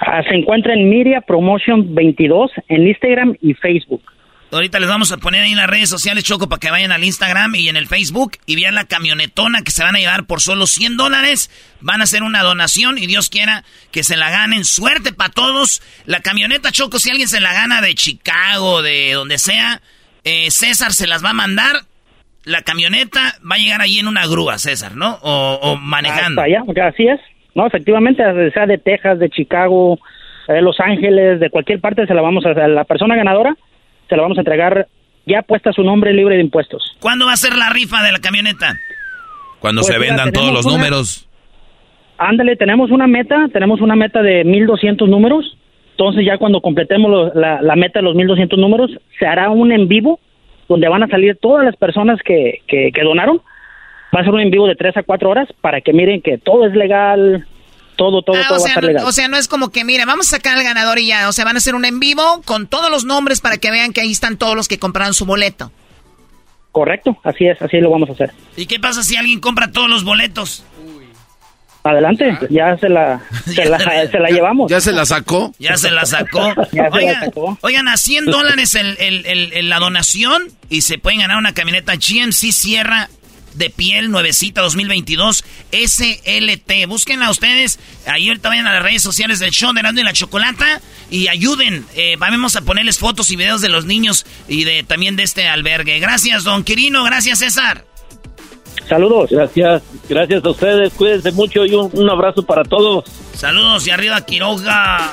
[0.01, 4.03] Ah, se encuentra en Miria Promotion 22 en Instagram y Facebook.
[4.51, 7.05] Ahorita les vamos a poner ahí en las redes sociales, Choco, para que vayan al
[7.05, 10.41] Instagram y en el Facebook y vean la camionetona que se van a llevar por
[10.41, 11.51] solo 100 dólares.
[11.83, 14.65] Van a hacer una donación y Dios quiera que se la ganen.
[14.65, 15.83] Suerte para todos.
[16.07, 19.83] La camioneta, Choco, si alguien se la gana de Chicago, de donde sea,
[20.25, 21.83] eh, César se las va a mandar.
[22.45, 25.19] La camioneta va a llegar ahí en una grúa, César, ¿no?
[25.21, 26.41] O, manejando.
[26.41, 27.21] Hasta allá, así es.
[27.55, 28.23] No, efectivamente,
[28.53, 29.99] sea de Texas, de Chicago,
[30.47, 32.55] de Los Ángeles, de cualquier parte, se la vamos a.
[32.67, 33.55] La persona ganadora
[34.09, 34.89] se la vamos a entregar
[35.27, 36.97] ya puesta su nombre libre de impuestos.
[37.01, 38.75] ¿Cuándo va a ser la rifa de la camioneta?
[39.61, 41.29] Cuando pues se vendan todos los números.
[42.17, 45.57] Ándale, tenemos una meta, tenemos una meta de 1200 números.
[45.91, 50.19] Entonces ya cuando completemos la, meta de los 1200 números, se hará un en vivo
[50.69, 53.41] donde van a salir todas las personas que, que, que donaron.
[54.15, 56.39] Va a ser un en vivo de 3 a 4 horas para que miren que
[56.39, 57.47] todo es legal,
[57.99, 59.05] todo, todo, ah, todo o sea, va a estar legal.
[59.05, 61.29] o sea, no es como que, mire, vamos a sacar al ganador y ya.
[61.29, 63.93] O sea, van a hacer un en vivo con todos los nombres para que vean
[63.93, 65.73] que ahí están todos los que compraron su boleto.
[66.73, 68.33] Correcto, así es, así lo vamos a hacer.
[68.57, 70.65] ¿Y qué pasa si alguien compra todos los boletos?
[71.83, 74.71] Adelante, ya se la, se, la, llevamos.
[74.71, 75.53] ¿Ya se la sacó?
[75.59, 76.55] Ya se la sacó.
[77.63, 82.53] oigan, a 100 dólares el, el, la donación y se pueden ganar una camioneta GMC
[82.53, 83.09] Sierra
[83.59, 86.87] de piel nuevecita 2022 SLT.
[86.87, 87.79] Búsquenla ustedes.
[88.07, 90.81] Ahí ahorita vayan a las redes sociales del show de Erasmo y la Chocolata
[91.11, 91.85] y ayuden.
[91.95, 95.49] Eh, vamos a ponerles fotos y videos de los niños y de también de este
[95.49, 95.99] albergue.
[95.99, 97.05] Gracias, don Quirino.
[97.05, 97.85] Gracias, César.
[98.89, 99.31] Saludos.
[99.31, 99.83] Gracias.
[100.09, 100.93] Gracias a ustedes.
[100.95, 103.05] Cuídense mucho y un, abrazo para todos.
[103.35, 105.13] Saludos y arriba Quiroga.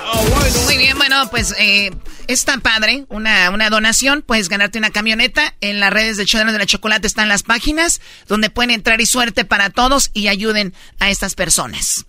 [0.65, 1.91] Muy bien, bueno, pues eh,
[2.27, 5.53] está padre, una, una donación, puedes ganarte una camioneta.
[5.61, 9.05] En las redes de Chodrón de la Chocolate están las páginas donde pueden entrar y
[9.05, 12.05] suerte para todos y ayuden a estas personas.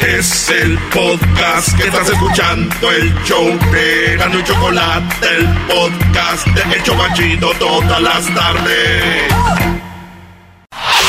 [0.00, 6.76] Es el podcast que estás escuchando, el show de Gano y Chocolate, el podcast de
[6.76, 9.32] El Chocachito todas las tardes.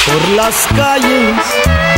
[0.06, 1.36] Por las calles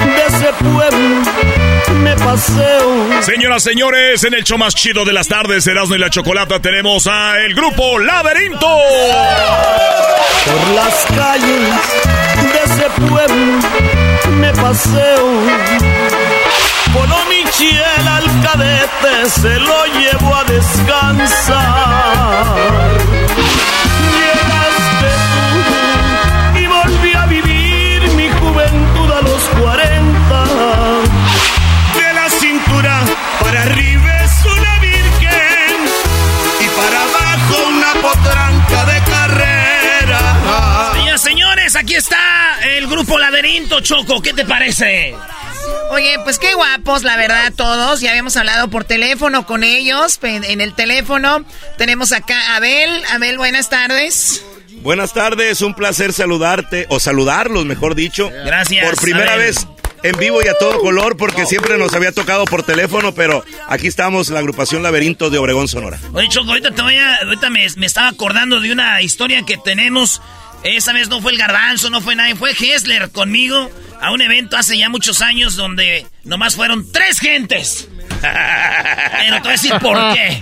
[0.06, 3.22] de ese pueblo me paseo.
[3.22, 7.08] Señoras, señores, en el show más chido de las tardes, Erasmo y la Chocolata, tenemos
[7.08, 8.68] a el grupo Laberinto.
[10.46, 11.70] Por las calles
[12.42, 13.60] de ese pueblo
[14.38, 15.28] me paseo.
[16.94, 21.62] Polo Michiel al cadete se lo llevo a descansar.
[43.52, 45.14] Laberinto, Choco, ¿qué te parece?
[45.90, 48.00] Oye, pues qué guapos, la verdad, todos.
[48.00, 50.20] Ya habíamos hablado por teléfono con ellos.
[50.24, 51.44] En el teléfono
[51.78, 53.04] tenemos acá a Abel.
[53.12, 54.42] Abel, buenas tardes.
[54.84, 58.32] Buenas tardes, un placer saludarte, o saludarlos, mejor dicho.
[58.46, 58.86] Gracias.
[58.86, 59.68] Por primera vez
[60.02, 63.88] en vivo y a todo color, porque siempre nos había tocado por teléfono, pero aquí
[63.88, 66.00] estamos, la agrupación Laberinto de Obregón, Sonora.
[66.14, 69.58] Oye, Choco, ahorita, te voy a, ahorita me, me estaba acordando de una historia que
[69.58, 70.22] tenemos.
[70.64, 74.58] Esa vez no fue el garbanzo, no fue nadie, fue Hessler conmigo a un evento
[74.58, 77.88] hace ya muchos años donde nomás fueron tres gentes.
[78.22, 80.40] Pero te voy a decir por qué.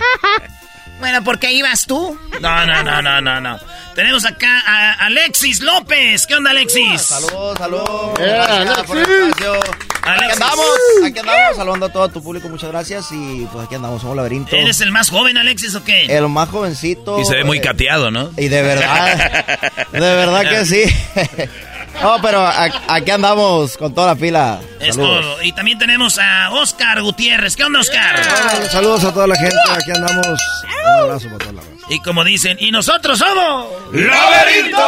[1.00, 2.18] Bueno, ¿por qué ibas tú?
[2.40, 3.58] No, no, no, no, no, no.
[3.94, 6.26] Tenemos acá a Alexis López.
[6.26, 7.02] ¿Qué onda, Alexis?
[7.02, 8.18] Saludos, saludos.
[8.18, 9.60] gracias por el espacio.
[10.02, 10.66] Aquí andamos,
[11.04, 13.08] aquí andamos, saludando a todo tu público, muchas gracias.
[13.12, 14.54] Y pues aquí andamos, somos laberinto.
[14.56, 16.04] ¿Eres el más joven, Alexis, o qué?
[16.04, 17.18] El más jovencito.
[17.20, 18.30] Y se ve muy eh, cateado, ¿no?
[18.36, 19.44] Y de verdad,
[19.92, 20.82] de verdad que sí.
[22.02, 22.46] No, pero
[22.88, 24.60] aquí andamos con toda la fila.
[24.80, 25.42] Es todo.
[25.42, 27.56] Y también tenemos a Oscar Gutiérrez.
[27.56, 28.24] ¿Qué onda, Oscar?
[28.70, 29.56] saludos a toda la gente.
[29.70, 30.26] Aquí andamos.
[30.26, 31.62] Un abrazo para toda la.
[31.90, 33.66] Y como dicen, y nosotros somos.
[33.92, 34.78] ¡Laberinto!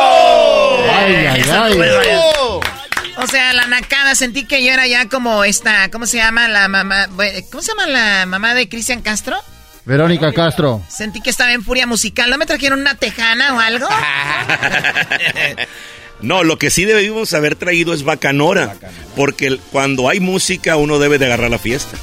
[0.90, 1.80] ¡Ay, ay, ay!
[3.18, 6.68] O sea, la nacada, sentí que yo era ya como esta, ¿cómo se llama la
[6.68, 7.08] mamá?
[7.50, 9.36] ¿Cómo se llama la mamá de Cristian Castro?
[9.84, 10.80] Verónica Castro.
[10.88, 12.30] Sentí que estaba en furia musical.
[12.30, 13.88] ¿No me trajeron una tejana o algo?
[16.22, 18.76] No, lo que sí debimos haber traído es bacanora,
[19.16, 21.98] porque cuando hay música uno debe de agarrar la fiesta.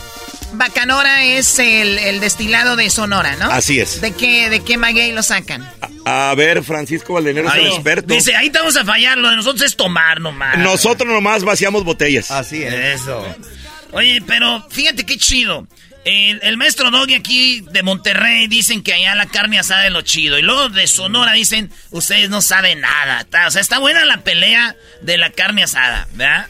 [0.54, 3.52] Bacanora es el, destilado de Sonora, ¿no?
[3.52, 4.02] Así es.
[4.02, 5.70] ¿De qué, de qué maguey lo sacan?
[6.06, 8.14] A, ver, Francisco Valdenero es el experto.
[8.14, 10.58] Dice, ahí te vamos a fallar, lo de nosotros es tomar nomás.
[10.58, 12.32] Nosotros nomás vaciamos botellas.
[12.32, 12.74] Así es.
[12.74, 13.24] Eso.
[13.92, 15.68] Oye, pero fíjate qué chido.
[16.10, 20.40] El, maestro Doggy aquí de Monterrey dicen que allá la carne asada es lo chido.
[20.40, 23.28] Y luego de Sonora dicen, ustedes no saben nada.
[23.48, 26.48] O sea, está buena la pelea de la carne asada, ¿verdad?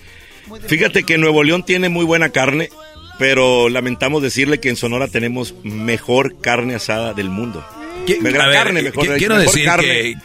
[0.67, 2.69] Fíjate que Nuevo León tiene muy buena carne,
[3.17, 7.65] pero lamentamos decirle que en Sonora tenemos mejor carne asada del mundo.
[9.17, 9.69] Quiero decir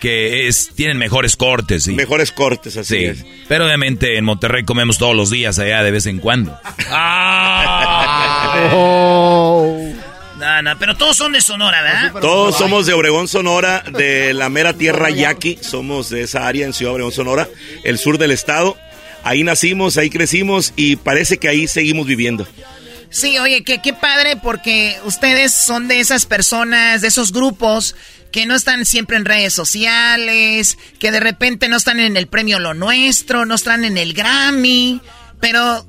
[0.00, 1.88] Que, es, tienen mejores cortes.
[1.88, 3.24] Mejores cortes, así es.
[3.48, 6.58] Pero obviamente en Monterrey comemos todos los días allá de vez en cuando.
[6.90, 8.70] ¡Ah!
[8.72, 9.80] oh.
[10.36, 12.20] No, no, pero todos son de Sonora, ¿verdad?
[12.20, 15.58] Todos somos de Obregón, Sonora, de la mera tierra yaqui.
[15.62, 17.48] Somos de esa área en Ciudad Obregón, Sonora,
[17.84, 18.76] el sur del estado.
[19.22, 22.46] Ahí nacimos, ahí crecimos y parece que ahí seguimos viviendo.
[23.14, 27.94] Sí, oye, qué, padre porque ustedes son de esas personas, de esos grupos
[28.32, 32.58] que no están siempre en redes sociales, que de repente no están en el premio
[32.58, 35.00] Lo Nuestro, no están en el Grammy,
[35.38, 35.86] pero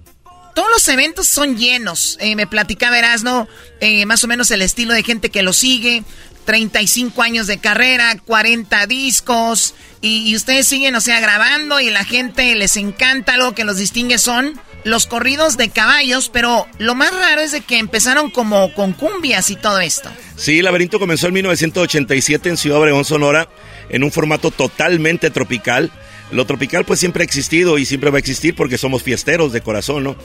[0.53, 2.19] todos los eventos son llenos.
[2.21, 3.47] Eh, me platicaba Erasno,
[3.79, 6.03] eh, más o menos el estilo de gente que lo sigue.
[6.45, 12.53] 35 años de carrera, 40 discos, y, ustedes siguen, o sea, grabando y la gente
[12.55, 13.33] les encanta.
[13.33, 17.61] Algo que los distingue son los corridos de caballos, pero lo más raro es de
[17.61, 20.11] que empezaron como con cumbias y todo esto.
[20.35, 23.49] Sí, Laberinto comenzó en 1987 en Ciudad Obregón, Sonora,
[23.89, 25.91] en un formato totalmente tropical.
[26.31, 29.61] Lo tropical pues siempre ha existido y siempre va a existir porque somos fiesteros de
[29.61, 30.15] corazón, ¿no?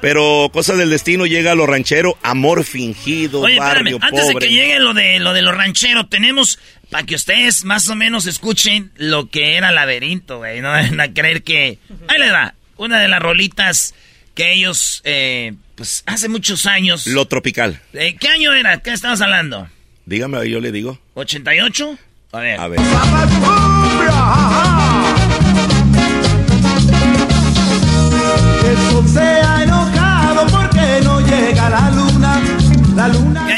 [0.00, 4.48] Pero cosa del destino llega a lo ranchero, amor fingido, Oye, barrio antes de que
[4.48, 6.58] llegue lo de lo de lo ranchero, tenemos
[6.90, 11.12] para que ustedes más o menos escuchen lo que era laberinto, güey, no van a
[11.12, 13.94] creer que ahí le va, una de las rolitas
[14.34, 17.08] que ellos, eh, pues hace muchos años.
[17.08, 17.80] Lo tropical.
[17.92, 18.78] Eh, ¿Qué año era?
[18.80, 19.68] ¿Qué estamos hablando?
[20.06, 21.00] Dígame, yo le digo.
[21.16, 21.98] ¿88?
[22.30, 22.60] A ver.
[22.60, 22.80] A ver.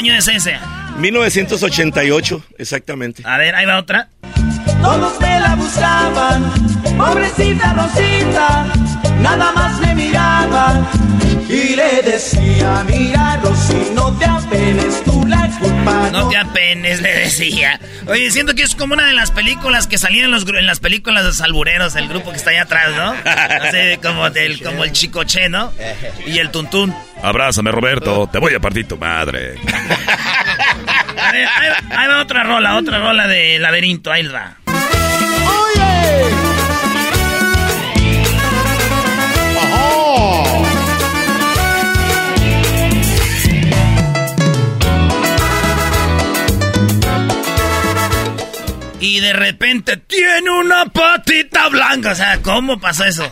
[0.01, 0.57] Año es ese?
[0.97, 3.21] 1988, exactamente.
[3.23, 4.09] A ver, ahí va otra.
[4.81, 6.51] Todos me la buscaban,
[6.97, 8.65] pobrecita Rosita,
[9.19, 10.87] nada más me miraban
[11.51, 16.09] y le decía, mira si no te apenes tú la culpa.
[16.11, 17.79] No te apenes, le decía.
[18.07, 20.79] Oye, siento que es como una de las películas que salían en, los, en las
[20.79, 23.13] películas de salbureros, el grupo que está allá atrás, ¿no?
[23.25, 25.71] Así como, del, como el chicoche, ¿no?
[26.25, 26.95] Y el tuntún.
[27.21, 29.55] Abrázame, Roberto, te voy a partir tu madre.
[31.21, 31.47] A ver,
[31.91, 34.55] ahí, va otra rola, otra rola de laberinto, ahí va.
[49.01, 52.11] Y de repente tiene una patita blanca.
[52.11, 53.29] O sea, ¿cómo pasa eso?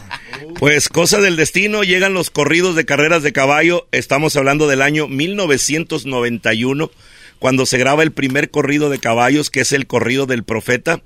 [0.58, 3.88] Pues cosa del destino, llegan los corridos de carreras de caballo.
[3.92, 6.90] Estamos hablando del año 1991
[7.40, 11.02] cuando se graba el primer corrido de caballos, que es el corrido del profeta.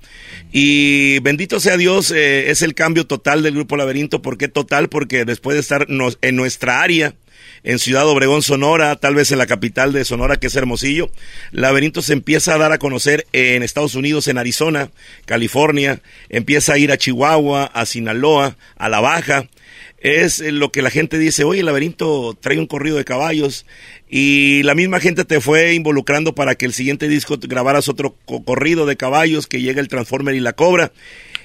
[0.52, 4.20] Y bendito sea Dios, eh, es el cambio total del Grupo Laberinto.
[4.20, 4.88] ¿Por qué total?
[4.88, 7.14] Porque después de estar en nuestra área,
[7.62, 11.10] en Ciudad Obregón, Sonora, tal vez en la capital de Sonora, que es Hermosillo.
[11.50, 14.90] Laberinto se empieza a dar a conocer en Estados Unidos, en Arizona,
[15.24, 19.48] California, empieza a ir a Chihuahua, a Sinaloa, a La Baja.
[20.04, 23.64] Es lo que la gente dice, oye, el laberinto trae un corrido de caballos
[24.06, 28.14] y la misma gente te fue involucrando para que el siguiente disco grabaras otro
[28.44, 30.92] corrido de caballos, que llega el Transformer y la Cobra.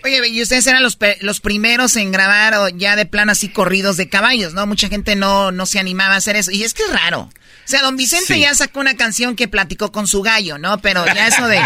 [0.03, 3.95] Oye, y ustedes eran los, los primeros en grabar o ya de plan así corridos
[3.95, 4.68] de caballos, ¿no?
[4.68, 6.52] Mucha gente no, no se animaba a hacer eso.
[6.52, 7.30] Y es que es raro.
[7.31, 10.81] O sea, don Vicente ya sacó una canción que platicó con su gallo, ¿no?
[10.81, 11.61] Pero ya eso de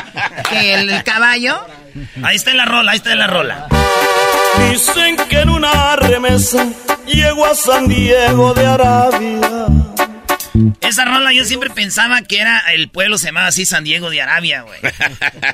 [0.48, 1.60] que el, caballo...
[2.22, 3.68] Ahí está la rola, ahí está la rola.
[4.60, 6.68] Dicen que en una remesa
[7.06, 9.68] llegó a San Diego de Arabia
[10.82, 14.22] esa rola yo siempre pensaba que era el pueblo se llamaba así San Diego de
[14.22, 14.80] Arabia, güey.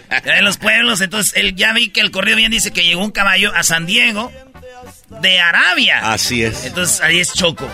[0.09, 3.03] Era de los pueblos, entonces él ya vi que el correo bien dice que llegó
[3.03, 4.31] un caballo a San Diego
[5.21, 6.11] de Arabia.
[6.11, 6.65] Así es.
[6.65, 7.67] Entonces ahí es Choco.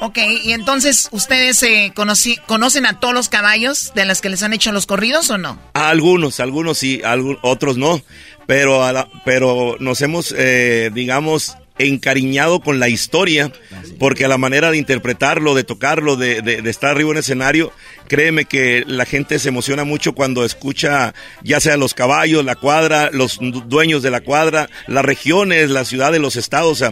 [0.00, 4.52] Ok, y entonces ustedes eh, conocen a todos los caballos de las que les han
[4.52, 5.58] hecho los corridos o no?
[5.72, 7.00] algunos, algunos sí,
[7.42, 8.02] otros no.
[8.46, 8.82] Pero,
[9.24, 13.52] pero nos hemos, eh, digamos, encariñado con la historia,
[13.98, 17.72] porque a la manera de interpretarlo, de tocarlo, de, de, estar arriba en el escenario,
[18.08, 23.10] créeme que la gente se emociona mucho cuando escucha ya sea los caballos, la cuadra,
[23.12, 26.82] los dueños de la cuadra, las regiones, la ciudad los estados,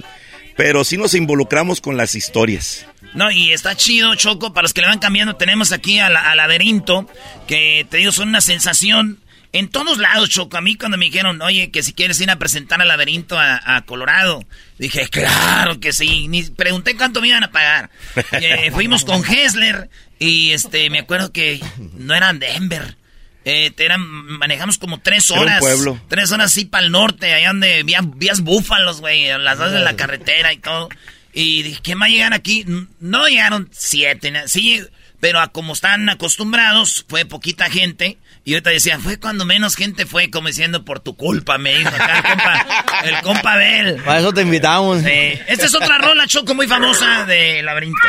[0.57, 2.87] pero sí nos involucramos con las historias.
[3.15, 7.09] No, y está chido, Choco, para los que le van cambiando, tenemos aquí al laberinto,
[7.47, 9.21] que te digo, son una sensación
[9.55, 10.57] en todos lados, Choco.
[10.57, 13.83] A mí cuando me dijeron, oye, que si quieres ir a presentar al laberinto a,
[13.87, 14.45] Colorado,
[14.81, 16.27] dije, claro que sí.
[16.27, 17.89] Ni pregunté cuánto me iban a pagar.
[18.33, 21.61] Eh, fuimos con Hessler y este, me acuerdo que
[21.97, 22.97] no eran Denver.
[23.45, 25.61] Eh, eran, manejamos como tres horas.
[25.61, 26.01] pueblo.
[26.09, 29.95] Tres horas así para el norte, allá donde vías, búfalos, güey, las dos de la
[29.95, 30.89] carretera y todo.
[31.33, 32.67] Y dije, ¿quién va a llegar aquí?
[32.99, 34.83] No llegaron siete, sí,
[35.25, 38.19] pero a como están acostumbrados, fue poquita gente.
[38.45, 41.89] Y ahorita decían, fue cuando menos gente fue, como diciendo, por tu culpa, me dijo
[41.89, 42.67] acá el compa,
[43.05, 44.03] el compa Bel.
[44.05, 44.99] Para eso te invitamos.
[44.99, 45.09] Sí.
[45.49, 48.07] Esta es otra rola, Choco, muy famosa de Laberinto.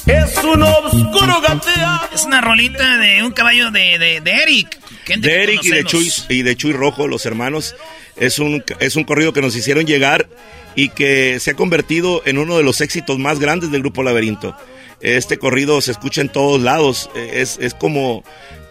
[0.05, 2.09] Es un oscuro gateado.
[2.13, 4.79] Es una rolita de un caballo de, de, de Eric.
[5.17, 7.73] De Eric y de, Chuy, y de Chuy Rojo, los hermanos.
[8.15, 10.27] Es un, es un corrido que nos hicieron llegar
[10.75, 14.55] y que se ha convertido en uno de los éxitos más grandes del grupo Laberinto.
[15.01, 18.23] Este corrido se escucha en todos lados, es, es como,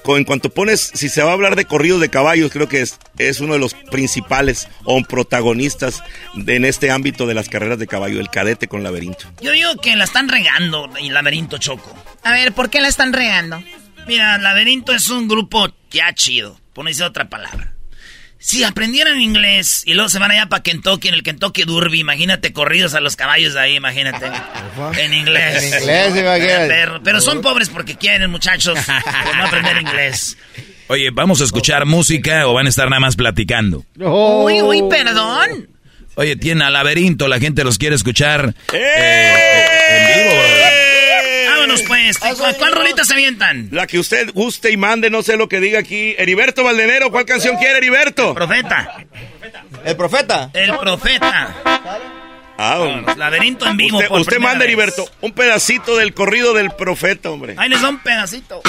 [0.06, 2.98] en cuanto pones, si se va a hablar de corridos de caballos, creo que es,
[3.18, 6.02] es uno de los principales o protagonistas
[6.34, 9.26] en este ámbito de las carreras de caballo, el cadete con laberinto.
[9.42, 11.94] Yo digo que la están regando el laberinto choco.
[12.24, 13.62] A ver, ¿por qué la están regando?
[14.06, 17.71] Mira, laberinto es un grupo ya chido, por otra palabra.
[18.42, 22.52] Si aprendieran inglés y luego se van allá para Kentucky, en el Kentucky Derby, imagínate
[22.52, 24.26] corridos a los caballos de ahí, imagínate.
[24.98, 25.62] en inglés.
[25.62, 27.00] En inglés, imagínate.
[27.04, 28.76] Pero, son pobres porque quieren, muchachos,
[29.36, 30.36] no aprender inglés.
[30.88, 33.84] Oye, ¿vamos a escuchar música o van a estar nada más platicando?
[34.00, 35.68] Uy, uy, perdón.
[36.16, 40.71] Oye, tiene al laberinto, la gente los quiere escuchar eh, en vivo, bro
[41.80, 42.18] pues.
[42.18, 43.68] ¿Cuál, rolita se avientan?
[43.70, 46.14] La que usted guste y mande, no sé lo que diga aquí.
[46.18, 48.34] Heriberto Valdenero, ¿cuál canción quiere, Heriberto?
[48.34, 49.04] Profeta.
[49.84, 50.50] ¿El profeta?
[50.52, 51.56] El profeta.
[52.58, 53.98] Ah, laberinto en vivo.
[53.98, 57.54] Usted, usted manda, Heriberto, un pedacito del corrido del profeta, hombre.
[57.56, 58.62] Ahí les da un pedacito.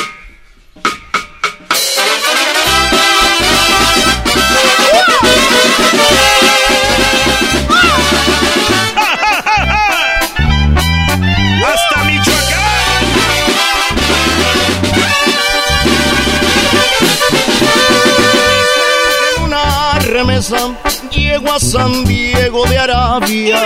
[21.12, 23.62] Llego a San Diego de Arabia.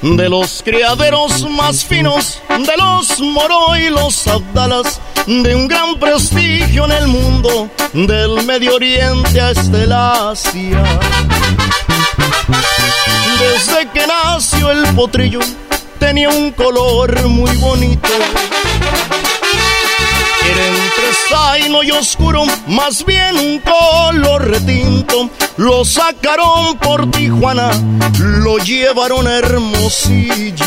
[0.00, 6.86] De los criaderos más finos, de los moro y los abdalas, de un gran prestigio
[6.86, 10.82] en el mundo, del Medio Oriente hasta el Asia.
[13.38, 15.40] Desde que nació el potrillo,
[15.98, 18.08] tenía un color muy bonito
[20.50, 25.30] entre zaino y oscuro, más bien un color retinto.
[25.56, 27.70] Lo sacaron por Tijuana,
[28.18, 30.66] lo llevaron Hermosillo.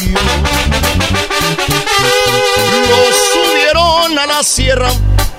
[2.89, 3.01] Lo
[3.33, 4.89] subieron a la sierra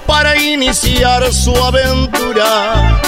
[0.07, 3.01] para iniciar su aventura.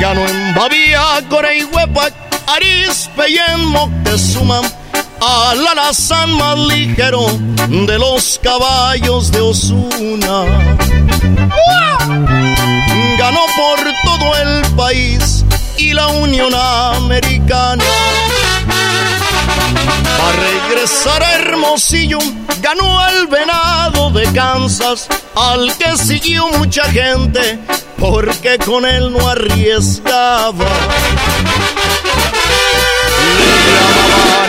[0.00, 2.14] Ganó en Había Coreihuepac,
[2.46, 4.60] Arispe y en Moctezuma,
[5.22, 7.24] al alazán más ligero
[7.68, 10.44] de los caballos de Osuna.
[13.18, 15.44] Ganó por todo el país
[15.76, 17.84] y la Unión Americana.
[20.20, 22.18] A regresar a Hermosillo,
[22.60, 27.60] ganó al venado de Kansas, al que siguió mucha gente,
[27.96, 30.66] porque con él no arriesgaba.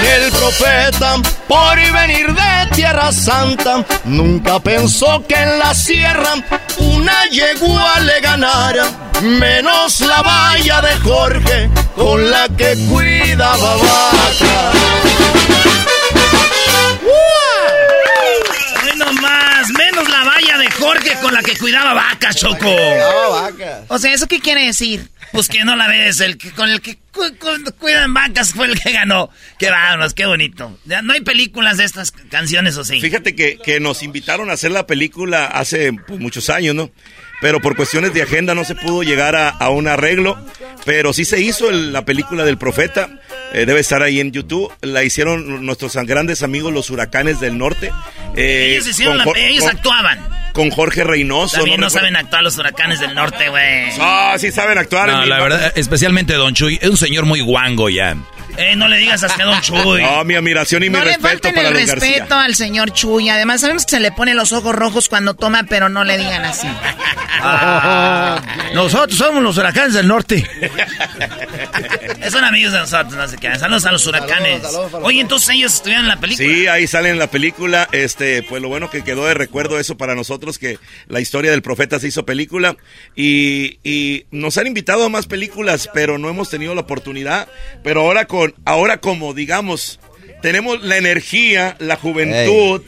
[0.04, 1.16] El profeta
[1.48, 3.86] por venir de Tierra Santa.
[4.04, 6.34] Nunca pensó que en la sierra
[6.78, 8.92] una yegua le ganara.
[9.22, 14.72] Menos la valla de Jorge con la que cuidaba vaca.
[18.84, 20.43] Menos más, menos la valla
[20.80, 22.76] Jorge con la que cuidaba vacas, Choco.
[23.88, 25.08] O sea, ¿eso qué quiere decir?
[25.32, 28.68] Pues que no la ves, el que con el que cu- cu- cuidan vacas fue
[28.68, 29.30] el que ganó.
[29.58, 30.78] Qué vámonos, qué bonito.
[30.86, 33.02] Ya no hay películas de estas canciones, ¿o sí?
[33.02, 36.92] Fíjate que, que nos invitaron a hacer la película hace pues, muchos años, ¿no?
[37.42, 40.38] Pero por cuestiones de agenda no se pudo llegar a, a un arreglo.
[40.86, 43.10] Pero sí se hizo el- la película del profeta.
[43.54, 44.72] Eh, debe estar ahí en YouTube.
[44.82, 47.92] La hicieron nuestros grandes amigos los huracanes del norte.
[48.36, 50.28] Eh, ellos hicieron la, con Jor- ellos con- actuaban.
[50.54, 51.58] Con Jorge Reynoso.
[51.58, 53.90] También no, saben actuar los huracanes del norte, güey.
[54.00, 55.10] Ah, sí saben actuar.
[55.10, 58.16] No, la verdad, especialmente Don Chuy, es un señor muy guango ya.
[58.58, 60.02] Eh, no le digas así a Don Chuy.
[60.04, 62.42] No, mi admiración y mi No le respeto falten para el Don respeto García.
[62.44, 63.30] al señor Chuy.
[63.30, 66.46] Además, sabemos que se le pone los ojos rojos cuando toma, pero no le digan
[66.46, 66.68] así.
[68.74, 70.48] Nosotros somos los huracanes del norte.
[72.30, 73.54] Son amigos de nosotros, no sé qué.
[73.58, 74.62] Saludos a los huracanes.
[75.02, 76.48] Oye, entonces ellos estuvieron en la película.
[76.48, 77.88] Sí, ahí sale en la película.
[77.92, 81.62] Este, pues lo bueno que quedó de recuerdo eso para nosotros, que la historia del
[81.62, 82.76] profeta se hizo película.
[83.16, 87.48] Y, y nos han invitado a más películas, pero no hemos tenido la oportunidad.
[87.84, 90.00] Pero ahora con, ahora como digamos,
[90.42, 92.82] tenemos la energía, la juventud.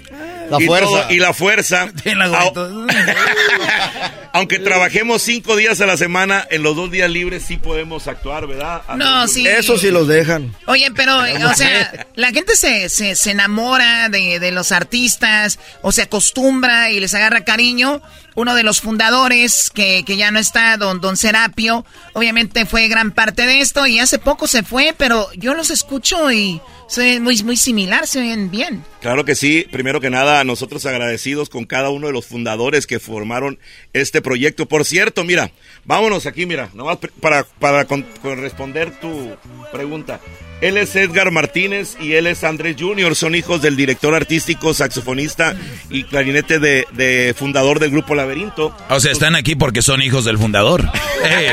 [0.50, 0.86] La y fuerza.
[0.86, 1.92] todo- y la fuerza.
[4.36, 8.48] Aunque trabajemos cinco días a la semana, en los dos días libres sí podemos actuar,
[8.48, 8.84] ¿verdad?
[8.98, 9.48] No, sí.
[9.48, 10.54] Eso sí los dejan.
[10.68, 15.94] Oye, pero, o sea, la gente se, se, se enamora de, de los artistas o
[15.94, 18.02] se acostumbra y les agarra cariño.
[18.36, 23.12] Uno de los fundadores, que, que ya no está, don, don Serapio, obviamente fue gran
[23.12, 26.60] parte de esto y hace poco se fue, pero yo los escucho y
[26.90, 28.84] se muy, muy similar, se oyen bien.
[29.00, 29.66] Claro que sí.
[29.72, 33.58] Primero que nada, nosotros agradecidos con cada uno de los fundadores que formaron
[33.94, 34.66] este proyecto.
[34.66, 35.52] Por cierto, mira,
[35.86, 39.38] vámonos aquí, mira, nomás para, para con- con responder tu
[39.72, 40.20] pregunta.
[40.62, 43.14] Él es Edgar Martínez y él es Andrés Junior.
[43.16, 45.54] Son hijos del director artístico, saxofonista
[45.90, 48.76] y clarinete de, de fundador del grupo Laberinto.
[48.90, 50.84] O sea, están aquí porque son hijos del fundador.
[51.28, 51.50] Eh.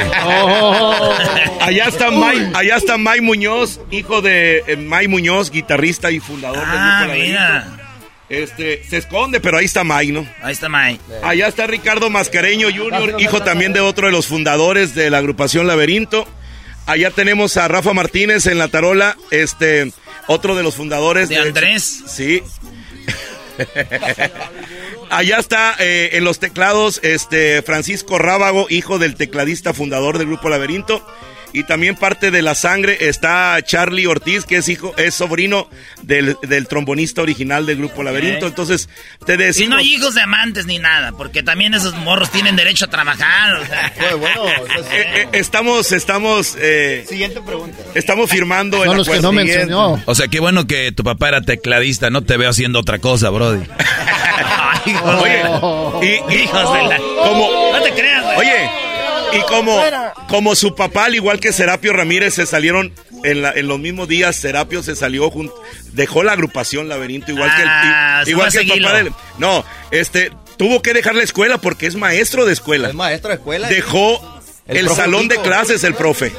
[1.60, 6.62] Allá está May, allá está May Muñoz, hijo de eh, May Muñoz, guitarrista y fundador
[6.62, 7.81] Ah, del grupo Laberinto.
[8.32, 10.26] Este, se esconde, pero ahí está May, ¿no?
[10.40, 10.98] Ahí está May.
[11.22, 15.66] Allá está Ricardo Mascareño Jr., hijo también de otro de los fundadores de la agrupación
[15.66, 16.26] Laberinto.
[16.86, 19.92] Allá tenemos a Rafa Martínez en la tarola, este,
[20.28, 22.04] otro de los fundadores ¿De Andrés?
[22.06, 22.42] Sí.
[25.10, 30.48] Allá está eh, en los teclados este Francisco Rábago, hijo del tecladista fundador del grupo
[30.48, 31.06] Laberinto.
[31.54, 35.68] Y también parte de la sangre está Charlie Ortiz, que es hijo, es sobrino
[36.02, 38.46] del, del trombonista original del grupo Laberinto.
[38.46, 38.88] Entonces,
[39.26, 39.70] te Y decimos...
[39.70, 43.54] no hay hijos de amantes ni nada, porque también esos morros tienen derecho a trabajar.
[43.56, 43.92] o sea.
[44.92, 47.76] Eh, eh, estamos, estamos, eh, Siguiente pregunta.
[47.94, 49.30] estamos firmando el acuerdo.
[50.06, 53.30] O sea, qué bueno que tu papá era tecladista, no te veo haciendo otra cosa,
[53.30, 53.64] Brody.
[54.86, 55.42] Oye,
[56.02, 58.36] y, y- Hijos de la- como, No te creas, güey.
[58.38, 58.70] Oye,
[59.32, 59.80] y como,
[60.28, 62.92] como su papá, al igual que Serapio Ramírez, se salieron
[63.24, 65.54] en, la- en los mismos días, Serapio se salió junto,
[65.92, 69.64] dejó la agrupación Laberinto, igual que el, Ah, igual que a el papá del- No,
[69.90, 72.88] este, tuvo que dejar la escuela porque es maestro de escuela.
[72.88, 73.68] Es maestro de escuela.
[73.68, 76.32] Dejó El salón de clases el profe.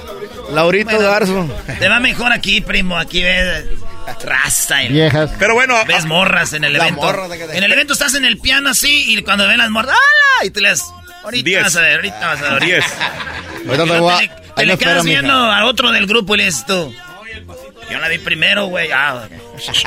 [0.52, 1.10] Laurito Bueno.
[1.10, 1.50] Garzo.
[1.80, 2.98] Te va mejor aquí, primo.
[2.98, 3.66] Aquí ves
[4.24, 4.84] rasta.
[4.84, 5.32] y- Viejas.
[5.40, 7.02] Pero bueno, Ves morras en el evento.
[7.02, 9.70] morra de que- En el evento estás en el piano así y cuando ven las
[9.70, 10.46] morras, ¡hala!
[10.46, 10.82] Y tú les.
[11.24, 11.64] Ahorita Diez.
[11.64, 12.64] vas a ver, ahorita vas a ver.
[12.66, 12.86] Diez.
[13.66, 15.22] Ahorita te no voy a- te, le- quedas mija.
[15.22, 16.94] viendo al otro del grupo y le dices tú.
[17.92, 18.90] Yo la vi primero, güey.
[18.92, 19.28] Ah,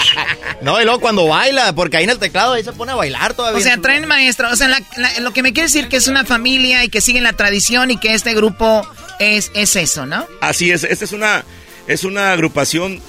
[0.63, 3.35] No, y luego cuando baila, porque ahí en el teclado ahí se pone a bailar
[3.35, 3.59] todavía.
[3.59, 4.51] O sea, traen maestro.
[4.51, 7.01] O sea, la- la- lo que me quiere decir que es una familia y que
[7.01, 8.87] siguen la tradición y que este grupo
[9.19, 10.27] es, es eso, ¿no?
[10.41, 11.45] Así es, esta es una,
[11.87, 13.01] es una agrupación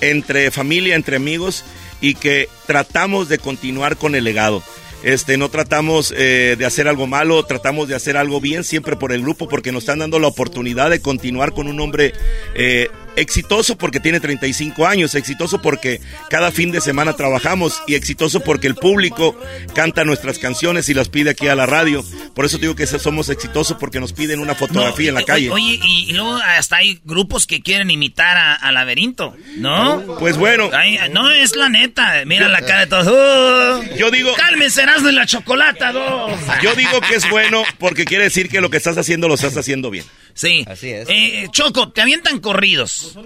[0.00, 1.64] entre familia, entre amigos
[2.00, 4.62] y que tratamos de continuar con el legado.
[5.04, 9.12] Este, no tratamos eh, de hacer algo malo, tratamos de hacer algo bien siempre por
[9.12, 12.14] el grupo porque nos están dando la oportunidad de continuar con un hombre
[12.54, 16.00] eh, exitoso porque tiene 35 años, exitoso porque
[16.30, 19.38] cada fin de semana trabajamos y exitoso porque el público
[19.74, 22.04] canta nuestras canciones y las pide aquí a la radio.
[22.34, 25.50] Por eso digo que somos exitosos porque nos piden una fotografía en la calle.
[25.50, 30.16] Oye, y, luego hasta hay grupos que quieren imitar a, Laberinto, ¿no?
[30.18, 30.70] Pues bueno.
[31.10, 32.22] no, es la neta.
[32.26, 33.06] Mira la cara de todos.
[33.06, 33.96] ¡Oh!
[33.96, 34.34] yo digo.
[34.34, 36.32] Cálmense, de la chocolata, dos.
[36.62, 39.56] Yo digo que es bueno porque quiere decir que lo que estás haciendo lo estás
[39.56, 40.04] haciendo bien.
[40.34, 40.64] Sí.
[40.66, 41.08] Así es.
[41.08, 43.16] Eh, Choco, te avientan corridos.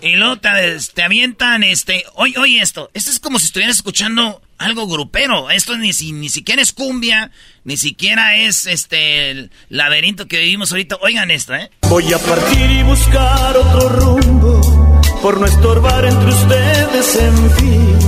[0.00, 4.86] Y luego te, avientan, este, oye, oye esto, esto es como si estuvieras escuchando algo
[4.86, 5.50] grupero.
[5.50, 7.30] Esto ni, ni siquiera es cumbia,
[7.64, 10.96] ni siquiera es este el laberinto que vivimos ahorita.
[11.02, 11.70] Oigan esto, ¿eh?
[11.82, 17.98] Voy a partir y buscar otro rumbo, por no estorbar entre ustedes, en fin.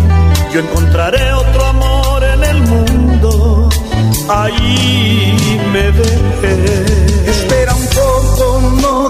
[0.52, 3.68] Yo encontraré otro amor en el mundo,
[4.28, 6.95] ahí me dejé.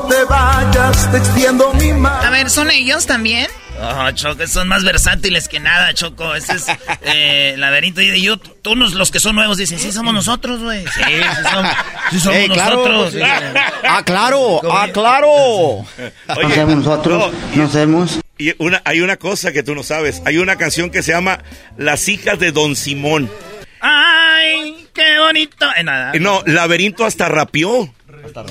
[0.09, 2.27] Te vayas, te extiendo mi mano.
[2.27, 3.47] A ver, ¿son ellos también?
[3.81, 6.35] Oh, Choco, son más versátiles que nada, Choco.
[6.35, 6.67] Ese es
[7.03, 8.01] eh, laberinto.
[8.01, 10.85] Y yo, tú los que son nuevos dicen, sí, somos nosotros, güey.
[10.87, 11.03] Sí,
[12.11, 13.15] sí somos, nosotros.
[13.85, 15.29] Ah, claro, ah, claro.
[15.29, 18.21] Oye, somos nosotros, no, sabemos.
[18.39, 20.23] Y una, hay una cosa que tú no sabes.
[20.25, 21.43] Hay una canción que se llama
[21.77, 23.31] Las hijas de Don Simón.
[23.81, 25.67] ¡Ay, qué bonito!
[25.77, 26.13] Eh, nada.
[26.19, 27.93] No, laberinto hasta rapió.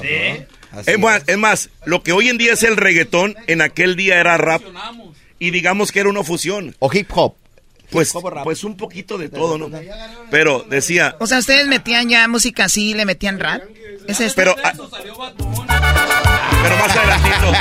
[0.02, 0.45] ¿Sí?
[0.85, 4.19] Es más, es más, lo que hoy en día es el reggaetón, en aquel día
[4.19, 4.61] era rap.
[5.39, 6.76] Y digamos que era una fusión.
[6.80, 7.35] O hip hop.
[7.91, 9.69] Pues, pues un poquito de todo, ¿no?
[10.31, 11.15] Pero decía...
[11.19, 13.61] O sea, ustedes metían ya música así, le metían rap.
[14.07, 14.35] ¿Es esto?
[14.35, 14.73] Pero, ah,
[16.64, 17.52] pero más adelantito.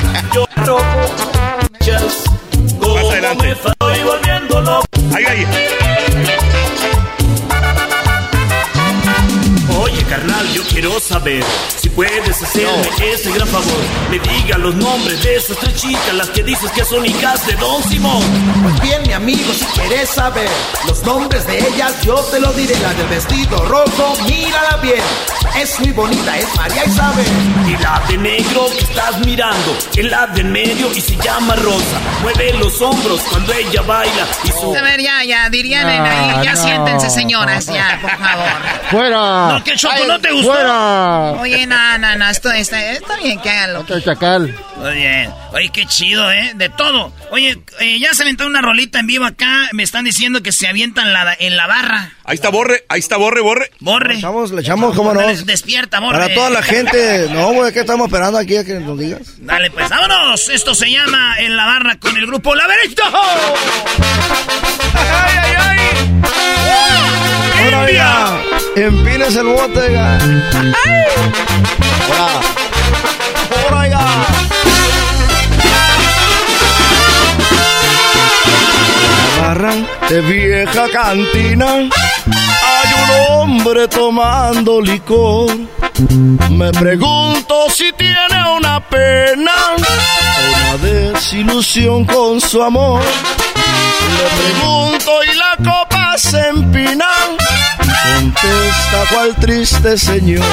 [2.80, 3.56] más adelante.
[5.14, 5.46] Ahí, ahí.
[9.94, 11.44] Oye, carnal, yo quiero saber
[11.76, 13.84] si puedes hacerme ese gran favor.
[14.10, 17.54] Me diga los nombres de esas tres chicas, las que dices que son hijas de
[17.54, 18.20] Don Simón.
[18.64, 20.48] Pues bien, mi amigo, si quieres saber
[20.88, 22.74] los nombres de ellas, yo te lo diré.
[22.80, 25.00] La del vestido rojo, mírala bien.
[25.60, 27.26] Es muy bonita, es María Isabel.
[27.68, 32.00] Y la de negro que estás mirando, es la de medio y se llama Rosa.
[32.22, 34.74] Mueve los hombros cuando ella baila y su...
[34.76, 36.44] A ver, ya, ya, dirían ahí.
[36.44, 38.50] Ya siéntense, señoras, ya, por favor.
[38.90, 39.48] ¡Fuera!
[39.52, 40.52] No, que Choco, ¿no te gustó?
[40.52, 41.32] ¡Fuera!
[41.32, 43.80] Oye, no, no, no, esto está, está bien que háganlo.
[43.80, 44.54] Otro chacal.
[44.76, 45.30] Muy bien.
[45.52, 46.52] Oye, qué chido, ¿eh?
[46.54, 47.12] De todo.
[47.30, 49.68] Oye, eh, ya se aventó una rolita en vivo acá.
[49.72, 52.12] Me están diciendo que se avientan la, en la barra.
[52.24, 53.70] Ahí está Borre, ahí está Borre, Borre.
[53.80, 54.14] Borre.
[54.14, 55.20] Le echamos, le echamos, cómo no.
[55.44, 56.18] Despierta, Borre.
[56.18, 57.28] Para toda la gente.
[57.30, 59.20] No, güey, ¿qué estamos esperando aquí a que nos digas?
[59.38, 60.48] Dale, pues, vámonos.
[60.48, 63.02] Esto se llama En la barra con el grupo Laberinto.
[64.94, 65.78] ¡Ay, ay, ay!
[67.64, 68.42] Ahora ya,
[68.76, 70.18] empines el bote, ya.
[72.06, 72.28] Ahora,
[73.62, 74.04] ahora ya.
[79.40, 79.74] barra
[80.08, 85.50] de vieja cantina hay un hombre tomando licor.
[86.50, 93.02] Me pregunto si tiene una pena, una desilusión con su amor.
[94.16, 97.08] Le pregunto y la copa se empina.
[97.78, 100.44] Contesta cual triste señor.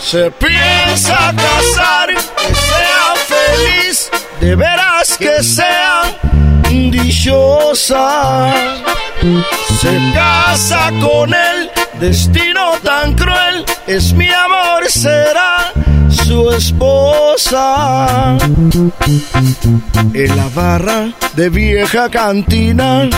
[0.00, 4.10] Se piensa casar, que sea feliz,
[4.40, 6.02] de veras que sea
[6.70, 8.52] dichosa.
[9.20, 15.72] Se casa con él, destino tan cruel, es mi amor, será
[16.08, 18.38] su esposa.
[20.14, 23.08] En la barra de vieja cantina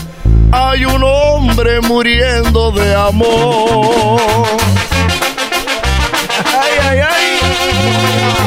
[0.53, 4.21] hay un hombre muriendo de amor.
[6.47, 8.40] Ay, ay, ay.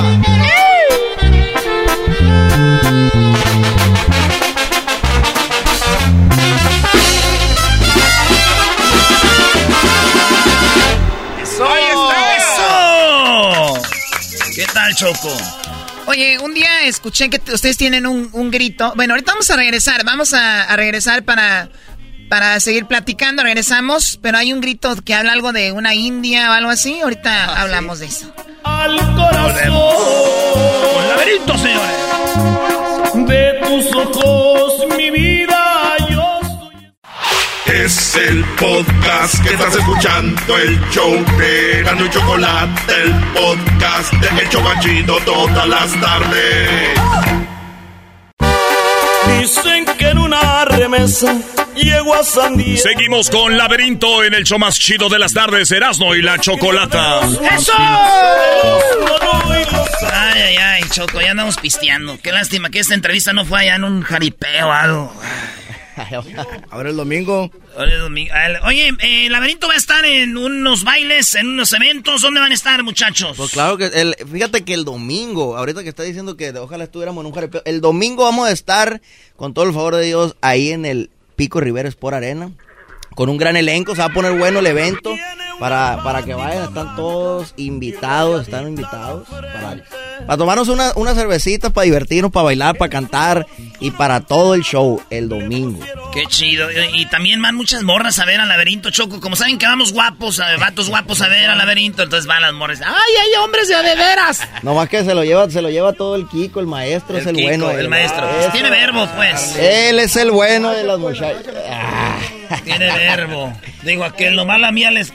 [14.96, 15.36] Choco.
[16.06, 18.94] Oye, un día escuché que ustedes tienen un, grito.
[18.96, 20.04] Bueno, ahorita vamos a regresar.
[20.04, 21.70] Vamos a, regresar para,
[22.30, 23.44] para seguir platicando.
[23.44, 27.00] Regresamos, pero hay un grito que habla algo de una india o algo así.
[27.00, 28.34] Ahorita ah, hablamos de eso.
[28.64, 29.74] Al corazón.
[30.94, 31.94] Con laberinto, señores.
[33.28, 35.63] De tus ojos, mi vida,
[37.74, 44.42] es el podcast que estás escuchando, el show de Gano y Chocolate, el podcast de
[44.42, 47.00] El Chocachito todas las tardes.
[49.40, 51.36] Dicen que en una remesa
[51.76, 52.82] llegó a San Diego.
[52.82, 57.22] Seguimos con Laberinto en el show más chido de las tardes, Erasmo y la Chocolata.
[57.56, 57.74] ¡Eso!
[60.12, 62.20] Ay, ay, ay, Choco, ya andamos pisteando.
[62.22, 65.14] Qué lástima que esta entrevista no fue allá en un jaripeo o algo.
[66.70, 67.52] Ahora el domingo.
[67.78, 68.34] Ahora el domingo.
[68.66, 72.22] Oye, eh, el laberinto va a estar en unos bailes, en unos eventos.
[72.22, 73.38] ¿Dónde van a estar, muchachos?
[73.38, 77.22] Pues claro que, el, fíjate que el domingo, ahorita que está diciendo que ojalá estuviéramos
[77.22, 79.02] en un jaripeo, el domingo vamos a estar,
[79.36, 82.52] con todo el favor de Dios, ahí en el Pico Rivera Sport Arena,
[83.16, 85.16] con un gran elenco, se va a poner bueno el evento,
[85.64, 89.78] para, para que vayan, están todos invitados, están invitados, para,
[90.28, 93.48] para tomarnos una- unas cervecitas, para divertirnos, para bailar, para cantar,
[93.80, 95.80] y para todo el show, el domingo.
[96.12, 96.70] Qué chido.
[96.70, 99.22] Y y también van muchas morras a ver al laberinto, Choco.
[99.22, 102.52] Como saben que vamos guapos, a- vatos guapos a ver al laberinto, entonces van las
[102.54, 102.82] morras.
[102.82, 102.92] ¡Ay,
[103.22, 104.42] hay hombres de veras!
[104.64, 107.26] No más que se lo lleva, se lo lleva todo el Kiko, el maestro es
[107.26, 107.72] el Kiko, bueno.
[107.72, 108.28] el maestro.
[108.30, 109.56] Pues tiene verbo, pues.
[109.56, 111.42] Él es el bueno de las muchachas.
[112.66, 113.54] Tiene verbo.
[113.84, 115.12] Digo, aquel nomás la mía les...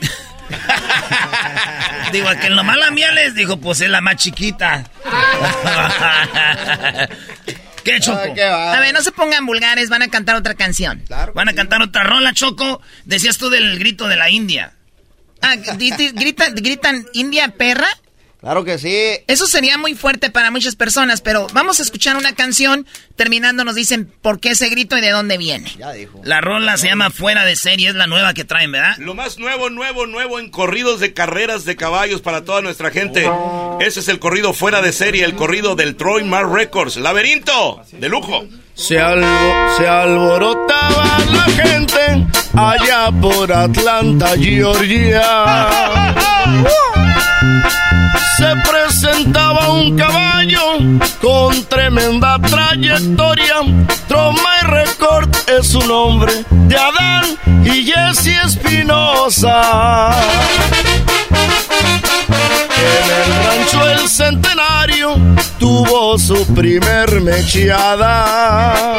[2.11, 4.83] Digo, aquel nomás la mía les dijo, pues es la más chiquita.
[7.83, 8.19] ¿Qué, Choco?
[8.19, 8.75] Ay, qué va.
[8.75, 11.03] a ver, no se pongan vulgares, van a cantar otra canción.
[11.33, 12.81] Van a cantar otra rola, Choco.
[13.05, 14.73] Decías tú del grito de la India.
[15.41, 17.87] Ah, gritan India perra.
[18.39, 19.19] Claro que sí.
[19.27, 22.85] Eso sería muy fuerte para muchas personas, pero vamos a escuchar una canción.
[23.17, 25.69] Terminando nos dicen por qué ese grito y de dónde viene.
[25.77, 26.21] Ya dijo.
[26.23, 28.95] La rola se llama Fuera de Serie, es la nueva que traen, ¿verdad?
[28.99, 33.29] Lo más nuevo, nuevo, nuevo en corridos de carreras de caballos para toda nuestra gente.
[33.81, 36.95] Ese es el corrido fuera de serie, el corrido del Troy Mar Records.
[36.95, 38.45] Laberinto, de lujo.
[38.73, 42.25] Se, albo- se alborotaba la gente
[42.55, 45.67] allá por Atlanta, Georgia.
[48.37, 50.77] Se presentaba un caballo
[51.21, 53.55] con tremenda trayectoria.
[54.07, 57.25] Troma y Record es su nombre de Adán
[57.65, 60.11] y Jesse Espinosa.
[62.77, 65.17] En el rancho El Centenario
[65.59, 68.97] tuvo su primer mecheada.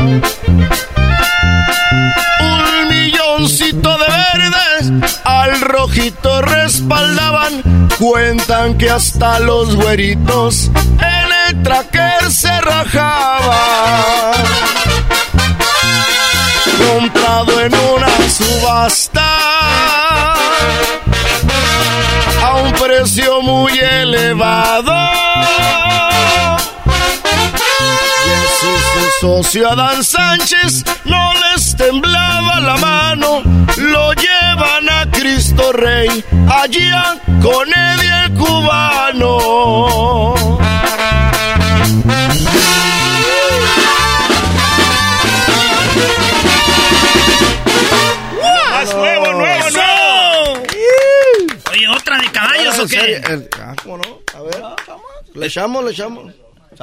[5.25, 7.89] Al rojito respaldaban.
[7.99, 14.33] Cuentan que hasta los güeritos en el tracker se rajaba.
[16.93, 19.27] Comprado en una subasta
[22.43, 25.00] a un precio muy elevado.
[29.71, 33.43] Adán Sánchez no les temblaba la mano.
[33.77, 40.35] Lo llevan a Cristo Rey, allá con Eddie el cubano.
[48.71, 50.63] Más nuevo, nuevo, nuevo.
[51.71, 53.21] Oye, ¿otra de caballos o qué?
[53.59, 54.21] Ah, ¿cómo no?
[54.35, 54.63] A ver.
[55.35, 56.33] Le echamos, le echamos.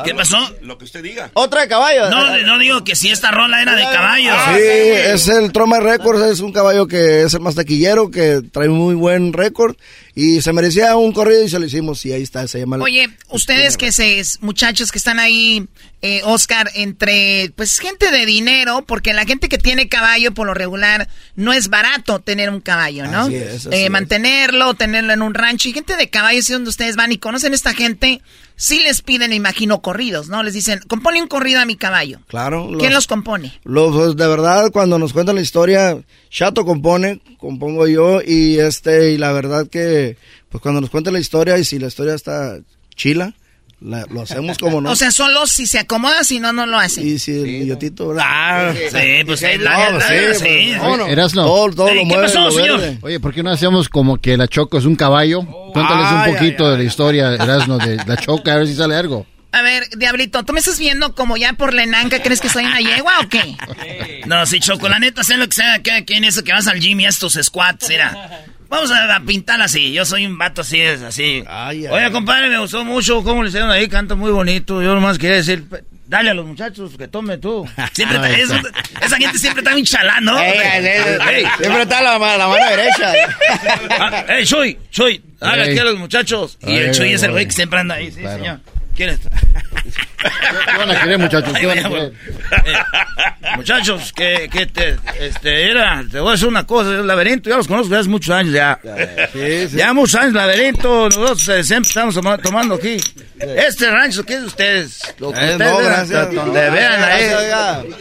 [0.04, 0.38] ¿Qué pasó?
[0.62, 1.32] Lo que usted diga.
[1.34, 2.10] Otra de caballo.
[2.10, 4.36] No, no digo que si esta rola era de caballos.
[4.56, 8.70] Sí, es el Troma Records, es un caballo que es el más taquillero, que trae
[8.70, 9.76] muy buen récord
[10.16, 12.78] y se merecía un corrido y se lo hicimos y ahí está, se llama.
[12.78, 15.68] Oye, ustedes que se, muchachos que están ahí,
[16.02, 20.54] eh, Oscar, entre, pues, gente de dinero, porque la gente que tiene caballo, por lo
[20.54, 23.22] regular, no es barato tener un caballo, ¿no?
[23.22, 23.90] Así es, así Eh, es.
[23.92, 25.70] mantenerlo, tenerlo en un rancho.
[25.70, 28.22] Y gente de caballo, es donde ustedes van y conocen a esta gente,
[28.58, 30.44] sí les piden, imagino, corridos, ¿no?
[30.44, 32.20] Les dicen, compone un corrido a mi caballo.
[32.28, 32.70] Claro.
[32.78, 33.58] ¿Quién los compone?
[33.64, 35.98] Los, pues, de verdad, cuando nos cuentan la historia,
[36.30, 40.18] Chato compone, compongo yo, y este, y la verdad que,
[40.50, 42.60] pues cuando nos cuentan la historia, y si la historia está
[42.96, 43.34] chila,
[43.80, 44.92] la- lo hacemos como no.
[44.92, 47.08] O sea, solo si se acomoda, si no, no lo hacen.
[47.08, 50.40] y si el billotito, ah, Sí, pues sí, la- no, sí, sí.
[50.40, 51.08] pues, no, no.
[51.08, 51.44] Erasno.
[51.46, 52.80] Todo, todo lo ¿qué mueve, pasó, lo señor?
[52.80, 52.98] verde.
[53.02, 55.46] Oye, ¿por qué no hacemos como que la Choco es un caballo?
[55.74, 58.76] Cuéntales Ay, un poquito ay, de la historia, Erasno, de la Choco, a ver si
[58.76, 59.26] sale algo.
[59.54, 62.22] A ver, Diablito, ¿tú me estás viendo como ya por la enanca?
[62.22, 63.56] ¿Crees que soy una yegua o qué?
[64.28, 66.68] No, sí, Choco, la neta, sé lo que sea, que aquí en eso que vas
[66.68, 68.46] al gym y a estos squats, mira.
[68.70, 71.44] Vamos a, pintar así, yo soy un vato así, es así.
[71.90, 74.82] Oye, compadre, me gustó mucho cómo le hicieron ahí, canta muy bonito.
[74.82, 75.64] Yo nomás quería decir,
[76.06, 77.66] dale a los muchachos que tome tú.
[77.94, 78.72] Siempre, está-
[79.06, 80.38] esa gente siempre está bien chalán, ¿no?
[80.40, 81.46] Ey, ey, ey, Ey.
[81.60, 83.14] Siempre está la, la mano derecha.
[84.00, 84.78] Ah, ¡Ey, Chuy!
[84.92, 85.22] ¡Chuy!
[85.40, 86.58] Dale aquí a los muchachos.
[86.62, 88.38] Y el Chuy es el güey que siempre anda ahí, sí, claro.
[88.40, 88.60] señor.
[88.98, 89.30] ¿Quién está?
[89.30, 91.54] ¿Qué van a querer, muchachos?
[91.58, 92.14] ¿Qué van a querer?
[92.66, 92.74] Eh,
[93.56, 97.58] muchachos, que, que te, este, era, te voy a decir una cosa, el laberinto, ya
[97.58, 98.80] los conozco desde hace muchos años ya.
[99.76, 102.98] Ya muchos años, laberinto, nosotros eh, siempre estamos toma- tomando aquí.
[103.40, 105.00] Este rancho, ¿qué es de ustedes?
[105.20, 106.34] Lo que Eh, ustedes no, vean, gracias.
[106.34, 107.24] Donde No, vean ahí.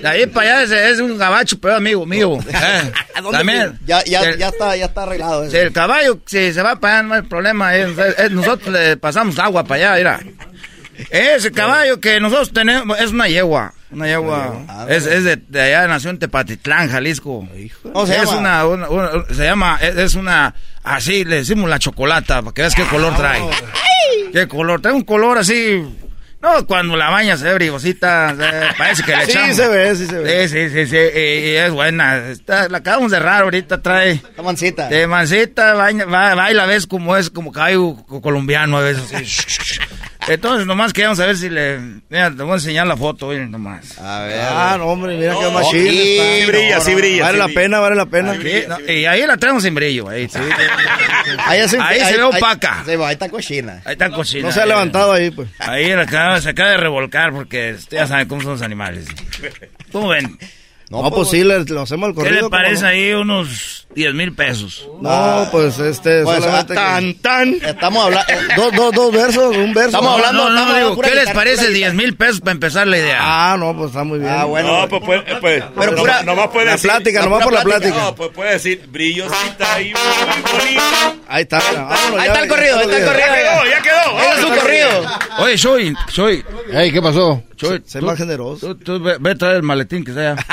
[0.03, 2.39] De ahí para allá es, es un gabacho, pero amigo mío.
[2.49, 2.93] Eh,
[3.23, 3.79] ¿Dónde También.
[3.87, 5.51] Ya, ya, El- ya, está, ya está arreglado eso.
[5.53, 7.75] si el caballo, si se va para allá, no hay problema.
[7.77, 10.21] es- es- nosotros le pasamos agua para allá, mira.
[11.11, 13.73] Ese caballo que nosotros tenemos es una yegua.
[13.91, 14.87] Una yegua.
[14.89, 17.47] Es, es de, de allá, nació en Tepatitlán, Jalisco.
[17.93, 18.67] ¿Cómo se es llama?
[18.67, 22.63] Una, una- una- se llama, es, es una, así le decimos la chocolata, para que
[22.63, 23.43] veas qué color trae.
[24.33, 24.81] ¿Qué color?
[24.81, 25.83] Trae un color así.
[26.43, 29.57] No, cuando la baña se ve brigosita, se- parece que le Sí, echamos.
[29.57, 30.49] se ve, sí se ve.
[30.49, 31.19] Sí, sí, sí, sí, y,
[31.51, 32.19] y es buena.
[32.29, 34.13] Está, la acabamos de raro ahorita, trae.
[34.13, 34.89] Está mansita.
[34.89, 39.81] De mancita, baña, va, baila, ves como es, como caballo co- colombiano a veces.
[40.29, 41.79] Entonces, nomás queríamos saber si le...
[42.09, 43.97] Mira, te voy a enseñar la foto, oye, nomás.
[43.99, 44.41] A ver.
[44.43, 46.25] Ah, no, hombre, mira qué No, machín sí, está.
[46.37, 47.61] sí brilla, sí brilla, Vale sí la brilla.
[47.61, 48.35] pena, vale la pena.
[48.35, 50.39] No, y ahí la traemos sin brillo, ahí, sí.
[51.45, 52.83] Ahí, es- Ahí se ve opaca.
[52.87, 53.81] ve, ahí está cochina.
[53.85, 54.49] Ahí está cochina.
[54.49, 55.49] No se ha levantado ahí, pues.
[55.61, 59.07] Ahí la acaba- se acaba de revolcar porque ya sabe cómo son los animales.
[59.93, 60.37] ¿Cómo ven?
[60.89, 62.35] No, pues sí, le, lo hacemos al ¿Qué corrido.
[62.35, 62.89] le ¿cómo parece no?
[62.89, 64.87] ahí unos 10 mil pesos?
[65.01, 66.75] No, pues este, Pues, solamente.
[66.75, 67.55] que- tan, tan.
[67.55, 68.33] Estamos hablando.
[68.57, 69.89] Dos, dos, dos versos, un verso.
[69.99, 72.87] Estamos hablando- No, no, estamos digo, ¿qué les parece pura 10 mil pesos para empezar
[72.87, 73.19] la idea?
[73.21, 74.31] Ah, no, pues está muy bien.
[74.31, 74.81] Ah, bueno.
[74.83, 76.89] No, pues, puede, pues, Pero no- pura- nomás puede la decir.
[76.91, 77.97] plática, no, nomás por la plática.
[77.97, 81.15] No, pues puede decir brillosita y muy bonita.
[81.29, 81.59] Ahí está.
[81.59, 83.27] vámonos, Ahí ya- está el corrido, ahí está el corrido.
[83.27, 84.19] Ya quedó, ya quedó.
[84.19, 84.59] Ese es su Vámonos.
[84.63, 85.07] corrido.
[85.39, 87.43] Oye, Shoy, Shoy, Ey, ¿qué pasó?
[87.57, 88.75] Shoy, Sé tú- más generoso.
[88.77, 90.37] Tú, tú ve, ve a traer el maletín que sea.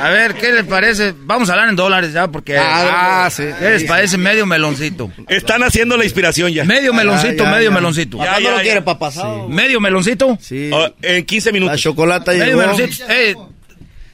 [0.00, 1.14] A ver, ¿qué les parece?
[1.16, 2.56] Vamos a hablar en dólares ya, porque...
[2.58, 3.44] Ah, sí.
[3.58, 5.10] ¿Qué les parece medio meloncito?
[5.28, 6.64] Están haciendo la inspiración ya.
[6.64, 7.74] Medio meloncito, ya, medio ya.
[7.74, 8.16] meloncito.
[8.18, 9.48] Ya, ¿Cuándo ya, lo quiere para pasado?
[9.48, 10.38] ¿Medio meloncito?
[10.40, 10.70] Sí.
[11.02, 11.80] En 15 La minutos.
[11.80, 12.58] chocolata Medio llegó.
[12.60, 13.04] meloncito.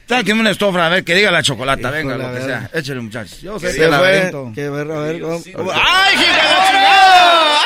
[0.07, 2.69] Eh, sáquenme una estofa, a ver, que diga la chocolata, venga, Híjole, lo que sea.
[2.73, 3.41] Échale, muchachos.
[3.41, 4.51] Yo sé Se que.
[4.55, 5.21] Que ver, a ver.
[5.21, 7.61] vamos- ¡Ay, la chingada!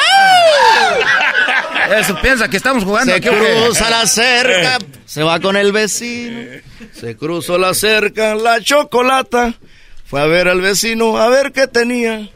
[2.00, 6.40] Eso, piensa que estamos jugando Se cruza la cerca, se va con el vecino.
[6.94, 9.54] Se cruzó la cerca, la chocolata.
[10.06, 12.30] Fue a ver al vecino, a ver qué tenía.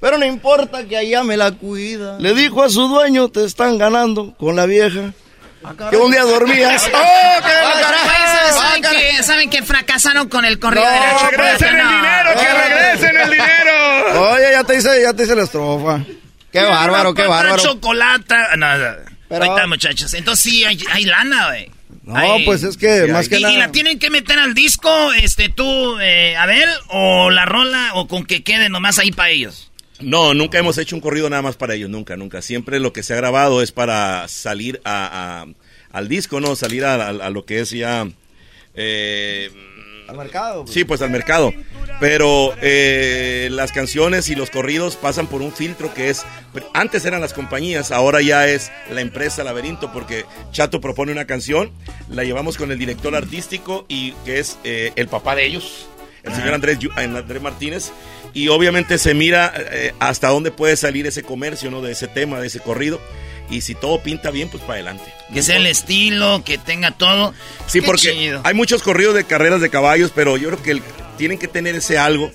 [0.00, 2.18] Pero no importa que allá me la cuida.
[2.18, 5.12] Le dijo a su dueño, te están ganando con la vieja.
[5.62, 6.84] Ah, Que un día dormías.
[6.94, 11.12] ¡Oh, qué Ah, ¿saben, Ah, que, ¿Saben que fracasaron con el corrido No, de la
[11.18, 11.36] chocolate?
[11.36, 11.90] ¡Regresen el No.
[11.90, 12.30] dinero!
[12.34, 14.30] ¡Que regresen el dinero!
[14.32, 16.00] Oye, ya te hice, ya te hice la estrofa.
[16.52, 17.62] Qué bárbaro, qué bárbaro.
[17.62, 18.56] chocolata.
[18.56, 18.86] No, no.
[19.28, 20.14] Pero- Ahí está, muchachos.
[20.14, 21.70] Entonces sí, hay, hay lana, güey.
[22.02, 23.54] No, Hay- pues es que más que y, nada.
[23.54, 28.08] y la tienen que meter al disco, este, tú, eh, Abel, o la rola, o
[28.08, 29.69] con que quede nomás ahí para ellos.
[30.00, 32.42] No, nunca hemos hecho un corrido nada más para ellos, nunca, nunca.
[32.42, 35.46] Siempre lo que se ha grabado es para salir a, a-
[35.96, 36.54] al disco, ¿no?
[36.56, 38.06] Salir a, lo que es ya...
[38.74, 39.50] eh,
[40.08, 40.66] Al mercado.
[40.66, 41.52] sí, pues al mercado.
[41.98, 46.24] Pero eh, las canciones y los corridos pasan por un filtro que es...
[46.72, 51.72] Antes eran las compañías, ahora ya es la empresa Laberinto, porque Chato propone una canción,
[52.08, 55.88] la llevamos con el director artístico y que es eh, el papá de ellos,
[56.22, 57.92] el señor Andrés, Andrés Martínez.
[58.34, 61.82] Y obviamente se mira eh, hasta dónde puede salir ese comercio, ¿no?
[61.82, 63.00] De ese tema, de ese corrido.
[63.50, 65.12] Y si todo pinta bien, pues para adelante.
[65.34, 67.34] Que sea el estilo, que tenga todo.
[67.66, 68.40] Sí, Qué porque chido.
[68.44, 70.82] hay muchos corridos de carreras de caballos, pero yo creo que el-
[71.18, 72.30] tienen que tener ese algo,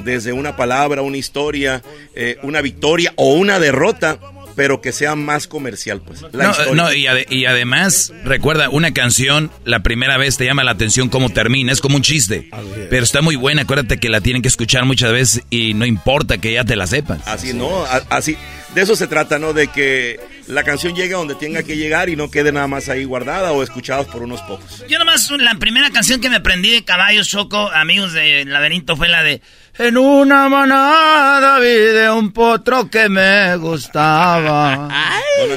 [0.00, 1.82] desde una palabra, una historia,
[2.14, 4.18] eh, una victoria o una derrota,
[4.60, 6.20] pero que sea más comercial, pues.
[6.32, 6.74] La No, historia.
[6.74, 11.08] no, y, ade- y además, recuerda, una canción, la primera vez te llama la atención
[11.08, 12.50] cómo termina, es como un chiste.
[12.90, 16.36] Pero está muy buena, acuérdate que la tienen que escuchar muchas veces y no importa
[16.36, 17.26] que ya te la sepas.
[17.26, 17.70] Así, ¿no?
[18.10, 18.36] Así,
[18.74, 19.54] de eso se trata, ¿no?
[19.54, 22.90] De que la canción llegue a donde tenga que llegar y no quede nada más
[22.90, 24.84] ahí guardada o escuchados por unos pocos.
[24.90, 29.08] Yo nomás, la primera canción que me aprendí de Caballos Choco, amigos de Laberinto, fue
[29.08, 29.40] la de
[29.78, 34.88] En una manada vi de un potro que me gustaba.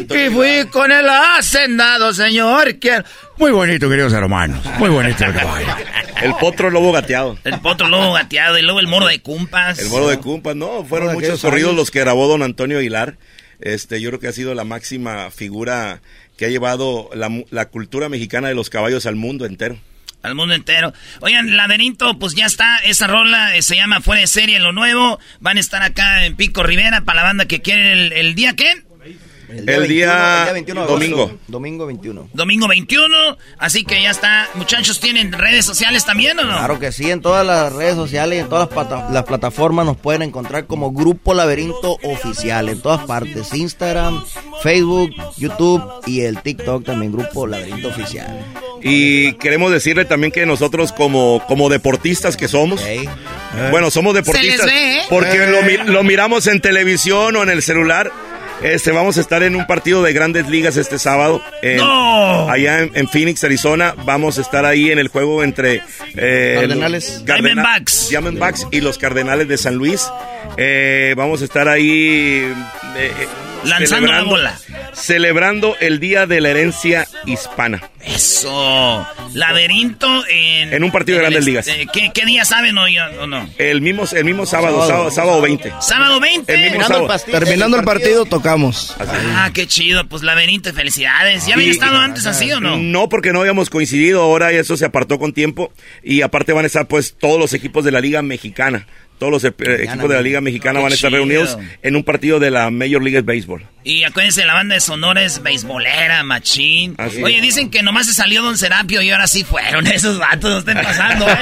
[0.09, 2.75] Y fui con el hacendado, señor.
[2.79, 3.03] Que...
[3.37, 4.63] Muy bonito, queridos hermanos.
[4.77, 5.67] Muy bonito el caballo.
[6.21, 7.37] El potro lobo gateado.
[7.43, 9.79] El potro lobo gateado y luego el moro de cumpas.
[9.79, 13.15] El moro de Cumpas, no, fueron muchos corridos los que grabó don Antonio Aguilar.
[13.59, 16.01] Este, yo creo que ha sido la máxima figura
[16.37, 19.77] que ha llevado la, mu- la cultura mexicana de los caballos al mundo entero.
[20.23, 20.93] Al mundo entero.
[21.19, 22.79] Oigan, Laberinto, pues ya está.
[22.79, 25.19] Esa rola eh, se llama Fuera de Serie, lo nuevo.
[25.41, 28.55] Van a estar acá en Pico Rivera para la banda que quiere el, el día,
[28.55, 28.83] ¿qué?
[29.55, 30.93] El día 21 de agosto.
[30.93, 31.31] domingo.
[31.47, 32.29] Domingo 21.
[32.33, 33.37] Domingo 21.
[33.57, 34.47] Así que ya está.
[34.55, 36.57] Muchachos, ¿tienen redes sociales también o no?
[36.57, 39.85] Claro que sí, en todas las redes sociales y en todas las, plata- las plataformas
[39.85, 44.23] nos pueden encontrar como Grupo Laberinto Oficial, en todas partes, Instagram,
[44.61, 48.39] Facebook, YouTube y el TikTok también, Grupo Laberinto Oficial.
[48.81, 52.81] Y queremos decirle también que nosotros como, como deportistas que somos,
[53.71, 55.01] bueno, somos deportistas Se les ve, ¿eh?
[55.09, 55.77] porque Eh.
[55.85, 58.11] lo miramos en televisión o en el celular.
[58.63, 61.41] Este, vamos a estar en un partido de grandes ligas este sábado.
[61.61, 62.49] en- ¡No!
[62.49, 63.93] Allá en, en Phoenix, Arizona.
[64.05, 65.81] Vamos a estar ahí en el juego entre...
[66.15, 67.23] eh, Cardenales.
[67.25, 68.09] Cardena- Diamondbacks.
[68.09, 70.07] Diamondbacks y los Cardenales de San Luis.
[70.57, 72.51] Eh, vamos a estar ahí...
[72.97, 73.11] eh,
[73.65, 74.57] Lanzando la bola.
[74.93, 77.81] Celebrando el Día de la Herencia Hispana.
[78.05, 79.07] Eso.
[79.33, 80.73] Laberinto en.
[80.73, 81.67] En un partido de en el Grandes Ligas.
[81.67, 82.83] eh, ¿qué, qué día saben o,
[83.21, 83.49] o no?
[83.57, 85.73] El mismo, el mismo sábado, sábado, sábado 20.
[85.81, 86.53] Sábado 20.
[86.53, 87.07] El mismo sábado.
[87.25, 88.95] Terminando el partido, tocamos.
[88.99, 90.07] Ah, qué chido.
[90.07, 91.47] Pues laberinto, felicidades.
[91.47, 92.77] ¿Ya habían estado antes así o no?
[92.77, 95.71] No, porque no habíamos coincidido, ahora eso se apartó con tiempo
[96.03, 98.85] y aparte van a estar pues todos los equipos de la Liga Mexicana.
[99.19, 99.53] Todos los eh,
[99.83, 101.19] equipos de la Liga Mexicana van a estar chido.
[101.19, 103.65] reunidos en un partido de la Major League Baseball.
[103.85, 106.95] Y acuérdense, la banda de Sonora es beisbolera, machín.
[106.97, 107.41] Así Oye, es.
[107.41, 110.75] dicen que nomás se salió Don Serapio y ahora sí fueron esos vatos, no estén
[110.83, 111.35] pasando, ¿eh?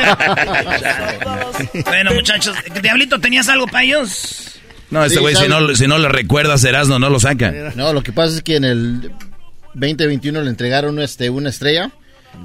[1.86, 4.60] bueno, muchachos, Diablito, ¿tenías algo para ellos?
[4.90, 7.52] No, este Sí, güey, si no, si no le recuerdas, Erasmo, no lo saca.
[7.76, 9.12] No, lo que pasa es que en el
[9.74, 11.92] 2021 le entregaron este, una estrella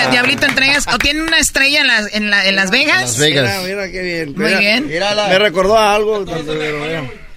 [0.07, 0.85] eh, Diablito, entregas.
[0.93, 3.01] ¿O tiene una estrella en, las- en, la- en Las Vegas?
[3.01, 3.61] Las Vegas.
[3.63, 4.33] Mira, mira qué bien.
[4.35, 4.87] Muy Mira, bien.
[4.87, 6.25] Me recordó a algo.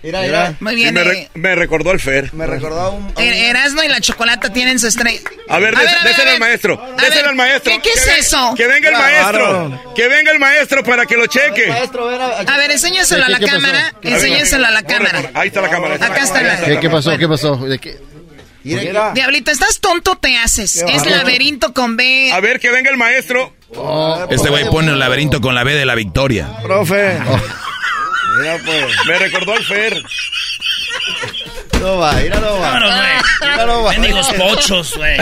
[0.02, 0.54] Mira, mira.
[0.60, 0.94] Muy Sí, bien.
[0.94, 2.32] me, eh, re- me recordó al Fer.
[2.32, 3.12] Me recordó a un...
[3.18, 5.20] Er- Erasmo y la chocolata tienen su estrella.
[5.46, 6.82] A ver, A des- ver, a ver, déselo a al maestro.
[6.98, 7.70] A Déselo al maestro.
[7.74, 8.54] ¿Qué, qué es ve- eso?
[8.56, 9.68] Que venga el Claro.
[9.68, 9.94] maestro.
[9.94, 11.66] Que venga el maestro para que lo cheque.
[11.68, 13.94] Maestro, ven a- A ver, enséñaselo a ¿Qué- la cámara.
[14.00, 15.30] ¿Qué- Enséñaselo a la cámara.
[15.34, 15.96] Ahí está la cámara.
[15.96, 17.18] Acá está la- ¿Qué, qué pasó?
[17.18, 17.56] ¿Qué pasó?
[17.56, 17.98] ¿De qué?
[18.64, 19.12] Mira.
[19.12, 20.84] Diablito, ¿estás tonto te haces?
[20.86, 22.30] Qué Es laberinto con B.
[22.32, 23.54] A ver, que venga el maestro.
[24.30, 26.58] Este güey pone el laberinto con la B de la victoria.
[26.62, 27.18] Profe.
[28.38, 28.86] Mira, pues.
[29.06, 30.02] Me recordó al Fer.
[31.80, 32.70] No va, mira, no va.
[32.72, 32.90] Vámonos,
[33.40, 33.80] Mira, no va.
[33.80, 33.98] güey.
[33.98, 35.16] Bendigos pochos, güey.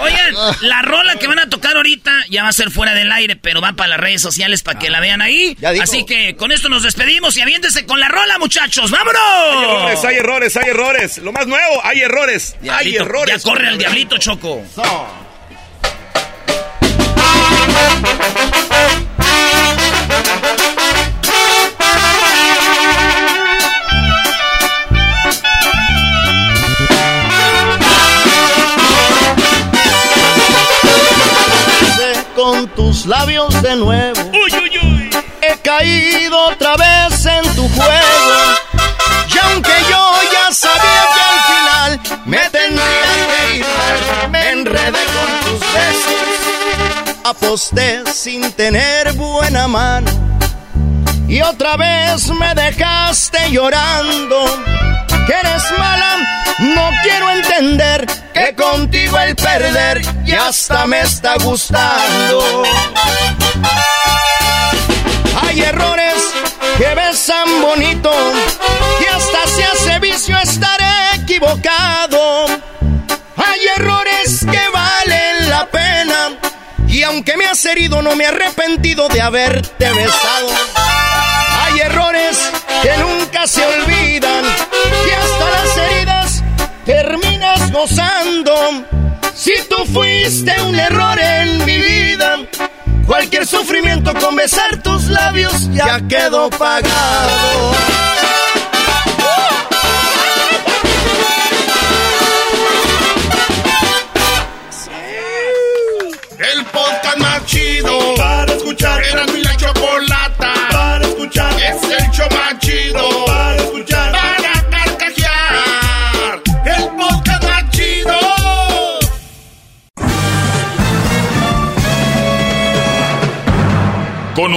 [0.00, 3.36] Oigan, la rola que van a tocar ahorita ya va a ser fuera del aire,
[3.36, 5.56] pero va para las redes sociales para que la vean ahí.
[5.80, 8.92] Así que con esto nos despedimos y aviéntense con la rola, muchachos.
[8.92, 9.64] Hay ¡Vámonos!
[9.64, 11.18] errores, hay errores, hay errores.
[11.18, 12.56] Lo más nuevo, hay errores.
[12.70, 13.42] hay errores.
[13.42, 14.62] Ya corre al diablito, Choco.
[32.60, 34.20] Con tus labios de nuevo.
[34.32, 35.10] Uy, uy, uy.
[35.40, 38.34] He caído otra vez en tu juego.
[39.32, 43.66] Y aunque yo ya sabía que al final me tendría que ir,
[44.30, 47.20] me enredé con tus besos.
[47.24, 50.10] Aposté sin tener buena mano.
[51.28, 54.44] Y otra vez me dejaste llorando.
[55.26, 62.62] Que eres mala, no quiero entender que contigo el perder ya hasta me está gustando.
[65.42, 66.14] Hay errores
[66.78, 68.12] que besan bonito
[69.00, 70.78] y hasta se hace vicio estar
[71.14, 72.46] equivocado.
[73.36, 76.38] Hay errores que valen la pena
[76.88, 80.48] y aunque me has herido no me he arrepentido de haberte besado.
[81.62, 82.38] Hay errores
[82.82, 86.29] que nunca se olvidan y hasta las heridas
[86.84, 88.54] terminas gozando.
[89.34, 92.36] Si tú fuiste un error en mi vida,
[93.06, 97.72] cualquier sufrimiento con besar tus labios ya quedó pagado.
[106.38, 109.02] El podcast más chido para escuchar.
[109.04, 109.42] Era mi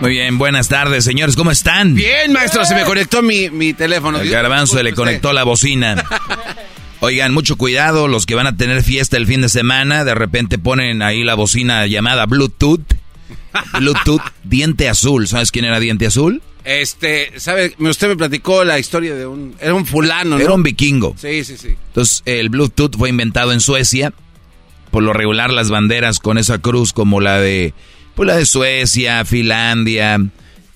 [0.00, 1.94] Muy bien, buenas tardes, señores, ¿cómo están?
[1.94, 4.20] Bien, maestro, se me conectó mi, mi teléfono.
[4.20, 6.04] El garbanzo se le conectó la bocina.
[7.00, 10.56] Oigan, mucho cuidado, los que van a tener fiesta el fin de semana, de repente
[10.56, 12.84] ponen ahí la bocina llamada Bluetooth.
[13.78, 15.26] Bluetooth, diente azul.
[15.26, 16.42] ¿Sabes quién era diente azul?
[16.62, 17.74] Este, ¿sabe?
[17.78, 19.56] Usted me platicó la historia de un...
[19.60, 20.44] Era un fulano, ¿no?
[20.44, 21.16] Era un vikingo.
[21.18, 21.76] Sí, sí, sí.
[21.88, 24.12] Entonces, el Bluetooth fue inventado en Suecia.
[24.92, 27.74] Por lo regular, las banderas con esa cruz, como la de,
[28.18, 30.18] pues la de Suecia, Finlandia,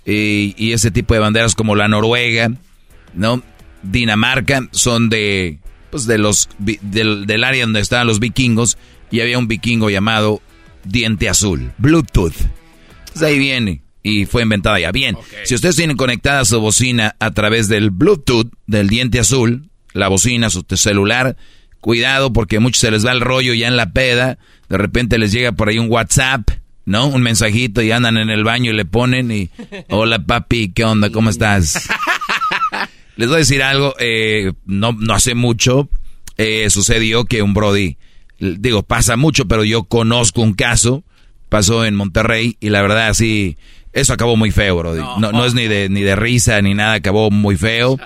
[0.07, 2.53] y, y ese tipo de banderas como la Noruega,
[3.15, 3.43] ¿no?
[3.83, 5.59] Dinamarca, son de,
[5.91, 8.79] pues de los, del, del área donde estaban los vikingos,
[9.11, 10.41] y había un vikingo llamado
[10.85, 12.37] Diente Azul, Bluetooth.
[13.01, 14.93] Entonces ahí viene y fue inventada ya.
[14.93, 20.07] Bien, si ustedes tienen conectada su bocina a través del Bluetooth del diente azul, la
[20.07, 21.37] bocina, su celular,
[21.81, 24.39] cuidado porque muchos se les va el rollo ya en la peda,
[24.69, 26.49] de repente les llega por ahí un WhatsApp,
[26.85, 27.07] ¿no?
[27.07, 29.51] Un mensajito y andan en el baño y le ponen y,
[29.89, 31.11] hola papi, ¿qué onda?
[31.11, 31.89] ¿Cómo estás?
[33.17, 35.89] Les voy a decir algo, eh, no, no hace mucho
[36.39, 37.99] eh, sucedió que un Brody,
[38.39, 41.05] digo, pasa mucho, pero yo conozco un caso,
[41.49, 43.57] pasó en Monterrey y la verdad sí
[43.93, 44.95] eso acabó muy feo, bro.
[45.21, 47.99] No, no, es ni de, ni de risa ni nada, acabó muy feo.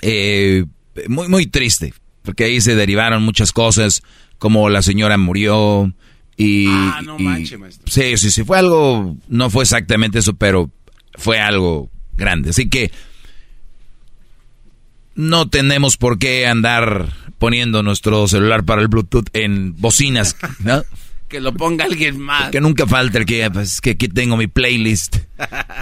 [0.00, 0.64] Eh,
[1.08, 4.02] muy, muy triste, porque ahí se derivaron muchas cosas,
[4.38, 5.92] como la señora murió
[6.36, 6.66] y...
[6.68, 7.90] Ah, no manches, maestro.
[7.90, 10.70] Sí, sí, sí, fue algo, no fue exactamente eso, pero
[11.14, 12.50] fue algo grande.
[12.50, 12.90] Así que
[15.14, 17.08] no tenemos por qué andar
[17.38, 20.82] poniendo nuestro celular para el Bluetooth en bocinas, ¿no?
[21.28, 22.50] que lo ponga alguien más.
[22.50, 25.16] Que nunca falte el que, pues, que aquí tengo mi playlist.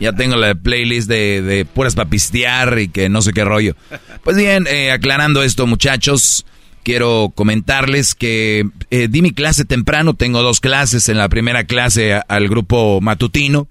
[0.01, 3.77] ya tengo la playlist de, de puras papistear y que no sé qué rollo.
[4.23, 6.47] Pues bien, eh, aclarando esto, muchachos,
[6.85, 10.15] quiero comentarles que eh, di mi clase temprano.
[10.15, 11.09] Tengo dos clases.
[11.09, 13.67] En la primera clase al grupo matutino.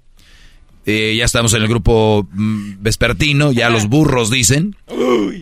[0.86, 4.76] Eh, ya estamos en el grupo mm, vespertino, ya los burros dicen.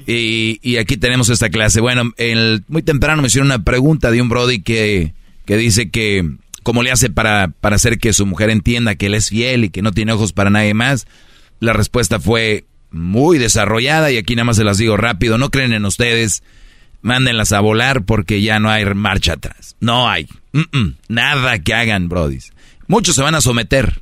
[0.06, 1.82] Y, y, aquí tenemos esta clase.
[1.82, 6.30] Bueno, el, muy temprano me hicieron una pregunta de un Brody que que dice que
[6.64, 9.70] cómo le hace para, para hacer que su mujer entienda que él es fiel y
[9.70, 11.08] que no tiene ojos para nadie más.
[11.60, 15.74] La respuesta fue muy desarrollada y aquí nada más se las digo rápido, no creen
[15.74, 16.44] en ustedes,
[17.02, 19.76] mándenlas a volar porque ya no hay marcha atrás.
[19.80, 20.28] No hay.
[21.08, 22.54] nada que hagan, brodis.
[22.88, 24.02] Muchos se van a someter.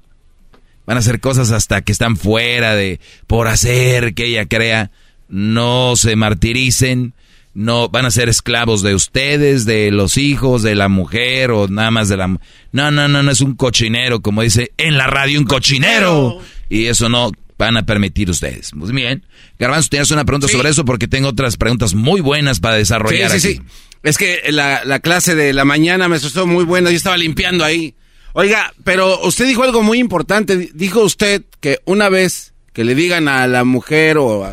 [0.85, 4.91] Van a hacer cosas hasta que están fuera de por hacer que ella crea.
[5.27, 7.13] No se martiricen
[7.53, 11.91] no van a ser esclavos de ustedes, de los hijos, de la mujer o nada
[11.91, 12.27] más de la...
[12.27, 16.39] No, no, no, no es un cochinero, como dice en la radio, un cochinero.
[16.69, 18.73] Y eso no van a permitir ustedes.
[18.73, 19.25] Muy bien.
[19.59, 23.29] Garbanzo, tienes una pregunta sobre eso porque tengo otras preguntas muy buenas para desarrollar.
[23.31, 23.61] Sí, sí, sí.
[24.01, 27.65] Es que la, la, clase de la mañana me estuvo muy buena, yo estaba limpiando
[27.65, 27.93] ahí.
[28.31, 30.71] Oiga, pero usted dijo algo muy importante.
[30.73, 34.49] Dijo usted que una vez que le digan a la mujer o,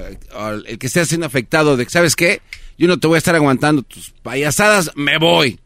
[0.67, 2.43] el que esté siendo afectado de que, ¿sabes qué?
[2.77, 5.59] yo no te voy a estar aguantando tus payasadas, me voy.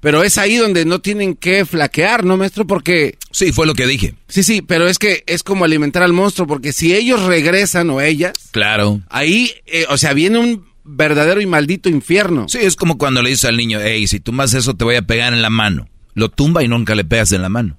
[0.00, 2.66] Pero es ahí donde no tienen que flaquear, ¿no, maestro?
[2.66, 3.18] Porque...
[3.32, 4.14] Sí, fue lo que dije.
[4.28, 8.00] Sí, sí, pero es que es como alimentar al monstruo, porque si ellos regresan o
[8.00, 8.32] ellas...
[8.52, 9.00] Claro.
[9.08, 12.48] Ahí, eh, o sea, viene un verdadero y maldito infierno.
[12.48, 15.02] Sí, es como cuando le dices al niño, hey, si tumbas eso te voy a
[15.02, 15.88] pegar en la mano.
[16.14, 17.76] Lo tumba y nunca le pegas en la mano.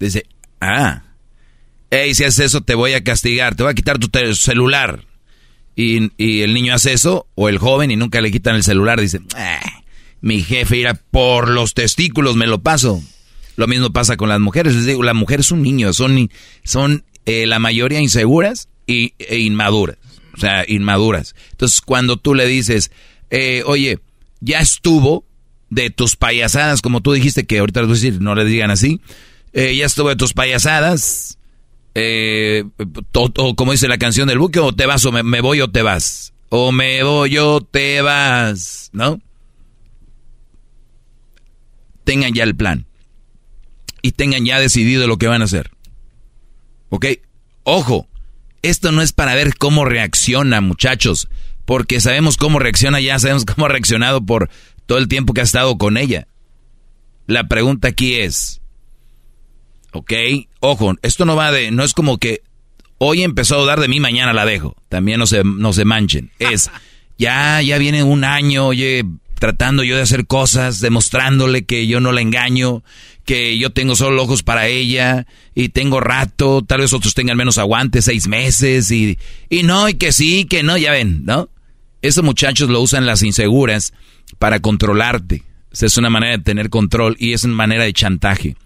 [0.00, 0.26] Dice,
[0.60, 1.04] ah,
[1.90, 5.04] hey, si haces eso te voy a castigar, te voy a quitar tu celular
[5.76, 9.20] y, el niño hace eso, o el joven, y nunca le quitan el celular, dice,
[9.36, 9.82] ah,
[10.26, 13.00] mi jefe irá por los testículos, me lo paso.
[13.54, 14.74] Lo mismo pasa con las mujeres.
[14.74, 16.30] Les digo, la mujer es un niño, son,
[16.64, 19.98] son eh, la mayoría inseguras y, e inmaduras.
[20.34, 21.36] O sea, inmaduras.
[21.52, 22.90] Entonces, cuando tú le dices,
[23.30, 24.00] eh, oye,
[24.40, 25.24] ya estuvo
[25.70, 28.72] de tus payasadas, como tú dijiste que ahorita les voy a decir, no le digan
[28.72, 29.00] así,
[29.52, 31.38] eh, ya estuvo de tus payasadas,
[31.94, 32.64] eh,
[33.56, 36.32] como dice la canción del buque, o te vas o me, voy o te vas.
[36.48, 39.20] O me voy o te vas, ¿no?
[42.06, 42.86] Tengan ya el plan.
[44.00, 45.72] Y tengan ya decidido lo que van a hacer.
[46.88, 47.06] ¿Ok?
[47.64, 48.06] Ojo,
[48.62, 51.28] esto no es para ver cómo reacciona, muchachos.
[51.64, 54.48] Porque sabemos cómo reacciona ya, sabemos cómo ha reaccionado por
[54.86, 56.28] todo el tiempo que ha estado con ella.
[57.26, 58.60] La pregunta aquí es,
[59.90, 60.12] ¿ok?
[60.60, 62.44] Ojo, esto no va de, no es como que
[62.98, 64.76] hoy empezó a dudar de mí, mañana la dejo.
[64.88, 66.30] También no se, no se manchen.
[66.38, 66.70] Es,
[67.18, 69.04] ya, ya viene un año, oye,
[69.38, 72.82] tratando yo de hacer cosas, demostrándole que yo no la engaño,
[73.24, 77.58] que yo tengo solo ojos para ella y tengo rato, tal vez otros tengan menos
[77.58, 79.18] aguante, seis meses y,
[79.50, 81.50] y no, y que sí, que no, ya ven, ¿no?
[82.02, 83.92] Esos muchachos lo usan las inseguras
[84.38, 85.42] para controlarte.
[85.72, 88.56] Esa es una manera de tener control y es una manera de chantaje.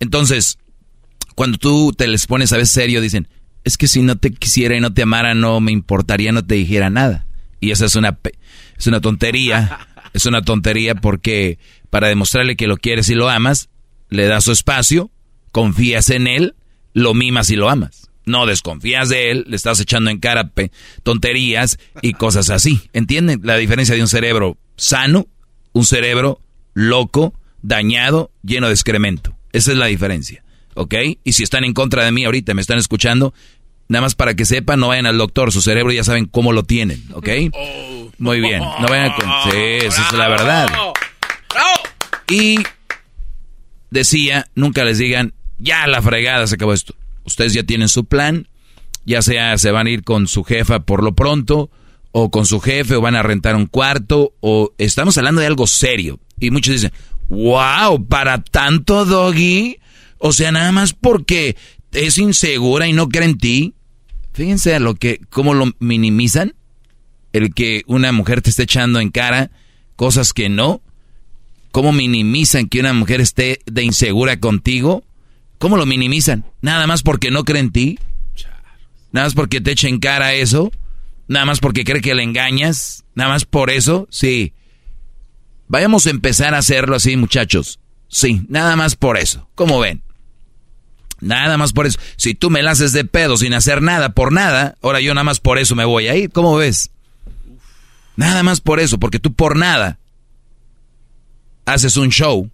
[0.00, 0.58] Entonces,
[1.34, 3.28] cuando tú te les pones a ver serio, dicen,
[3.64, 6.54] es que si no te quisiera y no te amara, no me importaría, no te
[6.54, 7.26] dijera nada.
[7.60, 8.18] Y esa es una,
[8.76, 9.78] es una tontería,
[10.12, 11.58] es una tontería porque
[11.90, 13.68] para demostrarle que lo quieres y lo amas,
[14.08, 15.10] le das su espacio,
[15.52, 16.54] confías en él,
[16.92, 18.10] lo mimas y lo amas.
[18.24, 20.52] No desconfías de él, le estás echando en cara
[21.02, 22.82] tonterías y cosas así.
[22.92, 25.28] ¿Entienden la diferencia de un cerebro sano,
[25.72, 26.40] un cerebro
[26.74, 29.34] loco, dañado, lleno de excremento?
[29.52, 30.44] Esa es la diferencia.
[30.74, 30.94] ¿Ok?
[31.24, 33.32] Y si están en contra de mí ahorita, me están escuchando,
[33.88, 36.62] nada más para que sepan, no vayan al doctor, su cerebro ya saben cómo lo
[36.62, 37.28] tienen, ¿ok?
[38.18, 39.26] Muy bien, no vayan con...
[39.50, 40.68] Sí, esa es la verdad.
[42.30, 42.58] Y
[43.90, 46.94] decía, nunca les digan, ya la fregada se acabó esto.
[47.24, 48.48] Ustedes ya tienen su plan,
[49.04, 51.70] ya sea se van a ir con su jefa por lo pronto,
[52.12, 55.66] o con su jefe, o van a rentar un cuarto, o estamos hablando de algo
[55.66, 56.18] serio.
[56.40, 56.92] Y muchos dicen,
[57.28, 59.78] wow, para tanto, doggy.
[60.18, 61.56] O sea, nada más porque
[61.92, 63.74] es insegura y no cree en ti.
[64.32, 66.54] Fíjense a lo que, cómo lo minimizan.
[67.32, 69.50] El que una mujer te esté echando en cara
[69.96, 70.80] cosas que no.
[71.70, 75.04] ¿Cómo minimizan que una mujer esté de insegura contigo?
[75.58, 76.44] ¿Cómo lo minimizan?
[76.62, 77.98] Nada más porque no cree en ti.
[79.12, 80.70] Nada más porque te echa en cara eso.
[81.26, 83.04] Nada más porque cree que le engañas.
[83.14, 84.06] Nada más por eso.
[84.10, 84.54] Sí.
[85.66, 87.80] Vayamos a empezar a hacerlo así, muchachos.
[88.08, 89.48] Sí, nada más por eso.
[89.54, 90.02] ¿Cómo ven?
[91.20, 91.98] Nada más por eso.
[92.16, 95.24] Si tú me la haces de pedo sin hacer nada por nada, ahora yo nada
[95.24, 96.30] más por eso me voy a ir.
[96.30, 96.90] ¿Cómo ves?
[98.16, 99.98] Nada más por eso, porque tú por nada
[101.66, 102.50] haces un show.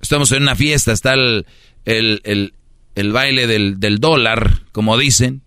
[0.00, 1.46] Estamos en una fiesta, está el,
[1.84, 2.54] el,
[2.94, 5.42] el, baile del, del, dólar, como dicen.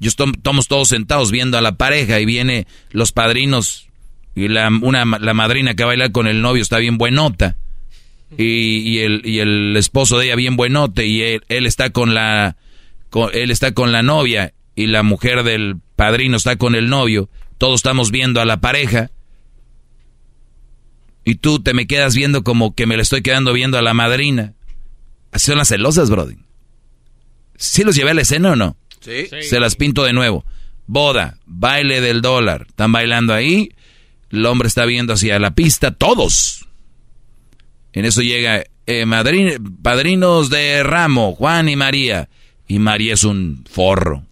[0.00, 3.88] Yo estamos todos sentados viendo a la pareja y viene los padrinos
[4.36, 7.56] y la, una, la madrina que baila con el novio está bien buenota
[8.36, 12.56] y, el, y el esposo de ella bien buenote y él, está con la
[13.32, 17.76] él está con la novia y la mujer del padrino está con el novio, todos
[17.76, 19.10] estamos viendo a la pareja
[21.24, 23.94] y tú te me quedas viendo como que me le estoy quedando viendo a la
[23.94, 24.54] madrina.
[25.30, 26.36] Así son las celosas, Brody.
[27.56, 28.76] ¿Sí los llevé a la escena o no?
[29.00, 29.26] Sí.
[29.42, 30.44] Se las pinto de nuevo.
[30.86, 32.66] Boda, baile del dólar.
[32.68, 33.74] Están bailando ahí.
[34.30, 35.90] El hombre está viendo hacia la pista.
[35.90, 36.67] Todos.
[37.98, 39.04] En eso llega eh,
[39.82, 42.28] padrinos de ramo, Juan y María.
[42.68, 44.22] Y María es un forro.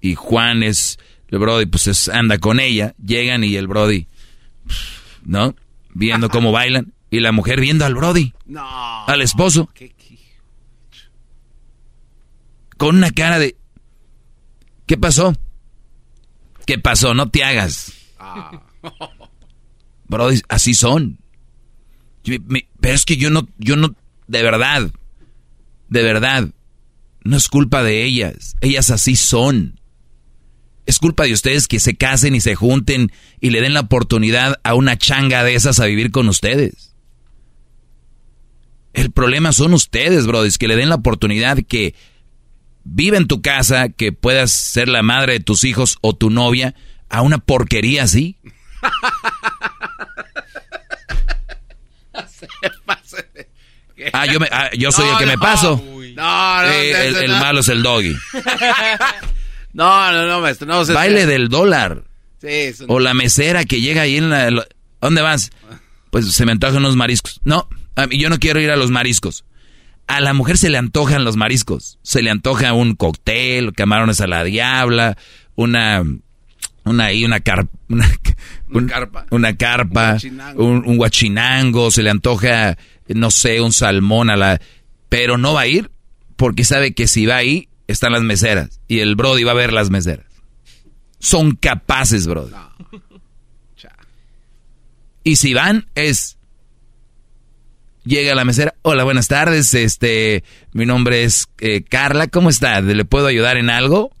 [0.00, 2.94] Y Juan es, el Brody, pues anda con ella.
[3.04, 4.06] Llegan y el Brody,
[5.24, 5.56] ¿no?
[5.94, 6.92] Viendo cómo bailan.
[7.10, 8.34] Y la mujer viendo al Brody.
[8.44, 8.64] No.
[9.08, 9.68] Al esposo.
[12.76, 13.56] Con una cara de...
[14.86, 15.34] ¿Qué pasó?
[16.66, 17.14] ¿Qué pasó?
[17.14, 17.92] No te hagas.
[18.20, 18.62] Ah.
[20.06, 21.18] Brody, así son.
[22.26, 23.94] Pero es que yo no, yo no,
[24.26, 24.90] de verdad,
[25.88, 26.48] de verdad,
[27.24, 28.56] no es culpa de ellas.
[28.60, 29.80] Ellas así son.
[30.86, 34.60] Es culpa de ustedes que se casen y se junten y le den la oportunidad
[34.62, 36.94] a una changa de esas a vivir con ustedes.
[38.92, 41.94] El problema son ustedes, brothers, que le den la oportunidad que
[42.84, 46.74] vive en tu casa, que puedas ser la madre de tus hijos o tu novia
[47.08, 48.36] a una porquería así.
[54.12, 55.82] Ah, yo, ah, yo soy el que me paso.
[56.14, 58.14] No, no, eh, el, malo es el doggy.
[59.72, 60.66] no, no, no, maestro.
[60.66, 62.04] No, Baile del dólar.
[62.40, 64.66] Sí, O la mesera que llega ahí en la...
[65.00, 65.50] ¿Dónde vas?
[66.10, 67.40] Pues se me antojan los mariscos.
[67.44, 67.68] No,
[68.10, 69.44] yo no quiero ir a los mariscos.
[70.06, 71.98] A la mujer se le antojan los mariscos.
[72.02, 75.16] Se le antoja un cóctel, camarones a la diabla,
[75.54, 76.04] una
[76.86, 78.08] una ahí, una, carpa, una,
[78.86, 80.16] carpa, una carpa
[80.54, 84.60] un, un, guachinango, se le antoja, no sé, un salmón a la...
[85.08, 85.90] Pero no va a ir
[86.36, 89.72] porque sabe que si va ahí están las meseras y el Brody va a ver
[89.72, 90.26] las meseras.
[91.18, 92.52] Son capaces, Brody.
[95.24, 96.38] Y si van es...
[98.04, 102.80] Llega la mesera, hola, buenas tardes, este, mi nombre es eh, Carla, ¿cómo está?
[102.80, 104.12] ¿Le puedo ayudar en algo?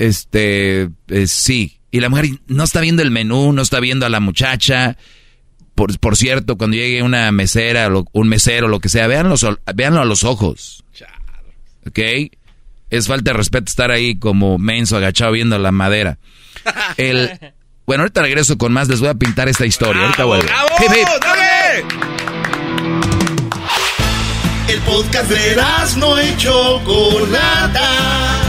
[0.00, 1.78] Este, eh, sí.
[1.90, 4.96] Y la mujer no está viendo el menú, no está viendo a la muchacha.
[5.74, 9.34] Por, por cierto, cuando llegue una mesera, un mesero, lo que sea, véanlo,
[9.74, 10.84] véanlo a los ojos.
[11.86, 11.98] ¿Ok?
[12.88, 16.18] Es falta de respeto estar ahí como menso agachado viendo la madera.
[16.96, 17.38] El,
[17.84, 20.04] bueno, ahorita regreso con más, les voy a pintar esta historia.
[20.04, 20.48] ahorita vuelvo.
[24.66, 25.56] El podcast de
[25.98, 28.39] no hecho Chocolata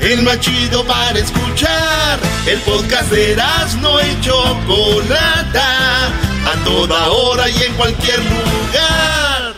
[0.00, 2.18] el más chido para escuchar.
[2.46, 3.36] El podcast de
[3.80, 9.54] no y Chocolata, a toda hora y en cualquier lugar.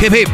[0.00, 0.24] Jefe.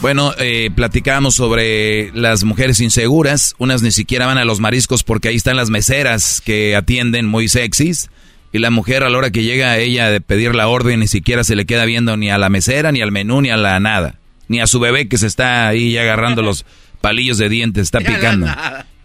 [0.00, 3.54] Bueno, eh, platicamos sobre las mujeres inseguras.
[3.58, 7.48] Unas ni siquiera van a los mariscos porque ahí están las meseras que atienden muy
[7.48, 8.10] sexys.
[8.52, 11.08] Y la mujer a la hora que llega a ella de pedir la orden ni
[11.08, 13.80] siquiera se le queda viendo ni a la mesera, ni al menú, ni a la
[13.80, 14.18] nada.
[14.48, 16.64] Ni a su bebé que se está ahí agarrando los
[17.00, 18.46] palillos de dientes, está picando.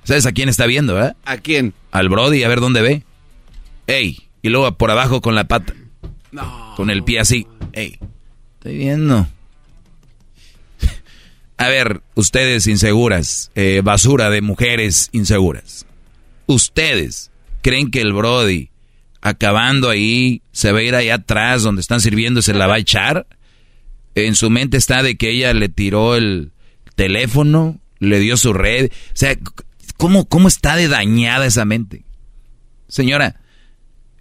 [0.03, 1.13] ¿Sabes a quién está viendo, eh?
[1.25, 1.73] ¿A quién?
[1.91, 3.03] Al Brody, a ver dónde ve.
[3.87, 5.73] Ey, y luego por abajo con la pata.
[6.31, 6.73] No.
[6.75, 7.47] Con el pie así.
[7.73, 7.99] Ey,
[8.55, 9.27] estoy viendo.
[11.57, 15.85] A ver, ustedes inseguras, eh, basura de mujeres inseguras.
[16.47, 18.69] Ustedes creen que el Brody,
[19.21, 22.75] acabando ahí, se va a ir allá atrás donde están sirviendo y se la va
[22.75, 23.27] a echar.
[24.15, 26.51] En su mente está de que ella le tiró el
[26.95, 28.91] teléfono, le dio su red.
[28.91, 29.37] O sea,
[29.97, 32.03] ¿cómo, cómo está de dañada esa mente?
[32.87, 33.39] Señora,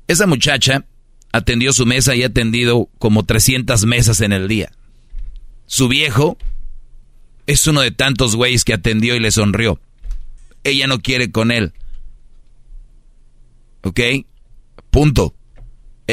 [0.07, 0.85] esa muchacha
[1.33, 4.73] atendió su mesa y ha atendido como 300 mesas en el día.
[5.67, 6.37] Su viejo
[7.47, 9.81] es uno de tantos güeyes que atendió y le sonrió.
[10.63, 11.73] Ella no quiere con él.
[13.83, 14.01] ¿Ok?
[14.91, 15.35] Punto.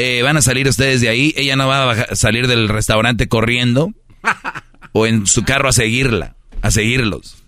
[0.00, 1.34] Eh, van a salir ustedes de ahí.
[1.36, 3.92] Ella no va a salir del restaurante corriendo
[4.92, 7.42] o en su carro a seguirla, a seguirlos.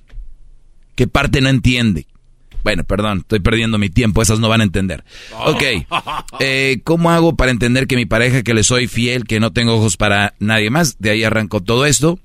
[0.97, 2.07] ¿Qué parte no entiende?
[2.63, 5.05] Bueno, perdón, estoy perdiendo mi tiempo, esas no van a entender.
[5.47, 5.63] Ok,
[6.41, 9.77] eh, ¿cómo hago para entender que mi pareja, que le soy fiel, que no tengo
[9.77, 10.99] ojos para nadie más?
[10.99, 12.19] De ahí arrancó todo esto.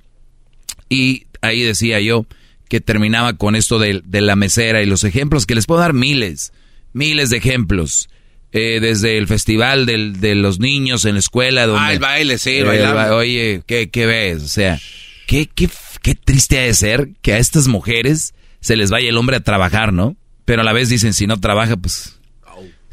[0.90, 2.26] Y ahí decía yo
[2.68, 6.52] que terminaba con esto de, la mesera y los ejemplos, que les puedo dar miles,
[6.94, 8.10] miles de ejemplos.
[8.58, 11.68] Eh, desde el festival de los niños en la escuela.
[11.68, 14.44] Donde, ah, el baile, sí, el Oye, ¿qué, ¿qué, ves?
[14.44, 14.80] O sea,
[15.28, 15.70] ¿qué, qué,
[16.02, 19.42] qué triste ha de ser que a estas mujeres se les vaya el hombre a
[19.42, 20.16] trabajar, ¿no?
[20.46, 22.18] Pero a la vez dicen, si no trabaja, pues...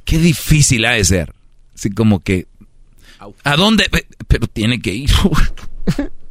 [0.05, 1.33] Qué difícil ha de ser.
[1.77, 2.49] Así como que...
[3.45, 3.89] ¿A dónde?
[4.27, 5.11] Pero tiene que ir.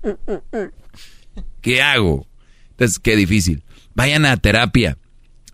[1.61, 2.27] ¿Qué hago?
[2.71, 3.63] Entonces, qué difícil.
[3.95, 4.97] Vayan a terapia.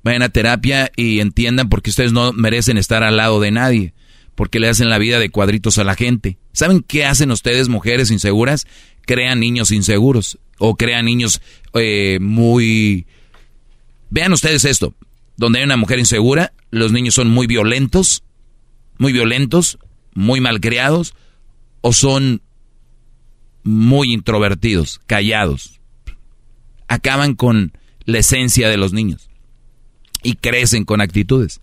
[0.08, 3.94] Vayan a terapia y entiendan por qué ustedes no merecen estar al lado de nadie.
[4.36, 6.38] Porque le hacen la vida de cuadritos a la gente.
[6.54, 8.68] ¿Saben qué hacen ustedes, mujeres inseguras?
[9.06, 10.40] Crean niños inseguros.
[10.60, 11.42] O crean niños
[11.74, 13.06] eh, muy...
[14.10, 14.96] Vean ustedes esto.
[15.36, 18.24] Donde hay una mujer insegura, los niños son muy violentos,
[18.98, 19.78] muy violentos,
[20.14, 21.16] muy malcriados,
[21.82, 22.42] o son
[23.62, 25.82] muy introvertidos, callados
[26.88, 27.74] acaban con
[28.06, 29.27] la esencia de los niños
[30.24, 31.62] y crecen con actitudes.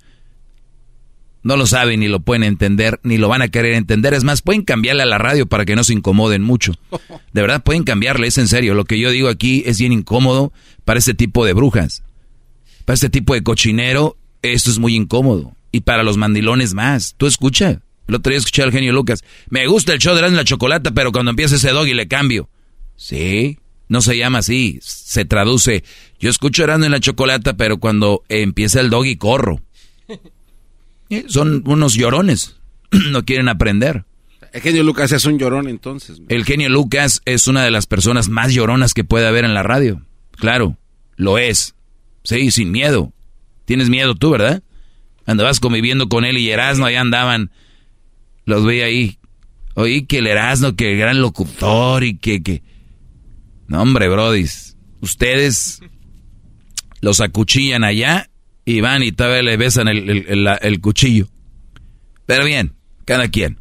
[1.42, 4.14] No lo saben ni lo pueden entender, ni lo van a querer entender.
[4.14, 6.72] Es más, pueden cambiarle a la radio para que no se incomoden mucho.
[7.32, 8.72] De verdad, pueden cambiarle, es en serio.
[8.74, 10.54] Lo que yo digo aquí es bien incómodo
[10.86, 12.02] para este tipo de brujas.
[12.86, 15.54] Para este tipo de cochinero, esto es muy incómodo.
[15.70, 17.14] Y para los mandilones más.
[17.18, 17.82] Tú escucha.
[18.08, 19.22] El otro día escuché al genio Lucas.
[19.50, 22.48] Me gusta el show de la chocolate, pero cuando empieza ese dog y le cambio.
[22.96, 23.58] Sí,
[23.88, 25.84] no se llama así, se traduce.
[26.24, 29.60] Yo escucho Erasmo en la chocolata, pero cuando empieza el doggy corro.
[31.26, 32.56] Son unos llorones,
[33.10, 34.06] no quieren aprender.
[34.50, 36.22] El genio Lucas es un llorón entonces.
[36.30, 39.62] El genio Lucas es una de las personas más lloronas que puede haber en la
[39.62, 40.00] radio.
[40.30, 40.78] Claro,
[41.16, 41.74] lo es.
[42.22, 43.12] Sí, sin miedo.
[43.66, 44.62] Tienes miedo tú, ¿verdad?
[45.26, 47.50] Andabas conviviendo con él y Erasmo, ahí andaban.
[48.46, 49.18] Los veía ahí.
[49.74, 52.62] Oí que el Erasmo, que el gran locutor y que, que
[53.68, 54.78] no, hombre, brodis.
[55.02, 55.82] Ustedes
[57.04, 58.30] los acuchillan allá
[58.64, 61.28] y van y todavía le besan el, cuchillo.
[62.24, 62.72] Pero bien,
[63.04, 63.58] cada quien.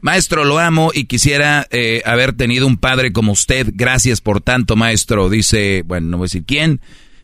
[0.00, 3.68] Maestro, lo amo y quisiera eh, haber tenido un padre como usted.
[3.74, 5.28] Gracias por tanto, maestro.
[5.28, 6.80] Dice, bueno, no voy a decir quién.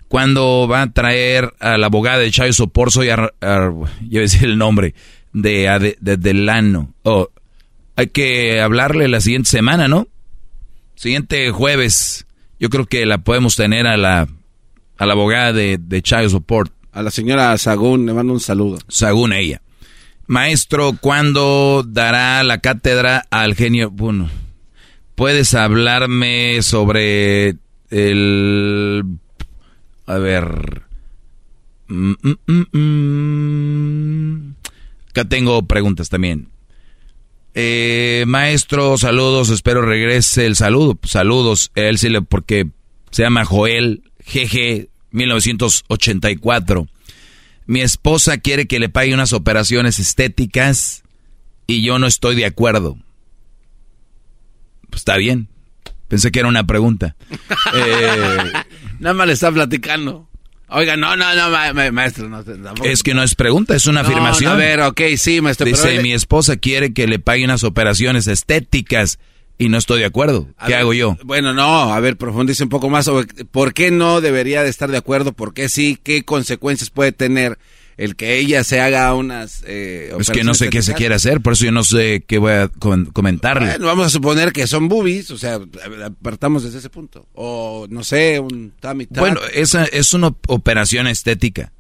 [0.09, 4.21] ¿Cuándo va a traer a la abogada de Chayo Soporzo y a, yo voy a
[4.21, 4.95] decir el nombre,
[5.33, 6.93] de, de, Delano?
[7.03, 7.31] Oh,
[7.97, 10.07] hay que hablarle la siguiente semana, ¿no?
[10.97, 12.27] Siguiente jueves,
[12.61, 14.29] yo creo que la podemos tener a la,
[15.03, 16.73] a la abogada de, de Child Support.
[16.93, 18.79] A la señora Sagún, le mando un saludo.
[18.87, 19.61] Sagún, ella.
[20.29, 23.91] Maestro, ¿cuándo dará la cátedra al genio?
[23.91, 24.31] Bueno,
[25.17, 27.57] ¿puedes hablarme sobre
[27.91, 29.05] el...
[30.07, 30.83] A ver...
[31.89, 32.13] Mm,
[32.47, 34.55] mm, mm,
[35.11, 36.49] Acá tengo preguntas también.
[37.55, 40.97] Eh, maestro, saludos, espero regrese el saludo.
[41.03, 42.69] Saludos, él sí le, porque
[43.11, 46.89] se llama Joel GG 1984.
[47.67, 51.05] Mi esposa quiere que le pague unas operaciones estéticas
[51.67, 52.99] y yo no estoy de acuerdo.
[54.91, 55.49] Pues está bien.
[56.09, 57.17] Pensé que era una pregunta.
[57.75, 58.53] Eh,
[58.99, 60.29] Nada más le está platicando.
[60.69, 62.29] Oiga, no, no, no, maestro.
[62.29, 62.43] No,
[62.85, 64.53] es que no es pregunta, es una afirmación.
[64.53, 65.67] a ver, ok, sí, maestro.
[65.67, 69.19] Dice, mi esposa quiere que le pague unas operaciones estéticas
[69.59, 70.49] y no estoy de acuerdo.
[70.67, 71.17] ¿Qué hago yo?
[71.25, 74.91] Bueno, no, a ver, profundice un poco más sobre por qué no debería de estar
[74.91, 77.59] de acuerdo, por qué sí, qué consecuencias puede tener
[77.97, 79.63] el que ella se haga unas...
[79.67, 82.39] Eh, es que no sé qué se quiere hacer, por eso yo no sé qué
[82.39, 83.69] voy a comentarle.
[83.69, 85.61] Bueno, vamos a suponer que son boobies, o sea,
[86.03, 87.29] apartamos desde ese punto.
[87.35, 91.73] O, no sé, un tummy Bueno, esa es una operación estética.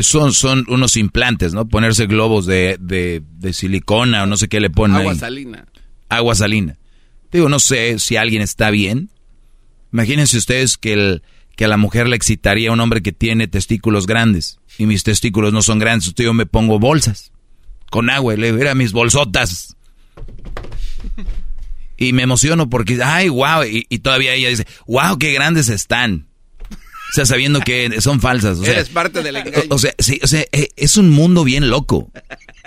[0.00, 1.68] Son, son unos implantes, ¿no?
[1.68, 5.66] Ponerse globos de, de, de silicona o no sé qué le ponen Agua salina.
[6.08, 6.77] Agua salina.
[7.32, 9.10] Digo, no sé si alguien está bien.
[9.92, 11.22] Imagínense ustedes que, el,
[11.56, 15.52] que a la mujer le excitaría un hombre que tiene testículos grandes y mis testículos
[15.52, 16.14] no son grandes.
[16.14, 17.32] Yo me pongo bolsas
[17.90, 19.76] con agua y le digo, mis bolsotas.
[21.96, 26.28] Y me emociono porque, ay, wow, y, todavía ella dice, wow, qué grandes están.
[26.70, 28.58] O sea, sabiendo que son falsas.
[28.58, 29.64] O sea, Eres parte del engaño.
[29.70, 32.12] O, sea, sí, o sea, eh, es un mundo bien loco.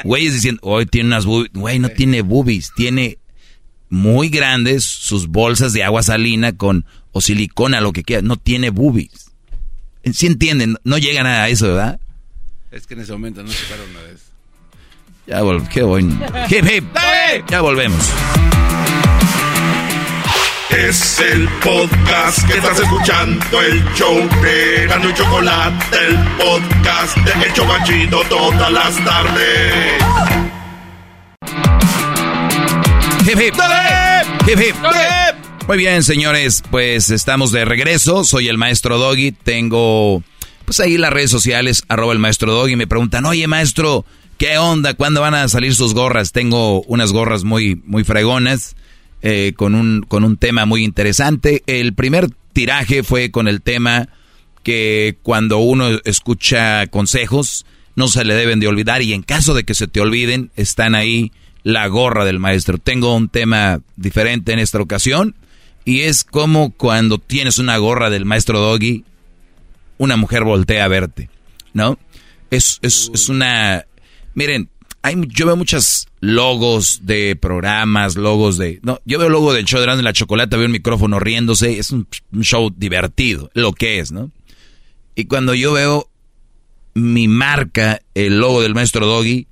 [0.03, 1.53] Güeyes diciendo, hoy tiene unas boobies.
[1.53, 3.19] Güey, no tiene boobies, tiene
[3.91, 8.21] muy grandes sus bolsas de agua salina con o silicona, lo que quiera.
[8.23, 9.31] No tiene boobies.
[10.13, 10.77] ¿Sí entienden?
[10.83, 11.99] No llegan a eso, ¿verdad?
[12.71, 14.21] Es que en ese momento no se para una vez.
[15.27, 15.69] Ya volvemos.
[15.69, 16.19] Qué bueno.
[16.49, 16.85] Hip, hip.
[17.49, 18.09] Ya volvemos.
[20.69, 27.45] Es el podcast que estás escuchando, el show de Gano y Chocolate, el podcast de
[27.45, 30.01] El Chocachito todas las tardes.
[33.21, 33.55] Hip, hip.
[33.55, 34.27] Dale.
[34.47, 34.75] Hip, hip.
[34.81, 35.37] Dale.
[35.67, 38.23] Muy bien, señores, pues estamos de regreso.
[38.23, 39.31] Soy el maestro Doggy.
[39.31, 40.23] Tengo,
[40.65, 42.75] pues ahí las redes sociales, arroba el maestro Doggy.
[42.75, 44.05] Me preguntan, oye, maestro,
[44.37, 44.95] ¿qué onda?
[44.95, 46.31] ¿Cuándo van a salir sus gorras?
[46.31, 48.75] Tengo unas gorras muy, muy fregonas,
[49.21, 51.63] eh, con, un, con un tema muy interesante.
[51.67, 54.09] El primer tiraje fue con el tema
[54.63, 59.63] que cuando uno escucha consejos, no se le deben de olvidar y en caso de
[59.63, 61.31] que se te olviden, están ahí
[61.63, 62.77] la gorra del maestro.
[62.77, 65.35] Tengo un tema diferente en esta ocasión
[65.85, 69.03] y es como cuando tienes una gorra del maestro Doggy,
[69.97, 71.29] una mujer voltea a verte,
[71.73, 71.97] ¿no?
[72.49, 73.85] Es, es, es una...
[74.33, 74.69] Miren,
[75.03, 78.79] hay, yo veo muchos logos de programas, logos de...
[78.83, 82.07] No, yo veo logo del show de la Chocolate, veo un micrófono riéndose, es un,
[82.41, 84.31] show divertido, lo que es, ¿no?
[85.15, 86.09] Y cuando yo veo
[86.93, 89.47] mi marca, el logo del maestro Doggy,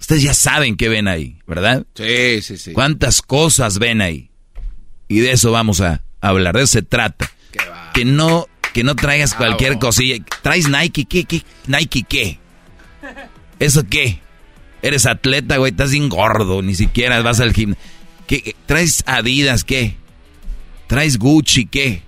[0.00, 1.86] ustedes ya saben qué ven ahí, ¿verdad?
[1.94, 2.72] Sí, sí, sí.
[2.72, 4.30] ¿Cuántas cosas ven ahí?
[5.08, 7.30] Y de eso vamos a hablar, de eso se trata.
[7.92, 10.24] Que no, que no traigas cualquier cosilla.
[10.42, 11.04] ¿Traes Nike?
[11.04, 11.42] ¿Qué, qué?
[11.66, 12.38] ¿Nike qué?
[13.58, 14.20] ¿Eso qué?
[14.82, 17.84] Eres atleta, güey, estás bien gordo, ni siquiera vas al gimnasio.
[18.26, 19.96] ¿Qué, ¿Traes Adidas qué?
[20.86, 22.02] ¿Traes Gucci qué?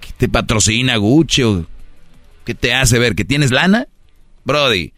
[0.00, 1.66] ¿Qué te patrocina Gucci o
[2.44, 3.88] qué te hace ver que tienes lana?
[4.44, 4.92] Brody,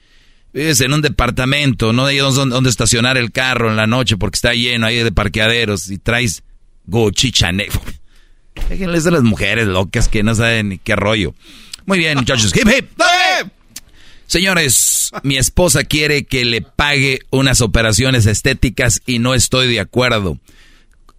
[0.57, 4.55] vives en un departamento, no hay dónde estacionar el carro en la noche porque está
[4.55, 6.43] lleno ahí de parqueaderos y traes
[6.87, 7.69] Gucci, Chanel.
[8.71, 11.35] Déjenles de las mujeres locas que no saben ni qué rollo.
[11.85, 12.55] Muy bien, muchachos.
[12.57, 12.89] Hip, hip.
[14.27, 20.41] Señores, mi esposa quiere que le pague unas operaciones estéticas y no estoy de acuerdo.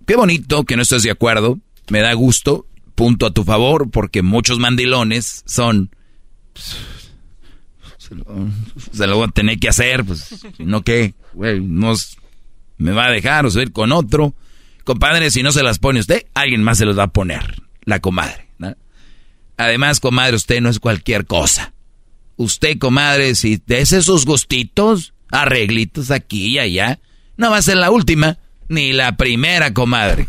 [0.08, 1.60] Qué bonito que no estés de acuerdo.
[1.90, 2.66] Me da gusto.
[2.96, 5.92] Punto a tu favor porque muchos mandilones son...
[8.94, 11.94] Se lo, voy a tener que hacer, pues, no qué, güey, no
[12.78, 14.34] me va a dejar o ir con otro.
[14.84, 17.62] Compadre, si no se las pone usted, alguien más se los va a poner.
[17.84, 18.48] La comadre.
[19.58, 21.74] Además, comadre, usted no es cualquier cosa.
[22.36, 27.00] Usted, comadre, si des esos gustitos, arreglitos aquí y allá,
[27.38, 28.38] no va a ser la última,
[28.70, 30.28] ni la primera, comadre.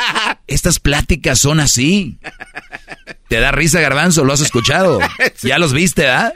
[0.46, 2.18] Estas pláticas son así.
[3.28, 4.24] ¿Te da risa, garbanzo?
[4.24, 4.98] ¿Lo has escuchado?
[5.42, 6.32] ¿Ya los viste, ah?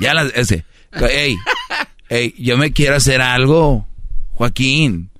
[0.00, 0.32] Ya las...
[0.34, 0.64] Ese,
[1.10, 1.36] ey,
[2.08, 3.86] ey, yo me quiero hacer algo,
[4.32, 5.10] Joaquín.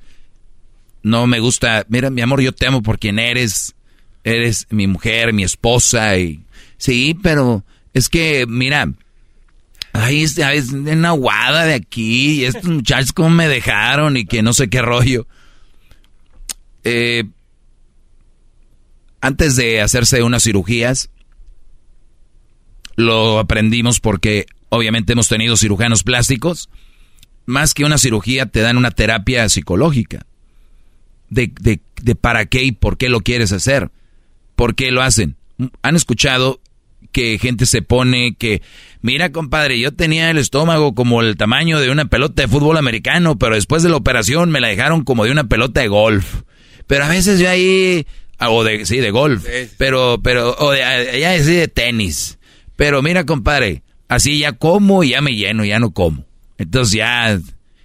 [1.03, 3.75] No me gusta, mira, mi amor, yo te amo por quien eres,
[4.23, 6.45] eres mi mujer, mi esposa, y
[6.77, 8.93] sí, pero es que, mira,
[9.93, 14.53] ahí es una guada de aquí, y estos muchachos cómo me dejaron y que no
[14.53, 15.27] sé qué rollo.
[16.85, 17.25] Eh,
[19.21, 21.11] antes de hacerse unas cirugías,
[22.97, 26.71] lo aprendimos porque obviamente hemos tenido cirujanos plásticos.
[27.45, 30.25] Más que una cirugía, te dan una terapia psicológica
[31.29, 33.91] de, de, para qué y por qué lo quieres hacer.
[34.57, 35.37] ¿Por qué lo hacen?
[35.83, 36.61] ¿Han escuchado
[37.11, 38.63] que gente se pone que,
[39.03, 43.39] mira compadre, yo tenía el estómago como el tamaño de una pelota de fútbol americano,
[43.39, 46.43] pero después de la operación me la dejaron como de una pelota de golf.
[46.87, 48.07] Pero a veces yo ahí,
[48.39, 49.45] ah, o de, sí, de golf,
[49.77, 50.79] pero, pero, o de,
[51.21, 52.39] ya sí de tenis.
[52.77, 53.83] Pero mira compadre,
[54.15, 56.25] así ya como y ya me lleno, ya no como.
[56.59, 57.41] Entonces ya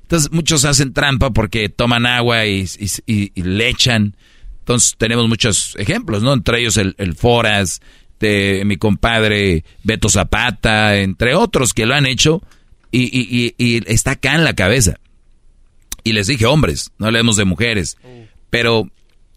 [0.08, 2.66] entonces muchos hacen trampa porque toman agua y,
[3.36, 4.16] le echan.
[4.60, 6.34] Entonces tenemos muchos ejemplos, ¿no?
[6.34, 7.82] Entre ellos el, Foras,
[8.14, 12.42] este, mi compadre Beto Zapata, entre otros que lo han hecho,
[12.92, 13.54] y,
[13.88, 15.00] está acá en la cabeza.
[16.04, 17.98] Y les dije, hombres, no hablemos de mujeres,
[18.50, 18.90] pero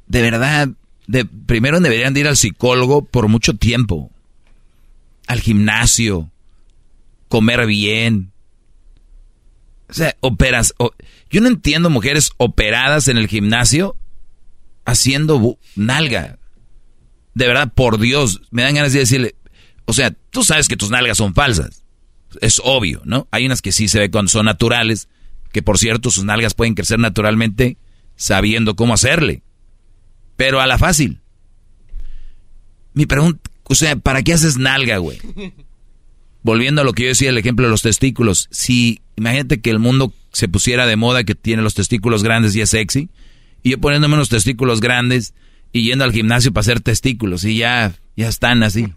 [0.06, 0.68] de verdad,
[1.06, 4.10] de, primero deberían de ir al psicólogo por mucho tiempo,
[5.26, 6.30] al gimnasio,
[7.30, 8.32] comer bien.
[9.88, 10.74] O sea, operas.
[11.30, 13.96] yo no entiendo mujeres operadas en el gimnasio
[14.84, 16.38] haciendo nalga.
[17.34, 19.36] De verdad, por Dios, me dan ganas de decirle,
[19.86, 21.84] o sea, tú sabes que tus nalgas son falsas.
[22.40, 23.28] Es obvio, ¿no?
[23.30, 25.08] Hay unas que sí se ve cuando son naturales,
[25.52, 27.78] que por cierto sus nalgas pueden crecer naturalmente
[28.16, 29.42] sabiendo cómo hacerle.
[30.36, 31.20] Pero a la fácil.
[32.92, 35.20] Mi pregunta, o sea, ¿para qué haces nalga, güey?
[36.42, 38.48] Volviendo a lo que yo decía, el ejemplo de los testículos.
[38.50, 42.60] Si, imagínate que el mundo se pusiera de moda que tiene los testículos grandes y
[42.60, 43.10] es sexy,
[43.62, 45.34] y yo poniéndome unos testículos grandes
[45.72, 48.88] y yendo al gimnasio para hacer testículos y ya, ya están así.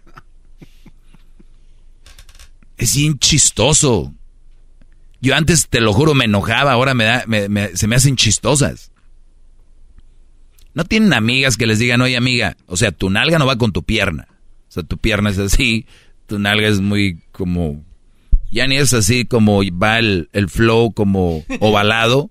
[2.76, 4.12] Es bien chistoso.
[5.20, 7.24] Yo antes, te lo juro, me enojaba, ahora me da,
[7.74, 8.90] se me hacen chistosas.
[10.74, 13.72] No tienen amigas que les digan, oye amiga, o sea, tu nalga no va con
[13.72, 14.26] tu pierna.
[14.68, 15.86] O sea, tu pierna es así,
[16.26, 17.84] tu nalga es muy como...
[18.50, 22.30] Ya ni es así como va el, el flow como ovalado.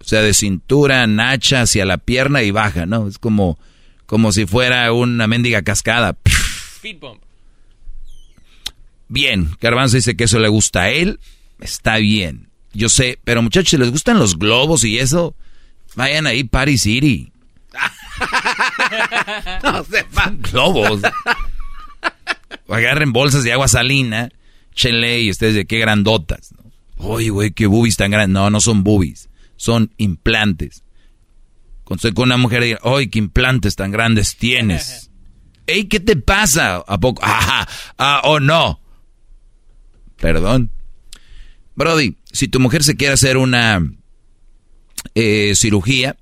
[0.00, 3.08] O sea, de cintura, nacha hacia la pierna y baja, ¿no?
[3.08, 3.58] Es como,
[4.04, 6.16] como si fuera una mendiga cascada.
[9.08, 11.18] Bien, Garbanzo dice que eso le gusta a él.
[11.60, 12.48] Está bien.
[12.74, 15.34] Yo sé, pero muchachos, si les gustan los globos y eso,
[15.96, 17.32] vayan ahí Paris City.
[19.62, 20.40] no sepan.
[20.42, 21.00] Globos.
[22.68, 24.30] Agarren bolsas de agua salina,
[24.74, 26.54] chenle y ustedes de qué grandotas.
[26.96, 28.34] Oye, güey, qué boobies tan grandes.
[28.34, 30.84] No, no son boobies son implantes.
[31.84, 35.10] Cuando estoy con una mujer y ¡ay, qué implantes tan grandes tienes!
[35.66, 36.76] ¡Ey, qué te pasa!
[36.86, 37.20] ¿A poco?
[37.24, 38.80] ¡Ah, ah oh no!
[40.16, 40.70] Perdón.
[41.74, 43.86] Brody, si tu mujer se quiere hacer una
[45.14, 46.16] eh, cirugía,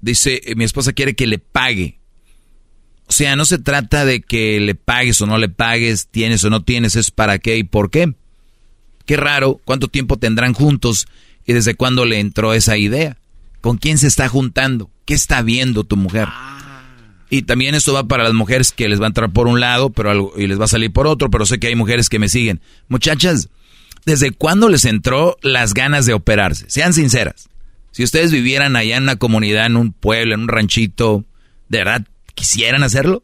[0.00, 2.00] dice, eh, mi esposa quiere que le pague.
[3.12, 6.50] O sea, no se trata de que le pagues o no le pagues, tienes o
[6.50, 8.14] no tienes, es para qué y por qué.
[9.04, 11.06] Qué raro, cuánto tiempo tendrán juntos
[11.46, 13.16] ¿Y desde cuándo le entró esa idea?
[13.60, 14.90] ¿Con quién se está juntando?
[15.04, 16.28] ¿Qué está viendo tu mujer?
[17.30, 19.90] Y también esto va para las mujeres que les va a entrar por un lado
[19.90, 22.28] pero y les va a salir por otro, pero sé que hay mujeres que me
[22.28, 22.60] siguen.
[22.88, 23.48] Muchachas,
[24.04, 26.68] ¿desde cuándo les entró las ganas de operarse?
[26.68, 27.48] Sean sinceras.
[27.90, 31.24] Si ustedes vivieran allá en una comunidad, en un pueblo, en un ranchito,
[31.68, 33.22] ¿de verdad quisieran hacerlo?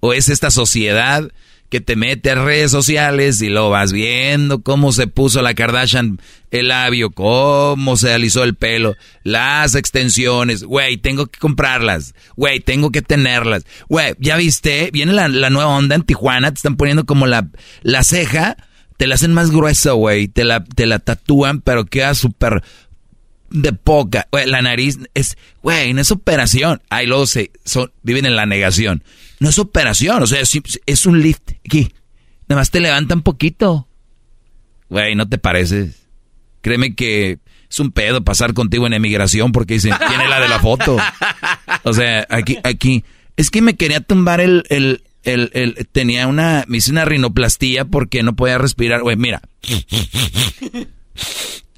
[0.00, 1.30] ¿O es esta sociedad
[1.70, 6.20] que te mete a redes sociales y lo vas viendo cómo se puso la Kardashian
[6.50, 12.90] el labio, cómo se alisó el pelo, las extensiones, güey, tengo que comprarlas, güey, tengo
[12.90, 17.28] que tenerlas, güey, ya viste, viene la, nueva onda en Tijuana, te están poniendo como
[17.28, 17.48] la,
[17.82, 18.56] la ceja,
[18.96, 22.64] te la hacen más gruesa, güey, te la, te la tatúan, pero queda súper
[23.50, 28.26] de poca, güey, la nariz es, güey, no es operación, ahí luego se, son, viven
[28.26, 29.02] en la negación.
[29.40, 31.92] No es operación, o sea, es, un lift aquí.
[32.48, 33.88] Nada más te levanta un poquito.
[34.88, 36.06] Güey, ¿no te pareces?
[36.60, 37.38] Créeme que
[37.70, 40.98] es un pedo pasar contigo en emigración porque dicen, tiene la de la foto.
[41.84, 43.04] O sea, aquí, aquí.
[43.36, 47.86] Es que me quería tumbar el, el, el, el tenía una, me hice una rinoplastía
[47.86, 49.00] porque no podía respirar.
[49.00, 49.40] Güey, mira.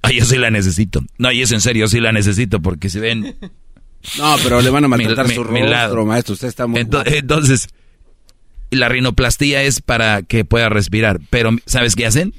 [0.03, 1.05] Ay, yo sí la necesito.
[1.19, 3.37] No, y es en serio, yo sí la necesito porque se ven
[4.19, 6.35] no, pero le van a maltratar su rostro, maestro.
[6.35, 7.69] Usted está muy entonces, entonces,
[8.71, 11.21] la rinoplastía es para que pueda respirar.
[11.31, 12.35] Pero, ¿sabes qué hacen?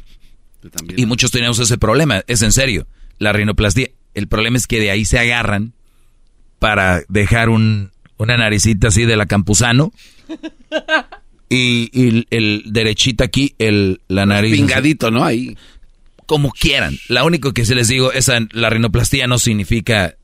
[0.95, 2.23] Y muchos tenemos ese problema.
[2.27, 2.87] Es en serio.
[3.17, 3.89] La rinoplastía.
[4.13, 5.73] El problema es que de ahí se agarran
[6.59, 9.91] para dejar un, una naricita así de la campusano.
[11.55, 14.53] Y, el derechita aquí, el, la nariz.
[14.53, 15.23] Pingadito, ¿no?
[15.23, 15.55] Ahí.
[16.25, 16.97] Como quieran.
[17.07, 20.15] La único que se les digo, esa, la rinoplastía no significa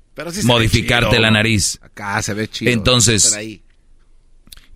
[0.44, 1.80] modificarte la nariz.
[1.82, 2.72] Acá se ve chido.
[2.72, 3.38] Entonces,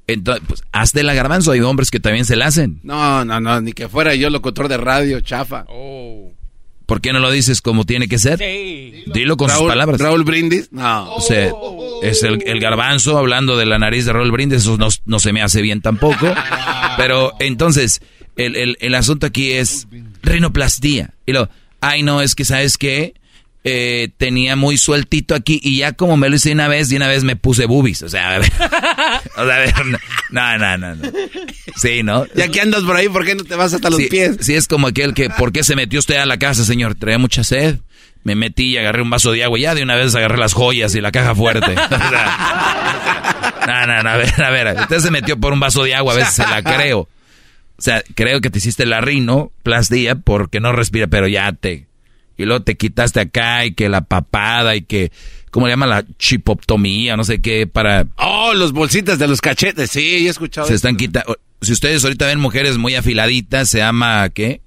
[0.08, 1.52] entonces pues, haz de la garbanzo.
[1.52, 2.80] Hay hombres que también se la hacen.
[2.84, 5.66] No, no, no, ni que fuera yo locutor de radio, chafa.
[5.70, 6.32] Oh.
[6.86, 8.40] ¿Por qué no lo dices como tiene que ser?
[8.40, 9.04] Sí.
[9.14, 10.00] Dilo con sus palabras.
[10.02, 10.72] ¿Raúl Brindis?
[10.72, 11.16] No.
[11.16, 11.52] O sea,
[12.02, 14.60] es el, garbanzo hablando de la nariz de Raúl Brindis.
[14.60, 16.28] Eso no, no se me hace bien tampoco.
[16.98, 18.02] Pero entonces,
[18.36, 19.88] el, el, el asunto aquí es
[20.22, 21.14] rinoplastía.
[21.26, 21.50] Y lo,
[21.82, 23.14] ay no, es que sabes qué
[23.66, 27.08] eh, tenía muy sueltito aquí y ya como me lo hice una vez y una
[27.08, 28.02] vez me puse boobies.
[28.02, 28.52] O sea, a ver,
[29.38, 29.74] o sea, a ver
[30.32, 31.12] no, no, no, no.
[31.78, 32.26] Sí, ¿no?
[32.36, 34.38] Ya que andas por ahí, ¿por qué no te vas hasta los pies?
[34.42, 36.96] Sí, es como aquel que, ¿por qué se metió usted a la casa, señor?
[36.96, 37.80] Traía mucha sed.
[38.24, 40.54] Me metí y agarré un vaso de agua y ya de una vez agarré las
[40.54, 41.76] joyas y la caja fuerte.
[43.68, 44.76] no, no, no, a ver, a ver.
[44.80, 47.10] Usted se metió por un vaso de agua, a veces se la creo.
[47.78, 51.88] O sea, creo que te hiciste la rino, plastilla, porque no respira, pero ya te...
[52.38, 55.12] Y luego te quitaste acá y que la papada y que...
[55.52, 57.16] ¿Cómo le llaman la chipoptomía?
[57.16, 58.08] No sé qué, para...
[58.18, 60.68] Oh, los bolsitas de los cachetes, sí, he escuchado.
[60.68, 61.38] Se están quitando...
[61.62, 64.62] Si ustedes ahorita ven mujeres muy afiladitas, se llama, ¿qué?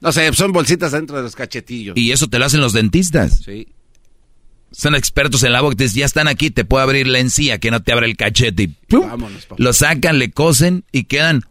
[0.00, 1.96] No sé, son bolsitas dentro de los cachetillos.
[1.96, 3.40] Y eso te lo hacen los dentistas.
[3.44, 3.68] Sí.
[4.70, 5.76] Son expertos en la boca.
[5.84, 8.64] Ya están aquí, te puede abrir la encía que no te abre el cachete.
[8.64, 9.62] Y Vámonos, papá.
[9.62, 11.44] lo sacan, le cosen y quedan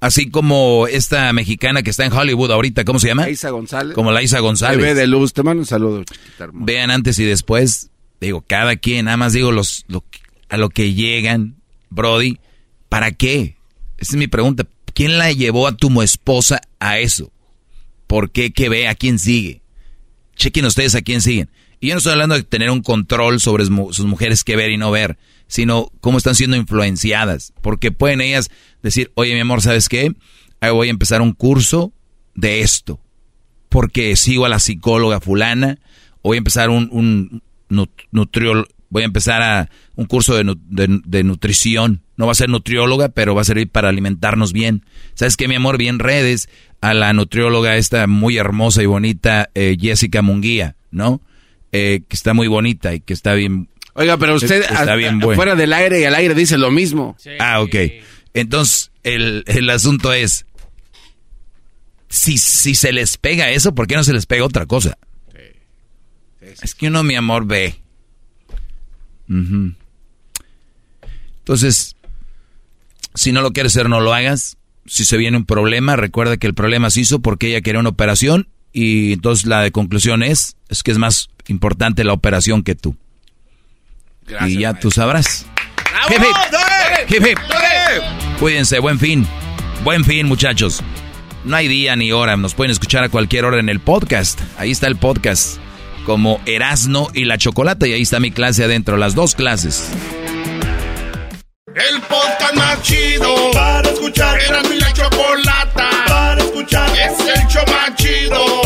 [0.00, 2.84] así como esta mexicana que está en Hollywood ahorita.
[2.84, 3.28] ¿Cómo se llama?
[3.30, 3.94] Isa González.
[3.94, 4.78] Como la Isa González.
[4.78, 5.32] Bebé de luz.
[5.32, 6.48] Te mando un saludo, chiquita.
[6.52, 7.90] Vean antes y después.
[8.20, 10.04] Digo, cada quien, nada más digo los, lo-
[10.48, 11.56] a lo que llegan,
[11.90, 12.38] Brody.
[12.88, 13.56] ¿Para qué?
[13.98, 14.66] Esa es mi pregunta.
[14.94, 17.30] ¿Quién la llevó a tu esposa a eso?
[18.06, 18.52] ¿Por qué?
[18.52, 18.88] ¿Qué ve?
[18.88, 19.60] ¿A quién sigue?
[20.36, 21.50] Chequen ustedes a quién siguen.
[21.80, 24.76] Y yo no estoy hablando de tener un control sobre sus mujeres que ver y
[24.78, 27.52] no ver, sino cómo están siendo influenciadas.
[27.62, 28.50] Porque pueden ellas
[28.82, 30.12] decir, oye mi amor, ¿sabes qué?
[30.60, 31.92] Ahí voy a empezar un curso
[32.34, 33.00] de esto.
[33.68, 35.78] Porque sigo a la psicóloga fulana.
[36.22, 37.42] Voy a empezar un, un
[38.88, 40.56] voy a empezar a un curso de,
[41.04, 42.02] de- nutrición.
[42.16, 44.84] No va a ser nutrióloga, pero va a servir para alimentarnos bien.
[45.14, 45.76] ¿Sabes qué, mi amor?
[45.78, 46.48] Vi en redes
[46.80, 51.20] a la nutrióloga esta muy hermosa y bonita eh, Jessica Munguía, ¿no?
[51.72, 53.68] Eh, que está muy bonita y que está bien.
[53.96, 57.16] Oiga, pero usted está bien fuera del aire y al aire dice lo mismo.
[57.40, 57.74] Ah, ok.
[58.34, 60.44] Entonces, el, el asunto es,
[62.08, 64.98] si, si se les pega eso, ¿por qué no se les pega otra cosa?
[66.62, 67.76] Es que uno, mi amor, ve.
[71.38, 71.96] Entonces,
[73.14, 74.58] si no lo quieres hacer, no lo hagas.
[74.84, 77.88] Si se viene un problema, recuerda que el problema se hizo porque ella quería una
[77.88, 82.74] operación y entonces la de conclusión es, es que es más importante la operación que
[82.74, 82.96] tú.
[84.46, 85.46] Y ya tú sabrás.
[86.08, 87.14] Hip, hip.
[87.14, 87.38] Hip, hip.
[88.38, 89.26] Cuídense, buen fin.
[89.84, 90.82] Buen fin, muchachos.
[91.44, 94.40] No hay día ni hora, nos pueden escuchar a cualquier hora en el podcast.
[94.58, 95.58] Ahí está el podcast,
[96.04, 99.88] como Erasno y la Chocolata, y ahí está mi clase adentro, las dos clases.
[101.76, 104.40] El podcast más chido para escuchar.
[104.40, 106.90] Era mi la chocolata para escuchar.
[106.98, 108.65] Es el show más chido